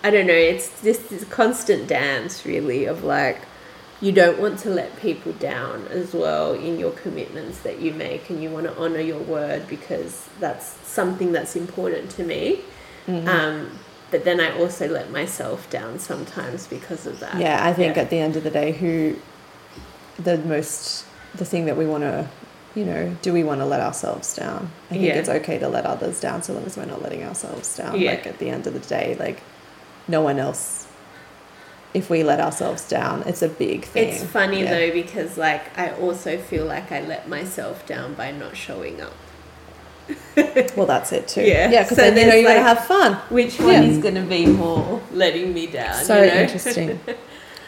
I 0.02 0.10
don't 0.10 0.26
know, 0.26 0.32
it's 0.32 0.82
just 0.82 1.10
this 1.10 1.24
constant 1.24 1.86
dance 1.86 2.44
really 2.44 2.86
of 2.86 3.04
like 3.04 3.42
you 4.00 4.10
don't 4.10 4.40
want 4.40 4.58
to 4.60 4.70
let 4.70 4.98
people 4.98 5.32
down 5.34 5.86
as 5.88 6.14
well 6.14 6.54
in 6.54 6.78
your 6.78 6.90
commitments 6.92 7.60
that 7.60 7.80
you 7.80 7.92
make 7.92 8.30
and 8.30 8.42
you 8.42 8.50
want 8.50 8.66
to 8.66 8.74
honor 8.76 8.98
your 8.98 9.20
word 9.20 9.68
because 9.68 10.28
that's 10.40 10.66
something 10.88 11.30
that's 11.32 11.54
important 11.54 12.10
to 12.12 12.24
me. 12.24 12.60
Mm-hmm. 13.06 13.28
Um, 13.28 13.78
but 14.10 14.24
then 14.24 14.40
I 14.40 14.58
also 14.58 14.88
let 14.88 15.10
myself 15.10 15.68
down 15.70 15.98
sometimes 15.98 16.66
because 16.66 17.06
of 17.06 17.20
that. 17.20 17.38
Yeah, 17.38 17.64
I 17.64 17.72
think 17.74 17.94
Yeah. 17.94 18.02
at 18.02 18.10
the 18.10 18.18
end 18.18 18.36
of 18.36 18.42
the 18.42 18.50
day, 18.50 18.72
who 18.72 19.16
the 20.22 20.38
most 20.38 21.04
the 21.34 21.44
thing 21.44 21.66
that 21.66 21.76
we 21.76 21.86
want 21.86 22.02
to, 22.02 22.28
you 22.74 22.84
know, 22.84 23.16
do 23.22 23.32
we 23.32 23.44
want 23.44 23.60
to 23.60 23.64
let 23.66 23.80
ourselves 23.80 24.34
down? 24.34 24.70
I 24.90 24.94
think 24.94 25.04
Yeah. 25.04 25.14
it's 25.14 25.28
okay 25.28 25.58
to 25.58 25.68
let 25.68 25.86
others 25.86 26.20
down 26.20 26.42
so 26.42 26.52
long 26.54 26.64
as 26.64 26.76
we're 26.76 26.86
not 26.86 27.02
letting 27.02 27.22
ourselves 27.24 27.76
down. 27.76 28.00
Yeah. 28.00 28.10
Like 28.12 28.26
at 28.26 28.38
the 28.38 28.50
end 28.50 28.66
of 28.66 28.72
the 28.74 28.80
day, 28.80 29.16
like 29.18 29.40
no 30.08 30.20
one 30.22 30.38
else. 30.38 30.86
If 31.92 32.08
we 32.10 32.22
let 32.22 32.38
ourselves 32.40 32.86
down, 32.88 33.22
it's 33.26 33.42
a 33.42 33.48
big 33.48 33.84
thing. 33.84 34.08
It's 34.08 34.22
funny 34.24 34.62
Yeah. 34.62 34.70
though 34.70 34.92
because 34.92 35.36
like 35.38 35.76
I 35.78 35.90
also 35.92 36.38
feel 36.38 36.64
like 36.64 36.90
I 36.92 37.00
let 37.00 37.28
myself 37.28 37.86
down 37.86 38.14
by 38.14 38.30
not 38.32 38.56
showing 38.56 39.00
up. 39.00 39.12
Well, 40.76 40.86
that's 40.86 41.12
it 41.12 41.28
too. 41.28 41.42
Yeah. 41.42 41.70
yeah, 41.70 41.82
because 41.82 41.96
So 41.98 42.10
then 42.10 42.16
you 42.16 42.26
know 42.26 42.34
you're 42.34 42.50
gonna 42.50 42.62
have 42.62 42.84
fun. 42.86 43.14
Which 43.28 43.58
one 43.60 43.68
Yeah. 43.72 43.82
is 43.82 43.98
going 43.98 44.14
to 44.16 44.22
be 44.22 44.46
more 44.46 45.00
letting 45.12 45.52
me 45.54 45.66
down? 45.66 46.02
So 46.04 46.20
you 46.22 46.28
know? 46.30 46.40
interesting. 46.42 46.98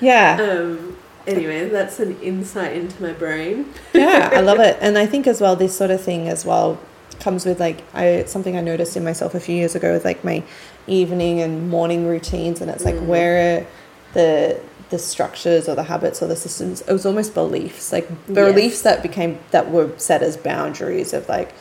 Yeah. 0.00 0.38
Um. 0.40 0.96
Anyway, 1.26 1.68
that's 1.68 2.00
an 2.00 2.20
insight 2.20 2.76
into 2.76 3.00
my 3.02 3.12
brain. 3.12 3.72
yeah, 3.94 4.30
I 4.32 4.40
love 4.40 4.58
it, 4.60 4.76
and 4.80 4.98
I 4.98 5.06
think 5.06 5.26
as 5.26 5.40
well 5.40 5.56
this 5.56 5.76
sort 5.76 5.90
of 5.90 6.00
thing 6.00 6.28
as 6.28 6.44
well 6.44 6.78
comes 7.20 7.44
with 7.46 7.60
like 7.60 7.82
I 7.94 8.24
something 8.24 8.56
I 8.56 8.60
noticed 8.60 8.96
in 8.96 9.04
myself 9.04 9.34
a 9.34 9.40
few 9.40 9.54
years 9.54 9.74
ago 9.76 9.92
with 9.92 10.04
like 10.04 10.24
my 10.24 10.42
evening 10.86 11.40
and 11.40 11.70
morning 11.70 12.06
routines, 12.08 12.60
and 12.60 12.70
it's 12.70 12.84
like 12.84 12.96
Mm. 12.96 13.06
where 13.06 13.58
are 13.62 13.66
the 14.14 14.60
the 14.90 14.98
structures 14.98 15.68
or 15.70 15.74
the 15.74 15.84
habits 15.84 16.20
or 16.22 16.26
the 16.26 16.36
systems. 16.36 16.82
It 16.82 16.92
was 16.92 17.06
almost 17.06 17.32
beliefs, 17.32 17.92
like 17.92 18.08
Yes. 18.28 18.34
beliefs 18.34 18.82
that 18.82 19.02
became 19.02 19.38
that 19.52 19.70
were 19.70 19.90
set 19.96 20.22
as 20.22 20.36
boundaries 20.36 21.12
of 21.14 21.28
like 21.28 21.52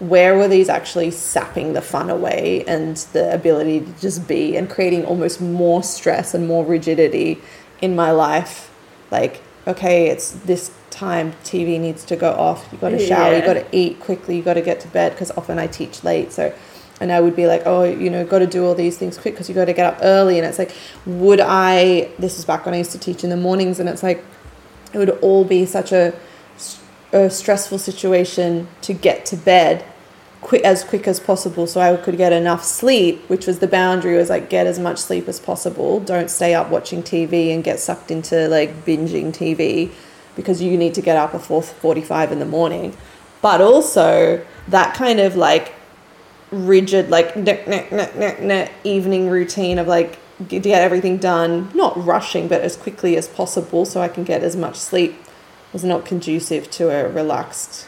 where 0.00 0.36
were 0.36 0.48
these 0.48 0.68
actually 0.68 1.12
sapping 1.12 1.74
the 1.74 1.80
fun 1.80 2.10
away 2.10 2.64
and 2.66 2.96
the 3.12 3.32
ability 3.32 3.80
to 3.80 3.92
just 4.00 4.26
be 4.26 4.56
and 4.56 4.68
creating 4.68 5.04
almost 5.04 5.40
more 5.40 5.80
stress 5.80 6.34
and 6.34 6.48
more 6.48 6.64
rigidity 6.64 7.40
in 7.80 7.94
my 7.94 8.10
life 8.10 8.68
like 9.12 9.40
okay 9.68 10.08
it's 10.08 10.32
this 10.50 10.72
time 10.90 11.32
tv 11.44 11.78
needs 11.78 12.04
to 12.04 12.16
go 12.16 12.32
off. 12.32 12.68
You 12.72 12.78
got 12.78 12.90
to 12.90 12.98
shower 12.98 13.32
you 13.32 13.38
Yeah. 13.38 13.46
got 13.46 13.54
to 13.54 13.66
eat 13.82 14.00
quickly 14.00 14.36
you 14.36 14.42
got 14.42 14.54
to 14.54 14.62
get 14.62 14.80
to 14.80 14.88
bed 14.88 15.12
because 15.12 15.30
often 15.32 15.58
i 15.58 15.66
teach 15.68 16.02
late. 16.02 16.32
So 16.32 16.52
and 17.00 17.10
i 17.12 17.20
would 17.20 17.36
be 17.36 17.46
like 17.46 17.62
oh 17.66 17.84
you 17.84 18.10
know 18.10 18.24
got 18.24 18.40
to 18.40 18.46
do 18.46 18.64
all 18.66 18.74
these 18.74 18.98
things 18.98 19.16
quick 19.18 19.34
because 19.34 19.48
you 19.48 19.54
got 19.54 19.66
to 19.66 19.72
get 19.72 19.86
up 19.92 19.98
early. 20.02 20.38
And 20.38 20.46
it's 20.46 20.58
like 20.58 20.74
would 21.06 21.40
i 21.40 22.10
this 22.18 22.38
is 22.38 22.44
back 22.44 22.66
when 22.66 22.74
i 22.74 22.78
used 22.78 22.92
to 22.92 22.98
teach 22.98 23.22
in 23.24 23.30
the 23.30 23.36
mornings 23.36 23.78
and 23.80 23.88
it's 23.88 24.02
like 24.02 24.24
it 24.92 24.98
would 24.98 25.10
all 25.20 25.44
be 25.44 25.64
such 25.64 25.90
a, 25.92 26.12
a 27.12 27.30
stressful 27.30 27.78
situation 27.78 28.68
to 28.82 28.92
get 28.92 29.24
to 29.26 29.36
bed 29.36 29.84
quick 30.42 30.62
as 30.64 30.82
quick 30.84 31.06
as 31.08 31.20
possible 31.20 31.66
so 31.66 31.80
I 31.80 31.96
could 31.96 32.16
get 32.16 32.32
enough 32.32 32.64
sleep, 32.64 33.22
which 33.28 33.46
was 33.46 33.60
the 33.60 33.68
boundary 33.68 34.16
was 34.16 34.28
like 34.28 34.50
get 34.50 34.66
as 34.66 34.78
much 34.78 34.98
sleep 34.98 35.28
as 35.28 35.40
possible. 35.40 36.00
Don't 36.00 36.28
stay 36.28 36.52
up 36.52 36.68
watching 36.68 37.02
TV 37.02 37.54
and 37.54 37.64
get 37.64 37.80
sucked 37.80 38.10
into 38.10 38.48
like 38.48 38.84
binging 38.84 39.32
TV 39.32 39.90
because 40.34 40.60
you 40.60 40.76
need 40.76 40.94
to 40.94 41.00
get 41.00 41.16
up 41.16 41.34
at 41.34 41.40
4:45 41.40 42.32
in 42.32 42.38
the 42.40 42.44
morning. 42.44 42.96
But 43.40 43.60
also 43.60 44.44
that 44.68 44.94
kind 44.94 45.20
of 45.20 45.36
like 45.36 45.72
rigid 46.50 47.08
like 47.08 47.36
evening 48.84 49.30
routine 49.30 49.78
of 49.78 49.86
like 49.86 50.18
get 50.48 50.66
everything 50.66 51.18
done, 51.18 51.70
not 51.74 52.04
rushing 52.04 52.48
but 52.48 52.60
as 52.62 52.76
quickly 52.76 53.16
as 53.16 53.28
possible 53.28 53.84
so 53.84 54.00
I 54.00 54.08
can 54.08 54.24
get 54.24 54.42
as 54.42 54.56
much 54.56 54.76
sleep 54.76 55.14
was 55.72 55.84
not 55.84 56.04
conducive 56.04 56.70
to 56.72 56.90
a 56.90 57.08
relaxed 57.08 57.86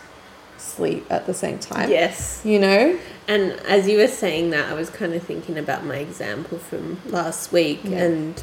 sleep 0.77 1.05
at 1.11 1.23
the 1.27 1.35
same 1.35 1.59
time 1.59 1.89
Yes. 1.91 2.41
you 2.45 2.59
know 2.59 2.99
And 3.27 3.53
as 3.77 3.83
you 3.91 3.97
were 4.03 4.13
saying 4.25 4.51
that, 4.51 4.65
I 4.71 4.75
was 4.75 4.91
kind 5.01 5.15
of 5.15 5.23
thinking 5.31 5.57
about 5.65 5.83
my 5.93 5.97
example 6.09 6.59
from 6.59 6.85
last 7.19 7.53
week, 7.59 7.81
Yeah. 7.85 8.05
and 8.07 8.35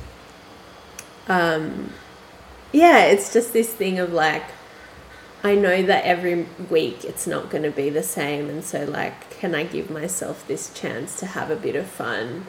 um, 1.28 1.92
yeah, 2.72 3.06
it's 3.06 3.32
just 3.32 3.54
this 3.54 3.72
thing 3.74 4.00
of 4.00 4.12
like, 4.12 4.44
I 5.44 5.56
know 5.56 5.82
that 5.84 6.04
every 6.04 6.48
week 6.70 7.04
it's 7.06 7.26
not 7.28 7.50
going 7.52 7.64
to 7.64 7.72
be 7.84 7.90
the 7.90 8.04
same, 8.04 8.50
and 8.50 8.64
so 8.64 8.84
like, 8.86 9.30
can 9.40 9.54
I 9.56 9.64
give 9.64 9.90
myself 9.90 10.48
this 10.48 10.72
chance 10.74 11.20
to 11.20 11.26
have 11.38 11.50
a 11.52 11.56
bit 11.56 11.76
of 11.76 11.86
fun 11.88 12.46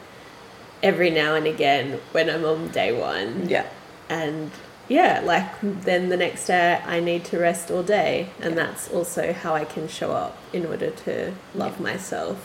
every 0.81 1.09
now 1.09 1.35
and 1.35 1.45
again 1.47 1.99
when 2.13 2.29
I'm 2.29 2.45
on 2.45 2.69
day 2.69 2.91
one? 2.97 3.47
yeah 3.49 3.67
and 4.09 4.51
yeah, 4.89 5.21
like 5.23 5.45
then 5.61 6.09
the 6.09 6.17
next 6.17 6.47
day 6.47 6.81
I 6.85 6.99
need 6.99 7.23
to 7.25 7.39
rest 7.39 7.71
all 7.71 7.83
day, 7.83 8.29
and 8.41 8.57
that's 8.57 8.89
also 8.91 9.33
how 9.33 9.53
I 9.55 9.65
can 9.65 9.87
show 9.87 10.11
up 10.11 10.37
in 10.51 10.65
order 10.65 10.89
to 10.91 11.33
love 11.55 11.79
myself 11.79 12.37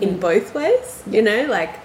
in 0.00 0.18
both 0.18 0.54
ways. 0.54 1.02
You 1.06 1.22
know, 1.22 1.44
like 1.46 1.78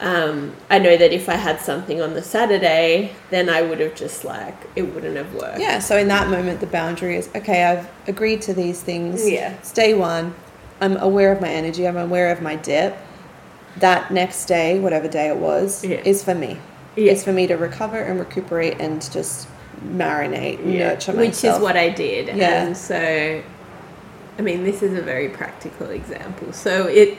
um, 0.00 0.54
I 0.68 0.78
know 0.80 0.96
that 0.96 1.12
if 1.12 1.28
I 1.28 1.34
had 1.36 1.60
something 1.60 2.02
on 2.02 2.14
the 2.14 2.22
Saturday, 2.22 3.12
then 3.30 3.48
I 3.48 3.62
would 3.62 3.78
have 3.80 3.94
just 3.94 4.24
like 4.24 4.56
it 4.74 4.82
wouldn't 4.82 5.16
have 5.16 5.32
worked. 5.34 5.60
yeah 5.60 5.78
so 5.78 5.96
in 5.96 6.08
that 6.08 6.28
moment 6.28 6.58
the 6.60 6.66
boundary 6.66 7.16
is 7.16 7.28
okay 7.36 7.64
i've 7.64 7.88
agreed 8.08 8.42
to 8.42 8.52
these 8.54 8.82
things. 8.82 9.28
Yeah. 9.28 9.52
it's 9.52 9.72
day 9.72 9.94
one. 9.94 10.34
I'm 10.80 10.96
aware 10.96 11.30
of 11.32 11.40
my 11.40 11.48
energy. 11.48 11.86
I'm 11.86 11.96
aware 11.96 12.30
of 12.32 12.42
my 12.42 12.56
dip. 12.56 12.96
That 13.78 14.10
next 14.10 14.46
day 14.46 14.78
whatever 14.80 15.06
day 15.08 15.28
it 15.28 15.36
was 15.36 15.84
Yeah. 15.84 16.00
is 16.04 16.22
for 16.24 16.34
me 16.34 16.58
Yeah. 16.96 17.12
it's 17.12 17.24
for 17.24 17.32
me 17.32 17.46
to 17.46 17.54
recover 17.56 17.98
and 17.98 18.18
recuperate 18.20 18.80
and 18.80 19.00
just 19.12 19.48
marinate 19.84 20.60
nurture 20.64 21.12
myself. 21.12 21.16
which 21.16 21.44
is 21.44 21.58
what 21.60 21.76
I 21.76 21.88
did. 21.90 22.36
Yeah. 22.36 22.64
And 22.66 22.76
so, 22.76 23.42
I 24.38 24.42
mean, 24.42 24.64
this 24.64 24.82
is 24.82 24.96
a 24.98 25.02
very 25.02 25.28
practical 25.28 25.90
example. 25.90 26.52
So 26.52 26.86
it 26.86 27.18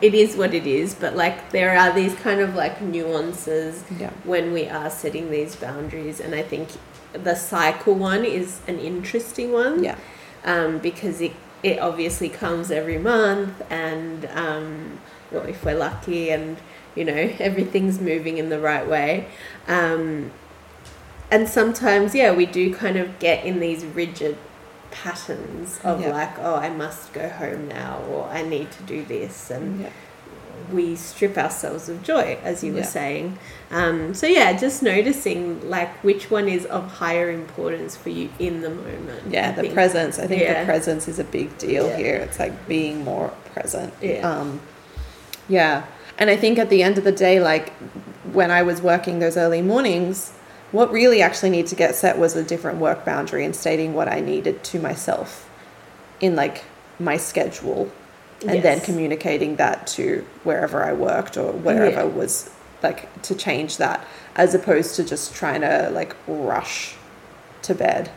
it 0.00 0.14
is 0.14 0.36
what 0.36 0.54
it 0.54 0.64
is, 0.66 0.94
but 0.94 1.16
like 1.16 1.50
there 1.50 1.76
are 1.76 1.92
these 1.92 2.14
kind 2.16 2.40
of 2.40 2.54
like 2.54 2.80
nuances 2.80 3.82
Yeah. 3.98 4.10
when 4.24 4.52
we 4.52 4.68
are 4.68 4.90
setting 4.90 5.30
these 5.30 5.56
boundaries, 5.56 6.20
and 6.20 6.34
I 6.34 6.42
think 6.42 6.68
the 7.12 7.34
cycle 7.34 7.94
one 7.94 8.24
is 8.24 8.60
an 8.68 8.78
interesting 8.78 9.52
one. 9.52 9.82
yeah 9.82 9.96
Um, 10.44 10.78
because 10.78 11.20
it 11.20 11.32
it 11.64 11.80
obviously 11.80 12.28
comes 12.28 12.70
every 12.70 12.98
month, 12.98 13.60
and 13.70 14.28
um, 14.34 14.98
well, 15.32 15.42
if 15.48 15.64
we're 15.64 15.74
lucky, 15.76 16.30
and 16.30 16.56
you 16.98 17.04
know 17.04 17.22
everything's 17.38 18.00
moving 18.00 18.38
in 18.38 18.48
the 18.48 18.60
right 18.60 18.86
way. 18.86 19.26
Um, 19.66 20.30
and 21.30 21.46
sometimes 21.48 22.14
yeah 22.14 22.32
we 22.32 22.46
do 22.46 22.74
kind 22.74 22.96
of 22.96 23.18
get 23.18 23.44
in 23.44 23.60
these 23.60 23.84
rigid 23.84 24.36
patterns 24.90 25.78
of 25.84 26.00
Yeah. 26.00 26.10
like 26.12 26.38
oh 26.38 26.54
i 26.54 26.70
must 26.70 27.12
go 27.12 27.28
home 27.28 27.68
now 27.68 27.98
or 28.10 28.24
i 28.30 28.40
need 28.40 28.70
to 28.72 28.82
do 28.84 29.04
this 29.04 29.50
and 29.50 29.82
yeah 29.82 29.90
we 30.72 30.96
strip 30.96 31.38
ourselves 31.38 31.88
of 31.88 32.02
joy 32.02 32.36
as 32.42 32.64
you 32.64 32.72
were 32.72 32.78
Yeah. 32.80 32.84
saying 33.00 33.38
um, 33.70 34.12
so 34.14 34.26
yeah 34.26 34.54
just 34.58 34.82
noticing 34.82 35.68
like 35.68 35.90
which 36.02 36.30
one 36.30 36.48
is 36.48 36.64
of 36.66 36.90
higher 36.90 37.30
importance 37.30 37.96
for 37.96 38.08
you 38.10 38.30
in 38.38 38.62
the 38.62 38.70
moment 38.70 39.22
yeah 39.30 39.50
I 39.50 39.52
the 39.52 39.62
think. 39.62 39.74
presence 39.74 40.18
i 40.18 40.26
think 40.26 40.48
the 40.48 40.64
presence 40.64 41.08
is 41.08 41.18
a 41.18 41.24
big 41.24 41.56
deal 41.58 41.94
here 41.94 42.16
it's 42.16 42.38
like 42.38 42.66
being 42.66 43.04
more 43.04 43.28
present 43.54 43.92
Yeah. 44.02 44.28
um 44.28 44.60
yeah 45.48 45.84
and 46.18 46.30
i 46.30 46.36
think 46.36 46.58
at 46.58 46.70
the 46.70 46.82
end 46.82 46.96
of 46.98 47.04
the 47.04 47.12
day 47.12 47.40
like 47.40 47.72
when 48.32 48.50
i 48.50 48.62
was 48.62 48.80
working 48.80 49.18
those 49.18 49.36
early 49.36 49.62
mornings 49.62 50.32
what 50.70 50.90
really 50.92 51.22
actually 51.22 51.50
needed 51.50 51.66
to 51.68 51.74
get 51.74 51.94
set 51.94 52.18
was 52.18 52.36
a 52.36 52.44
different 52.44 52.78
work 52.78 53.04
boundary 53.04 53.44
and 53.44 53.54
stating 53.56 53.94
what 53.94 54.08
i 54.08 54.20
needed 54.20 54.62
to 54.64 54.78
myself 54.78 55.48
in 56.20 56.36
like 56.36 56.64
my 56.98 57.16
schedule 57.16 57.90
and 58.42 58.62
then 58.62 58.80
communicating 58.80 59.56
that 59.56 59.86
to 59.86 60.24
wherever 60.44 60.84
i 60.84 60.92
worked 60.92 61.36
or 61.36 61.52
wherever 61.52 62.00
Yeah. 62.00 62.04
was 62.04 62.50
like 62.82 63.20
to 63.22 63.34
change 63.34 63.76
that 63.78 64.06
as 64.36 64.54
opposed 64.54 64.94
to 64.96 65.04
just 65.04 65.34
trying 65.34 65.62
to 65.62 65.90
like 65.92 66.14
rush 66.28 66.94
to 67.62 67.74
bed 67.74 68.10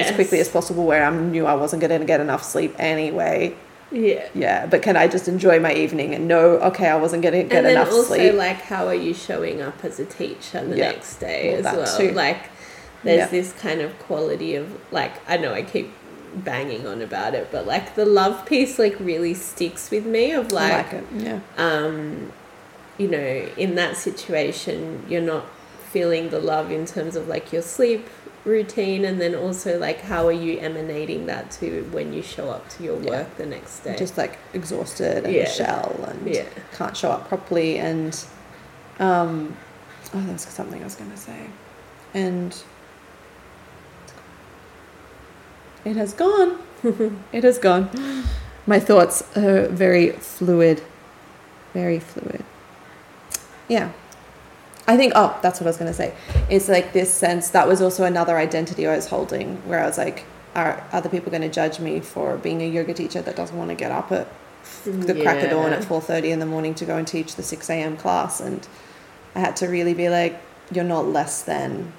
as 0.00 0.14
quickly 0.14 0.40
as 0.40 0.48
possible 0.48 0.84
where 0.86 1.04
I 1.04 1.10
knew 1.10 1.44
I 1.46 1.54
wasn't 1.54 1.80
going 1.82 1.98
to 2.00 2.06
get 2.06 2.20
enough 2.20 2.42
sleep 2.42 2.74
anyway. 2.78 3.54
Yeah 3.92 4.28
Yeah, 4.34 4.66
but 4.66 4.82
can 4.82 4.96
I 4.96 5.08
just 5.08 5.26
enjoy 5.28 5.58
my 5.60 5.74
evening 5.74 6.14
and 6.14 6.28
know, 6.28 6.58
okay, 6.60 6.88
I 6.88 6.96
wasn't 6.96 7.22
going 7.22 7.34
to 7.34 7.42
get 7.42 7.64
enough 7.64 7.90
also 7.92 8.14
sleep? 8.14 8.34
like 8.34 8.60
how 8.62 8.86
are 8.86 8.94
you 8.94 9.12
showing 9.14 9.60
up 9.62 9.84
as 9.84 9.98
a 9.98 10.04
teacher 10.04 10.64
the 10.64 10.76
Yeah. 10.76 10.92
next 10.92 11.16
day 11.16 11.50
Well, 11.60 11.66
as 11.66 11.76
well 11.76 11.98
too. 11.98 12.12
like 12.12 12.42
there's 13.02 13.18
Yeah. 13.18 13.26
this 13.28 13.52
kind 13.54 13.80
of 13.80 13.98
quality 13.98 14.54
of 14.56 14.66
like 14.92 15.12
i 15.28 15.36
know 15.38 15.52
i 15.54 15.62
keep 15.62 15.90
banging 16.34 16.86
on 16.86 17.00
about 17.02 17.34
it 17.34 17.48
but 17.50 17.66
like 17.66 17.94
the 17.94 18.04
love 18.04 18.44
piece 18.46 18.78
like 18.78 18.96
really 19.00 19.34
sticks 19.34 19.90
with 19.90 20.06
me 20.06 20.30
of 20.32 20.52
like, 20.52 20.92
like 20.92 20.92
it. 20.92 21.04
Yeah. 21.16 21.40
um 21.56 22.30
you 22.98 23.08
know 23.08 23.48
in 23.56 23.74
that 23.76 23.96
situation 23.96 25.04
you're 25.08 25.20
not 25.34 25.46
feeling 25.90 26.28
the 26.30 26.38
love 26.38 26.70
in 26.70 26.86
terms 26.86 27.16
of 27.16 27.26
like 27.26 27.52
your 27.52 27.62
sleep 27.62 28.06
routine 28.44 29.04
and 29.04 29.20
then 29.20 29.34
also 29.34 29.78
like 29.78 30.00
how 30.00 30.26
are 30.26 30.32
you 30.32 30.58
emanating 30.60 31.26
that 31.26 31.50
to 31.50 31.82
when 31.92 32.12
you 32.12 32.22
show 32.22 32.48
up 32.48 32.66
to 32.70 32.82
your 32.82 32.98
Yeah. 33.02 33.10
work 33.10 33.36
the 33.36 33.44
next 33.46 33.80
day 33.80 33.96
Just 33.98 34.16
like 34.16 34.38
exhausted 34.54 35.24
and 35.24 35.34
Yeah. 35.34 35.44
shell 35.48 35.94
and 36.08 36.26
Yeah. 36.34 36.44
can't 36.72 36.96
show 36.96 37.10
up 37.10 37.28
properly. 37.28 37.78
And 37.78 38.16
Um, 38.98 39.56
oh, 40.14 40.26
was 40.32 40.42
something 40.42 40.80
I 40.80 40.84
was 40.84 40.94
going 40.94 41.10
to 41.10 41.16
say. 41.16 41.46
And 42.12 42.54
it 45.84 45.96
has 45.96 46.12
gone. 46.12 46.58
it 47.32 47.44
has 47.44 47.58
gone. 47.58 47.88
My 48.66 48.78
thoughts 48.78 49.22
are 49.36 49.68
very 49.68 50.10
fluid. 50.12 50.82
Very 51.72 51.98
fluid. 51.98 52.44
Yeah. 53.68 53.90
I 54.90 54.96
think, 54.96 55.12
oh, 55.14 55.38
that's 55.40 55.60
what 55.60 55.68
I 55.68 55.70
was 55.70 55.76
going 55.76 55.92
to 55.92 55.96
say. 55.96 56.12
It's 56.48 56.68
like 56.68 56.92
this 56.92 57.14
sense 57.14 57.50
that 57.50 57.68
was 57.68 57.80
also 57.80 58.02
another 58.02 58.36
identity 58.36 58.88
I 58.88 58.96
was 58.96 59.06
holding 59.06 59.56
where 59.68 59.80
I 59.80 59.86
was 59.86 59.96
like, 59.96 60.24
are 60.56 60.84
other 60.90 61.08
people 61.08 61.30
going 61.30 61.42
to 61.42 61.48
judge 61.48 61.78
me 61.78 62.00
for 62.00 62.36
being 62.38 62.60
a 62.60 62.68
yoga 62.68 62.92
teacher 62.92 63.22
that 63.22 63.36
doesn't 63.36 63.56
want 63.56 63.70
to 63.70 63.76
get 63.76 63.92
up 63.92 64.10
at 64.10 64.26
mm, 64.84 65.06
the 65.06 65.22
crack 65.22 65.44
of 65.44 65.50
dawn 65.50 65.72
at 65.72 65.82
4.30 65.82 66.24
in 66.30 66.40
the 66.40 66.46
morning 66.46 66.74
to 66.74 66.84
go 66.84 66.96
and 66.96 67.06
teach 67.06 67.36
the 67.36 67.42
6 67.44 67.70
a.m. 67.70 67.96
class? 67.96 68.40
And 68.40 68.66
I 69.36 69.38
had 69.38 69.54
to 69.56 69.68
really 69.68 69.94
be 69.94 70.08
like, 70.08 70.40
you're 70.72 70.82
not 70.82 71.06
less 71.06 71.42
than 71.42 71.92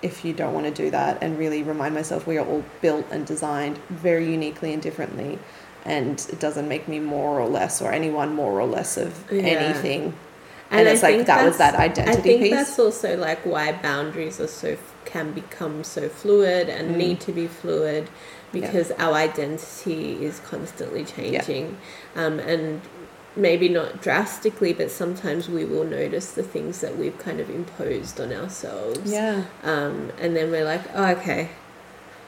if 0.00 0.24
you 0.24 0.32
don't 0.32 0.54
want 0.54 0.64
to 0.64 0.72
do 0.72 0.90
that 0.92 1.18
and 1.22 1.38
really 1.38 1.62
remind 1.62 1.94
myself 1.94 2.26
we 2.26 2.38
are 2.38 2.46
all 2.46 2.64
built 2.80 3.04
and 3.10 3.26
designed 3.26 3.76
very 3.90 4.32
uniquely 4.32 4.72
and 4.72 4.80
differently 4.80 5.38
and 5.84 6.26
it 6.30 6.40
doesn't 6.40 6.68
make 6.68 6.88
me 6.88 6.98
more 6.98 7.38
or 7.38 7.46
less 7.46 7.82
or 7.82 7.92
anyone 7.92 8.34
more 8.34 8.58
or 8.58 8.64
less 8.66 8.96
of 8.96 9.30
Yeah. 9.30 9.42
anything 9.42 10.14
and, 10.70 10.80
And 10.80 10.88
it's 10.88 11.02
I 11.04 11.16
like 11.16 11.26
that 11.26 11.44
was 11.46 11.58
that 11.58 11.74
identity 11.74 12.18
I 12.18 12.22
think 12.22 12.40
piece 12.42 12.50
that's 12.52 12.78
also 12.78 13.16
like 13.16 13.44
why 13.44 13.72
boundaries 13.72 14.40
are 14.40 14.46
so 14.46 14.76
can 15.04 15.32
become 15.32 15.82
so 15.84 16.08
fluid 16.08 16.68
and 16.68 16.92
Mm. 16.94 16.96
need 16.96 17.20
to 17.20 17.32
be 17.32 17.46
fluid 17.48 18.08
because 18.52 18.90
our 18.92 19.14
identity 19.14 20.24
is 20.24 20.40
constantly 20.40 21.04
changing, 21.04 21.76
um, 22.16 22.38
and 22.40 22.80
maybe 23.36 23.68
not 23.68 24.02
drastically, 24.02 24.72
but 24.72 24.90
sometimes 24.90 25.48
we 25.48 25.64
will 25.64 25.84
notice 25.84 26.32
the 26.32 26.42
things 26.42 26.80
that 26.80 26.96
we've 26.98 27.16
kind 27.18 27.38
of 27.40 27.48
imposed 27.48 28.20
on 28.20 28.32
ourselves. 28.32 29.12
yeah 29.12 29.44
Um, 29.62 30.10
and 30.20 30.34
then 30.36 30.50
we're 30.50 30.64
like, 30.64 30.82
oh, 30.94 31.06
okay, 31.16 31.50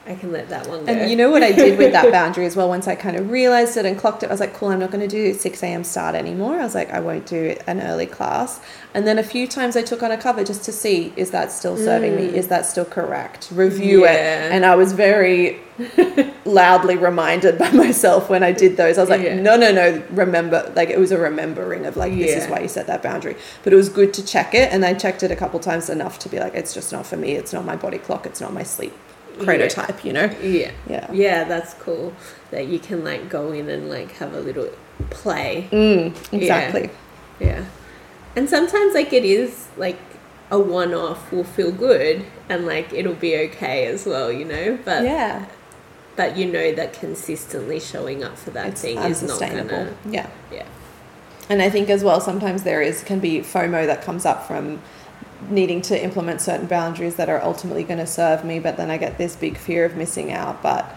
I 0.05 0.15
can 0.15 0.33
let 0.33 0.49
that 0.49 0.67
one 0.67 0.85
go. 0.85 0.91
And 0.91 1.09
you 1.09 1.15
know 1.15 1.31
what 1.31 1.43
I 1.43 1.53
did 1.53 1.77
with 1.77 1.93
that 1.93 2.11
boundary 2.11 2.45
as 2.45 2.57
well? 2.57 2.67
Once 2.67 2.89
I 2.89 2.95
kind 2.95 3.15
of 3.15 3.31
realized 3.31 3.77
it 3.77 3.85
and 3.85 3.97
clocked 3.97 4.21
it, 4.23 4.27
I 4.27 4.33
was 4.33 4.41
like, 4.41 4.53
cool, 4.53 4.67
I'm 4.67 4.79
not 4.79 4.91
going 4.91 5.07
to 5.07 5.07
do 5.07 5.33
6 5.33 5.63
a.m. 5.63 5.85
start 5.85 6.13
anymore. 6.13 6.59
I 6.59 6.63
was 6.63 6.75
like, 6.75 6.91
I 6.91 6.99
won't 6.99 7.25
do 7.25 7.55
an 7.67 7.79
early 7.79 8.05
class. 8.05 8.59
And 8.93 9.07
then 9.07 9.17
a 9.17 9.23
few 9.23 9.47
times 9.47 9.77
I 9.77 9.81
took 9.81 10.03
on 10.03 10.11
a 10.11 10.17
cover 10.17 10.43
just 10.43 10.65
to 10.65 10.73
see, 10.73 11.13
is 11.15 11.31
that 11.31 11.53
still 11.53 11.77
serving 11.77 12.17
me? 12.17 12.25
Is 12.25 12.49
that 12.49 12.65
still 12.65 12.83
correct? 12.83 13.49
Review 13.53 14.03
it. 14.03 14.09
Mm. 14.09 14.51
And 14.51 14.65
I 14.65 14.75
was 14.75 14.91
very 14.91 15.61
loudly 16.45 16.97
reminded 16.97 17.57
by 17.57 17.71
myself 17.71 18.29
when 18.29 18.43
I 18.43 18.51
did 18.51 18.75
those. 18.75 18.97
I 18.97 19.01
was 19.01 19.09
like, 19.09 19.21
Yeah. 19.21 19.39
no, 19.39 19.55
no, 19.55 19.71
no, 19.71 20.03
remember. 20.11 20.69
Like, 20.75 20.89
it 20.89 20.99
was 20.99 21.13
a 21.13 21.17
remembering 21.17 21.85
of, 21.85 21.95
like, 21.95 22.13
this 22.13 22.43
is 22.43 22.49
why 22.49 22.59
you 22.59 22.67
set 22.67 22.87
that 22.87 23.01
boundary. 23.01 23.37
But 23.63 23.71
it 23.71 23.77
was 23.77 23.87
good 23.87 24.13
to 24.15 24.25
check 24.25 24.53
it. 24.53 24.73
And 24.73 24.83
I 24.83 24.95
checked 24.95 25.23
it 25.23 25.31
a 25.31 25.35
couple 25.35 25.61
times 25.61 25.89
enough 25.89 26.19
to 26.19 26.29
be 26.29 26.39
like, 26.39 26.55
it's 26.55 26.73
just 26.73 26.91
not 26.91 27.07
for 27.07 27.15
me. 27.15 27.31
It's 27.31 27.53
not 27.53 27.63
my 27.63 27.77
body 27.77 27.99
clock. 27.99 28.25
It's 28.25 28.41
not 28.41 28.53
my 28.53 28.63
sleep 28.63 28.93
Yeah. 29.39 29.97
you 30.03 30.13
know? 30.13 30.35
yeah. 30.41 30.71
Yeah. 30.87 31.11
Yeah, 31.11 31.43
that's 31.45 31.73
cool. 31.75 32.13
That 32.51 32.67
you 32.67 32.79
can 32.79 33.03
like 33.03 33.29
go 33.29 33.51
in 33.51 33.69
and 33.69 33.89
like 33.89 34.11
have 34.13 34.33
a 34.33 34.39
little 34.39 34.69
play. 35.09 35.67
Mm, 35.71 36.33
exactly. 36.33 36.89
Yeah. 37.39 37.65
And 38.35 38.49
sometimes 38.49 38.93
like 38.93 39.13
it 39.13 39.25
is 39.25 39.67
like 39.77 39.99
a 40.51 40.59
one 40.59 40.93
off 40.93 41.31
will 41.31 41.43
feel 41.43 41.71
good 41.71 42.25
and 42.49 42.65
like 42.65 42.93
it'll 42.93 43.15
be 43.15 43.35
okay 43.37 43.85
as 43.87 44.05
well, 44.05 44.31
you 44.31 44.45
know? 44.45 44.77
But 44.85 45.03
Yeah. 45.03 45.45
but 46.15 46.37
you 46.37 46.45
know 46.45 46.71
that 46.73 46.93
consistently 46.93 47.79
showing 47.79 48.23
up 48.23 48.37
for 48.37 48.51
that 48.51 48.67
It's 48.67 48.81
thing 48.81 48.97
is 48.99 49.23
not 49.23 49.39
gonna 49.39 49.93
Yeah. 50.09 50.27
Yeah. 50.51 50.65
And 51.49 51.61
I 51.61 51.69
think 51.69 51.89
as 51.89 52.03
well, 52.03 52.21
sometimes 52.21 52.63
there 52.63 52.81
is 52.81 53.03
can 53.03 53.19
be 53.19 53.39
FOMO 53.39 53.85
that 53.85 54.01
comes 54.01 54.25
up 54.25 54.47
from 54.47 54.79
needing 55.49 55.81
to 55.83 56.01
implement 56.01 56.41
certain 56.41 56.67
boundaries 56.67 57.15
that 57.15 57.29
are 57.29 57.41
ultimately 57.43 57.83
going 57.83 57.99
to 57.99 58.07
serve 58.07 58.43
me, 58.43 58.59
but 58.59 58.77
then 58.77 58.89
I 58.89 58.97
get 58.97 59.17
this 59.17 59.35
big 59.35 59.57
fear 59.57 59.85
of 59.85 59.95
missing 59.95 60.31
out. 60.31 60.61
But 60.61 60.95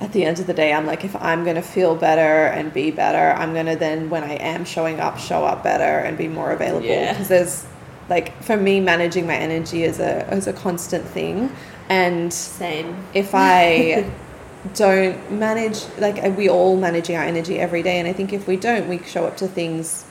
at 0.00 0.12
the 0.12 0.24
end 0.24 0.40
of 0.40 0.46
the 0.46 0.54
day, 0.54 0.72
I'm 0.72 0.86
like, 0.86 1.04
if 1.04 1.14
I'm 1.16 1.44
going 1.44 1.56
to 1.56 1.62
feel 1.62 1.94
better 1.94 2.46
and 2.46 2.72
be 2.72 2.90
better, 2.90 3.38
I'm 3.38 3.52
going 3.54 3.66
to 3.66 3.76
then, 3.76 4.10
when 4.10 4.24
I 4.24 4.34
am 4.34 4.64
showing 4.64 5.00
up, 5.00 5.18
show 5.18 5.44
up 5.44 5.62
better 5.62 5.98
and 5.98 6.18
be 6.18 6.28
more 6.28 6.52
available. 6.52 6.86
Yeah. 6.86 7.12
Because 7.12 7.28
there's, 7.28 7.66
like, 8.08 8.42
for 8.42 8.56
me, 8.56 8.80
managing 8.80 9.26
my 9.26 9.36
energy 9.36 9.84
is 9.84 10.00
a, 10.00 10.32
is 10.34 10.46
a 10.46 10.52
constant 10.52 11.04
thing. 11.04 11.54
And 11.88 12.32
Same. 12.32 12.96
if 13.14 13.30
I 13.34 14.10
don't 14.74 15.32
manage, 15.32 15.84
like 15.98 16.36
we 16.36 16.48
all 16.48 16.76
managing 16.76 17.16
our 17.16 17.24
energy 17.24 17.58
every 17.58 17.82
day, 17.82 17.98
and 17.98 18.08
I 18.08 18.12
think 18.12 18.32
if 18.32 18.46
we 18.46 18.56
don't, 18.56 18.88
we 18.88 18.98
show 19.02 19.26
up 19.26 19.36
to 19.38 19.48
things 19.48 20.04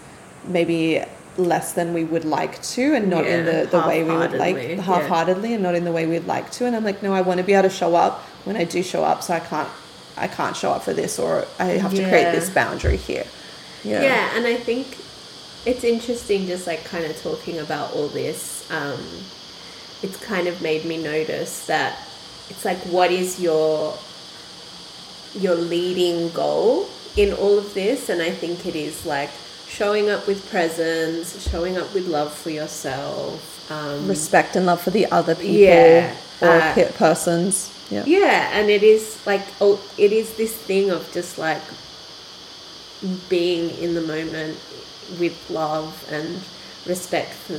maybe 0.46 1.04
less 1.38 1.74
than 1.74 1.94
we 1.94 2.04
would 2.04 2.26
like 2.26 2.62
to, 2.62 2.94
and 2.94 3.10
not 3.10 3.26
in 3.26 3.46
the, 3.46 3.68
the 3.70 3.80
way 3.88 4.04
we 4.04 4.16
would 4.16 4.34
like, 4.34 4.58
half-heartedly, 4.80 5.50
yeah. 5.50 5.56
and 5.56 5.64
not 5.64 5.76
in 5.76 5.86
the 5.86 5.92
way 5.92 6.06
we'd 6.06 6.26
like 6.26 6.52
to. 6.52 6.66
And 6.66 6.76
I'm 6.76 6.84
like, 6.84 7.02
no, 7.02 7.14
I 7.14 7.22
want 7.22 7.40
to 7.40 7.44
be 7.44 7.54
able 7.54 7.70
to 7.70 7.76
show 7.76 7.96
up 7.96 8.20
when 8.46 8.58
I 8.58 8.64
do 8.64 8.84
show 8.84 9.04
up, 9.04 9.24
so 9.24 9.34
I 9.34 9.40
can't, 9.40 9.70
I 10.18 10.28
can't 10.28 10.56
show 10.56 10.72
up 10.72 10.84
for 10.84 10.94
this, 10.94 11.20
or 11.20 11.46
I 11.60 11.66
have 11.66 11.92
to 11.92 12.10
create 12.10 12.32
this 12.32 12.50
boundary 12.50 12.98
here. 12.98 13.26
Yeah. 13.84 14.36
and 14.36 14.46
I 14.46 14.56
think 14.56 14.98
it's 15.66 15.84
interesting 15.84 16.48
just 16.48 16.68
like 16.68 16.84
kind 16.86 17.06
of 17.06 17.20
talking 17.22 17.60
about 17.60 17.94
all 17.94 18.08
this. 18.08 18.70
Um, 18.72 19.00
it's 20.04 20.18
kind 20.18 20.48
of 20.48 20.62
made 20.62 20.86
me 20.86 21.02
notice 21.02 21.66
that 21.68 21.98
it's 22.50 22.66
like 22.66 22.80
what 22.80 23.12
is 23.12 23.40
your 23.40 23.98
your 25.34 25.56
leading 25.56 26.30
goal 26.32 26.88
in 27.16 27.34
all 27.34 27.58
of 27.58 27.74
this 27.74 28.10
and 28.10 28.22
I 28.22 28.32
think 28.32 28.66
it 28.66 28.76
is 28.76 29.06
like 29.06 29.30
showing 29.72 30.10
up 30.10 30.28
with 30.28 30.48
presence, 30.50 31.50
showing 31.50 31.78
up 31.78 31.94
with 31.94 32.08
love 32.08 32.34
for 32.34 32.50
yourself. 32.50 33.72
Um, 33.72 34.08
Respect 34.08 34.56
and 34.56 34.66
love 34.66 34.82
for 34.82 34.92
the 34.92 35.06
other 35.08 35.34
people 35.34 35.56
Yeah, 35.56 36.16
or 36.42 36.50
uh, 36.50 36.92
persons. 36.96 37.72
Yeah. 37.90 38.04
Yeah, 38.06 38.50
and 38.54 38.70
it 38.70 38.84
is 38.84 39.20
like 39.26 39.46
oh, 39.60 39.80
it 39.98 40.12
is 40.12 40.36
this 40.36 40.54
thing 40.54 40.92
of 40.92 41.12
just 41.14 41.38
like 41.38 41.62
being 43.30 43.70
in 43.78 43.96
the 43.96 44.02
moment 44.02 44.58
with 45.20 45.50
love 45.50 46.06
and 46.12 46.42
respect 46.86 47.34
for 47.34 47.58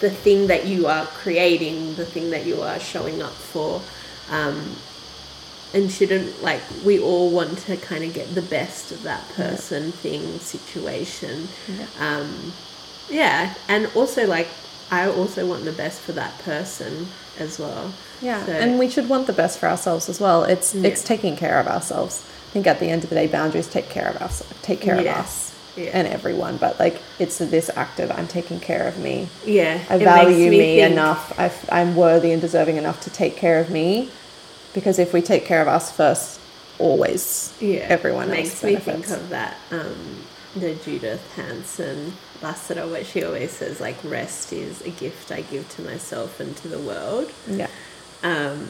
the 0.00 0.10
thing 0.10 0.48
that 0.48 0.66
you 0.66 0.86
are 0.86 1.06
creating, 1.06 1.94
the 1.94 2.04
thing 2.04 2.30
that 2.30 2.44
you 2.44 2.60
are 2.62 2.78
showing 2.78 3.22
up 3.22 3.32
for, 3.32 3.80
um, 4.30 4.76
and 5.74 5.90
shouldn't 5.90 6.42
like 6.42 6.62
we 6.84 6.98
all 7.00 7.30
want 7.30 7.58
to 7.58 7.76
kind 7.76 8.04
of 8.04 8.14
get 8.14 8.34
the 8.34 8.42
best 8.42 8.92
of 8.92 9.02
that 9.02 9.28
person, 9.30 9.92
thing, 9.92 10.38
situation. 10.38 11.48
Yeah. 11.68 11.86
Um, 11.98 12.52
yeah, 13.10 13.54
and 13.68 13.90
also 13.94 14.26
like 14.26 14.48
I 14.90 15.08
also 15.08 15.46
want 15.46 15.64
the 15.64 15.72
best 15.72 16.00
for 16.00 16.12
that 16.12 16.38
person 16.40 17.08
as 17.38 17.58
well. 17.58 17.92
Yeah, 18.22 18.44
So- 18.46 18.52
and 18.52 18.78
we 18.78 18.88
should 18.88 19.08
want 19.08 19.26
the 19.26 19.32
best 19.32 19.58
for 19.58 19.68
ourselves 19.68 20.08
as 20.08 20.20
well. 20.20 20.44
It's 20.44 20.74
Yeah. 20.74 20.88
it's 20.88 21.02
taking 21.02 21.36
care 21.36 21.58
of 21.58 21.66
ourselves. 21.66 22.22
I 22.50 22.52
think 22.52 22.66
at 22.68 22.78
the 22.78 22.88
end 22.88 23.02
of 23.02 23.10
the 23.10 23.16
day, 23.16 23.26
boundaries 23.26 23.66
take 23.66 23.88
care 23.88 24.08
of 24.08 24.16
us, 24.22 24.42
take 24.62 24.80
care 24.80 24.94
of 24.94 25.06
us 25.06 25.50
Yeah. 25.76 25.90
and 25.92 26.06
everyone. 26.06 26.56
But 26.56 26.78
like, 26.78 26.98
it's 27.18 27.38
this 27.38 27.68
act 27.74 27.98
of 27.98 28.12
I'm 28.12 28.28
taking 28.28 28.60
care 28.60 28.86
of 28.86 28.96
me. 28.98 29.26
Yeah, 29.44 29.80
I 29.90 29.98
value 29.98 30.50
me, 30.50 30.58
think- 30.80 30.92
enough. 30.92 31.32
i 31.36 31.80
am 31.80 31.96
worthy 31.96 32.30
and 32.30 32.40
deserving 32.40 32.76
enough 32.76 33.00
to 33.02 33.10
take 33.10 33.36
care 33.36 33.58
of 33.58 33.70
me. 33.70 34.10
Because 34.74 34.98
if 34.98 35.12
we 35.12 35.22
take 35.22 35.44
care 35.46 35.62
of 35.62 35.68
us 35.68 35.90
first, 35.92 36.40
always 36.78 37.54
Yeah, 37.60 37.80
everyone 37.88 38.28
else 38.30 38.36
makes 38.36 38.62
me 38.64 38.72
benefits. 38.74 39.08
think 39.08 39.20
of 39.20 39.28
that 39.30 39.56
um, 39.70 40.24
the 40.56 40.74
Judith 40.74 41.22
Hanson 41.36 42.12
Lasater, 42.42 42.86
where 42.88 43.04
she 43.04 43.22
always 43.24 43.52
says 43.52 43.80
like 43.80 43.96
rest 44.04 44.52
is 44.52 44.80
a 44.82 44.90
gift 44.90 45.30
I 45.32 45.42
give 45.42 45.68
to 45.76 45.82
myself 45.82 46.40
and 46.40 46.56
to 46.58 46.68
the 46.68 46.78
world, 46.80 47.30
yeah, 47.48 47.68
um, 48.22 48.68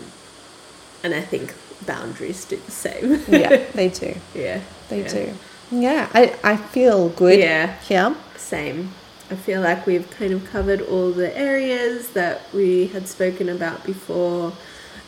and 1.02 1.14
I 1.14 1.20
think 1.22 1.54
boundaries 1.86 2.44
do 2.44 2.56
the 2.56 2.70
same. 2.70 3.22
yeah, 3.28 3.48
they 3.74 3.88
do. 3.88 4.14
yeah, 4.34 4.60
They 4.88 5.02
yeah. 5.02 5.08
do. 5.08 5.34
Yeah, 5.70 6.08
I, 6.14 6.36
I 6.44 6.56
feel 6.56 7.08
good. 7.08 7.38
Yeah. 7.38 7.74
Yeah. 7.88 8.14
Same. 8.36 8.92
I 9.30 9.34
feel 9.36 9.62
like 9.62 9.86
we've 9.86 10.08
kind 10.10 10.32
of 10.34 10.44
covered 10.50 10.82
all 10.82 11.10
the 11.10 11.36
areas 11.36 12.10
that 12.10 12.42
we 12.52 12.86
had 12.88 13.08
spoken 13.08 13.48
about 13.48 13.82
before. 13.84 14.52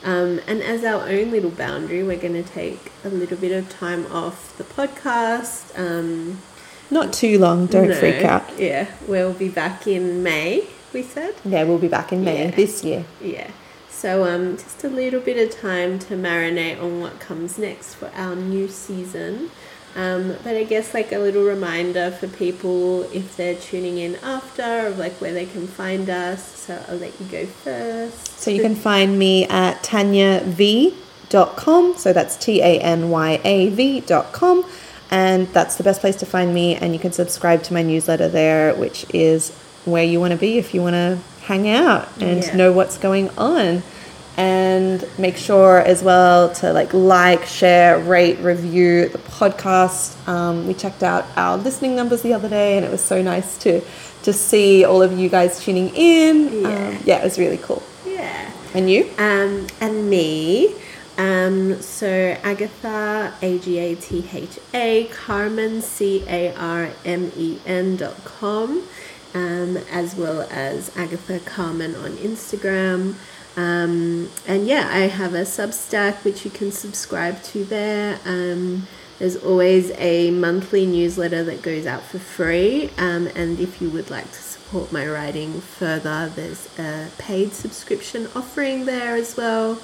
Um, 0.04 0.40
and 0.46 0.62
as 0.62 0.84
our 0.84 1.08
own 1.08 1.30
little 1.30 1.50
boundary, 1.50 2.02
we're 2.02 2.18
going 2.18 2.34
to 2.34 2.48
take 2.48 2.92
a 3.04 3.08
little 3.08 3.36
bit 3.36 3.52
of 3.52 3.68
time 3.68 4.06
off 4.12 4.56
the 4.56 4.64
podcast. 4.64 5.76
Um, 5.78 6.40
Not 6.90 7.12
too 7.12 7.38
long. 7.38 7.66
Don't 7.66 7.88
no, 7.88 7.94
freak 7.94 8.22
out. 8.24 8.58
Yeah, 8.58 8.86
we'll 9.08 9.32
be 9.32 9.48
back 9.48 9.86
in 9.86 10.22
May, 10.22 10.68
we 10.92 11.02
said. 11.02 11.34
Yeah, 11.44 11.64
we'll 11.64 11.78
be 11.78 11.88
back 11.88 12.12
in 12.12 12.24
May 12.24 12.44
Yeah. 12.44 12.50
this 12.52 12.84
year. 12.84 13.04
Yeah. 13.20 13.50
So 13.90 14.24
um, 14.24 14.56
just 14.58 14.84
a 14.84 14.88
little 14.88 15.20
bit 15.20 15.38
of 15.38 15.58
time 15.58 15.98
to 16.00 16.14
marinate 16.14 16.80
on 16.80 17.00
what 17.00 17.18
comes 17.18 17.58
next 17.58 17.94
for 17.94 18.10
our 18.14 18.36
new 18.36 18.68
season. 18.68 19.50
Um, 19.96 20.36
but 20.44 20.54
I 20.56 20.64
guess 20.64 20.92
like 20.92 21.12
a 21.12 21.18
little 21.18 21.42
reminder 21.42 22.10
for 22.10 22.28
people 22.28 23.04
if 23.14 23.34
they're 23.36 23.54
tuning 23.54 23.96
in 23.96 24.16
after 24.16 24.88
of 24.88 24.98
like 24.98 25.18
where 25.22 25.32
they 25.32 25.46
can 25.46 25.66
find 25.66 26.10
us. 26.10 26.44
So 26.66 26.84
I'll 26.88 26.96
let 26.98 27.18
you 27.18 27.26
go 27.26 27.46
first. 27.46 28.38
So 28.38 28.50
you 28.50 28.60
can 28.60 28.74
find 28.74 29.18
me 29.18 29.46
at 29.46 29.82
tanyav.com. 29.82 30.94
So 31.96 32.12
that's 32.12 32.36
T 32.36 32.60
A 32.60 32.78
N 32.80 33.08
Y 33.10 33.40
A 33.42 33.68
V.com. 33.70 34.64
And 35.10 35.46
that's 35.48 35.76
the 35.76 35.84
best 35.84 36.00
place 36.00 36.16
to 36.16 36.26
find 36.26 36.52
me. 36.52 36.74
And 36.74 36.92
you 36.92 36.98
can 36.98 37.12
subscribe 37.12 37.62
to 37.64 37.72
my 37.72 37.82
newsletter 37.82 38.28
there, 38.28 38.74
which 38.74 39.06
is 39.14 39.52
where 39.84 40.04
you 40.04 40.20
want 40.20 40.32
to 40.32 40.38
be 40.38 40.58
if 40.58 40.74
you 40.74 40.82
want 40.82 40.94
to 40.94 41.18
hang 41.42 41.68
out 41.68 42.08
and 42.20 42.42
Yeah. 42.42 42.56
know 42.56 42.72
what's 42.72 42.98
going 42.98 43.30
on. 43.38 43.82
And 44.38 45.08
make 45.18 45.38
sure 45.38 45.78
as 45.78 46.02
well 46.02 46.52
to 46.56 46.72
like 46.72 46.92
like, 46.92 47.46
share, 47.46 47.98
rate, 47.98 48.38
review 48.40 49.08
the 49.08 49.18
podcast. 49.18 50.14
Um, 50.28 50.66
we 50.66 50.74
checked 50.74 51.02
out 51.02 51.24
our 51.36 51.56
listening 51.56 51.96
numbers 51.96 52.20
the 52.20 52.34
other 52.34 52.48
day, 52.48 52.76
and 52.76 52.84
it 52.84 52.90
was 52.90 53.02
so 53.02 53.22
nice 53.22 53.56
to 53.58 53.80
to 54.24 54.32
see 54.32 54.84
all 54.84 55.02
of 55.02 55.18
you 55.18 55.28
guys 55.30 55.64
tuning 55.64 55.88
in. 55.94 56.62
Yeah. 56.62 56.68
Um, 56.68 56.98
yeah, 57.06 57.20
it 57.20 57.24
was 57.24 57.38
really 57.38 57.58
cool. 57.58 57.82
Yeah. 58.04 58.52
And 58.74 58.90
you? 58.90 59.08
Um, 59.18 59.68
and 59.80 60.10
me. 60.10 60.74
Um, 61.16 61.80
so 61.80 62.36
Agatha, 62.42 63.32
A 63.40 63.58
G 63.58 63.78
A 63.78 63.94
T 63.94 64.28
H 64.32 64.58
A, 64.74 65.04
Carmen, 65.06 65.80
C 65.80 66.24
A 66.28 66.54
R 66.54 66.90
M 67.06 67.32
E 67.36 67.58
N 67.64 67.96
dot 67.96 68.22
com, 68.24 68.82
um, 69.32 69.78
as 69.90 70.14
well 70.14 70.46
as 70.50 70.94
Agatha 70.94 71.38
Carmen 71.40 71.94
on 71.94 72.12
Instagram. 72.18 73.14
Um, 73.56 74.28
and 74.46 74.66
yeah, 74.66 74.88
I 74.90 75.00
have 75.08 75.34
a 75.34 75.42
Substack 75.42 76.24
which 76.24 76.44
you 76.44 76.50
can 76.50 76.70
subscribe 76.70 77.42
to 77.44 77.64
there. 77.64 78.20
Um, 78.24 78.86
there's 79.18 79.36
always 79.36 79.92
a 79.96 80.30
monthly 80.30 80.84
newsletter 80.84 81.42
that 81.44 81.62
goes 81.62 81.86
out 81.86 82.02
for 82.02 82.18
free. 82.18 82.90
Um, 82.98 83.28
and 83.28 83.58
if 83.58 83.80
you 83.80 83.88
would 83.90 84.10
like 84.10 84.30
to 84.30 84.38
support 84.38 84.92
my 84.92 85.08
writing 85.08 85.60
further, 85.60 86.30
there's 86.34 86.68
a 86.78 87.08
paid 87.16 87.54
subscription 87.54 88.28
offering 88.34 88.84
there 88.84 89.16
as 89.16 89.36
well. 89.36 89.78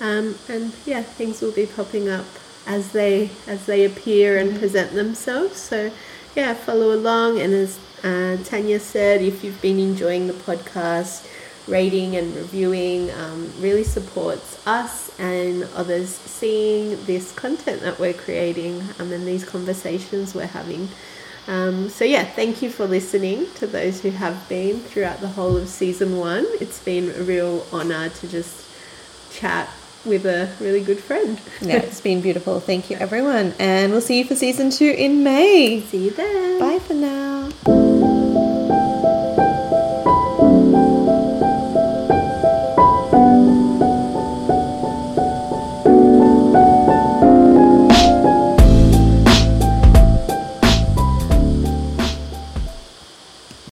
Um, 0.00 0.34
and 0.48 0.72
yeah, 0.84 1.02
things 1.02 1.40
will 1.40 1.52
be 1.52 1.66
popping 1.66 2.08
up 2.08 2.26
as 2.66 2.92
they 2.92 3.30
as 3.46 3.66
they 3.66 3.84
appear 3.84 4.38
and 4.38 4.58
present 4.58 4.92
themselves. 4.92 5.58
So 5.58 5.90
yeah, 6.34 6.52
follow 6.54 6.92
along. 6.92 7.40
And 7.40 7.54
as 7.54 7.78
uh, 8.02 8.36
Tanya 8.44 8.80
said, 8.80 9.22
if 9.22 9.44
you've 9.44 9.62
been 9.62 9.78
enjoying 9.78 10.26
the 10.26 10.34
podcast, 10.34 11.26
rating 11.66 12.16
and 12.16 12.34
reviewing 12.34 13.10
um, 13.12 13.50
really 13.60 13.84
supports 13.84 14.64
us 14.66 15.18
and 15.18 15.64
others 15.74 16.10
seeing 16.10 17.02
this 17.04 17.32
content 17.32 17.80
that 17.80 17.98
we're 17.98 18.12
creating 18.12 18.82
um, 18.98 19.12
and 19.12 19.26
these 19.26 19.44
conversations 19.44 20.34
we're 20.34 20.46
having. 20.46 20.88
Um, 21.46 21.88
so 21.90 22.04
yeah, 22.04 22.24
thank 22.24 22.62
you 22.62 22.70
for 22.70 22.86
listening 22.86 23.46
to 23.56 23.66
those 23.66 24.00
who 24.00 24.10
have 24.10 24.48
been 24.48 24.80
throughout 24.80 25.20
the 25.20 25.28
whole 25.28 25.56
of 25.56 25.68
season 25.68 26.16
one. 26.16 26.46
It's 26.60 26.82
been 26.82 27.10
a 27.10 27.22
real 27.22 27.66
honor 27.72 28.08
to 28.08 28.28
just 28.28 28.66
chat 29.30 29.68
with 30.04 30.26
a 30.26 30.50
really 30.60 30.82
good 30.82 31.00
friend. 31.00 31.40
Yeah, 31.60 31.76
it's 31.76 32.00
been 32.00 32.20
beautiful. 32.20 32.60
Thank 32.60 32.90
you, 32.90 32.96
everyone. 32.96 33.54
And 33.58 33.92
we'll 33.92 34.00
see 34.00 34.18
you 34.18 34.24
for 34.24 34.34
season 34.34 34.70
two 34.70 34.94
in 34.96 35.22
May. 35.22 35.80
See 35.82 36.06
you 36.06 36.10
then. 36.10 36.58
Bye 36.58 36.78
for 36.78 36.94
now. 36.94 38.13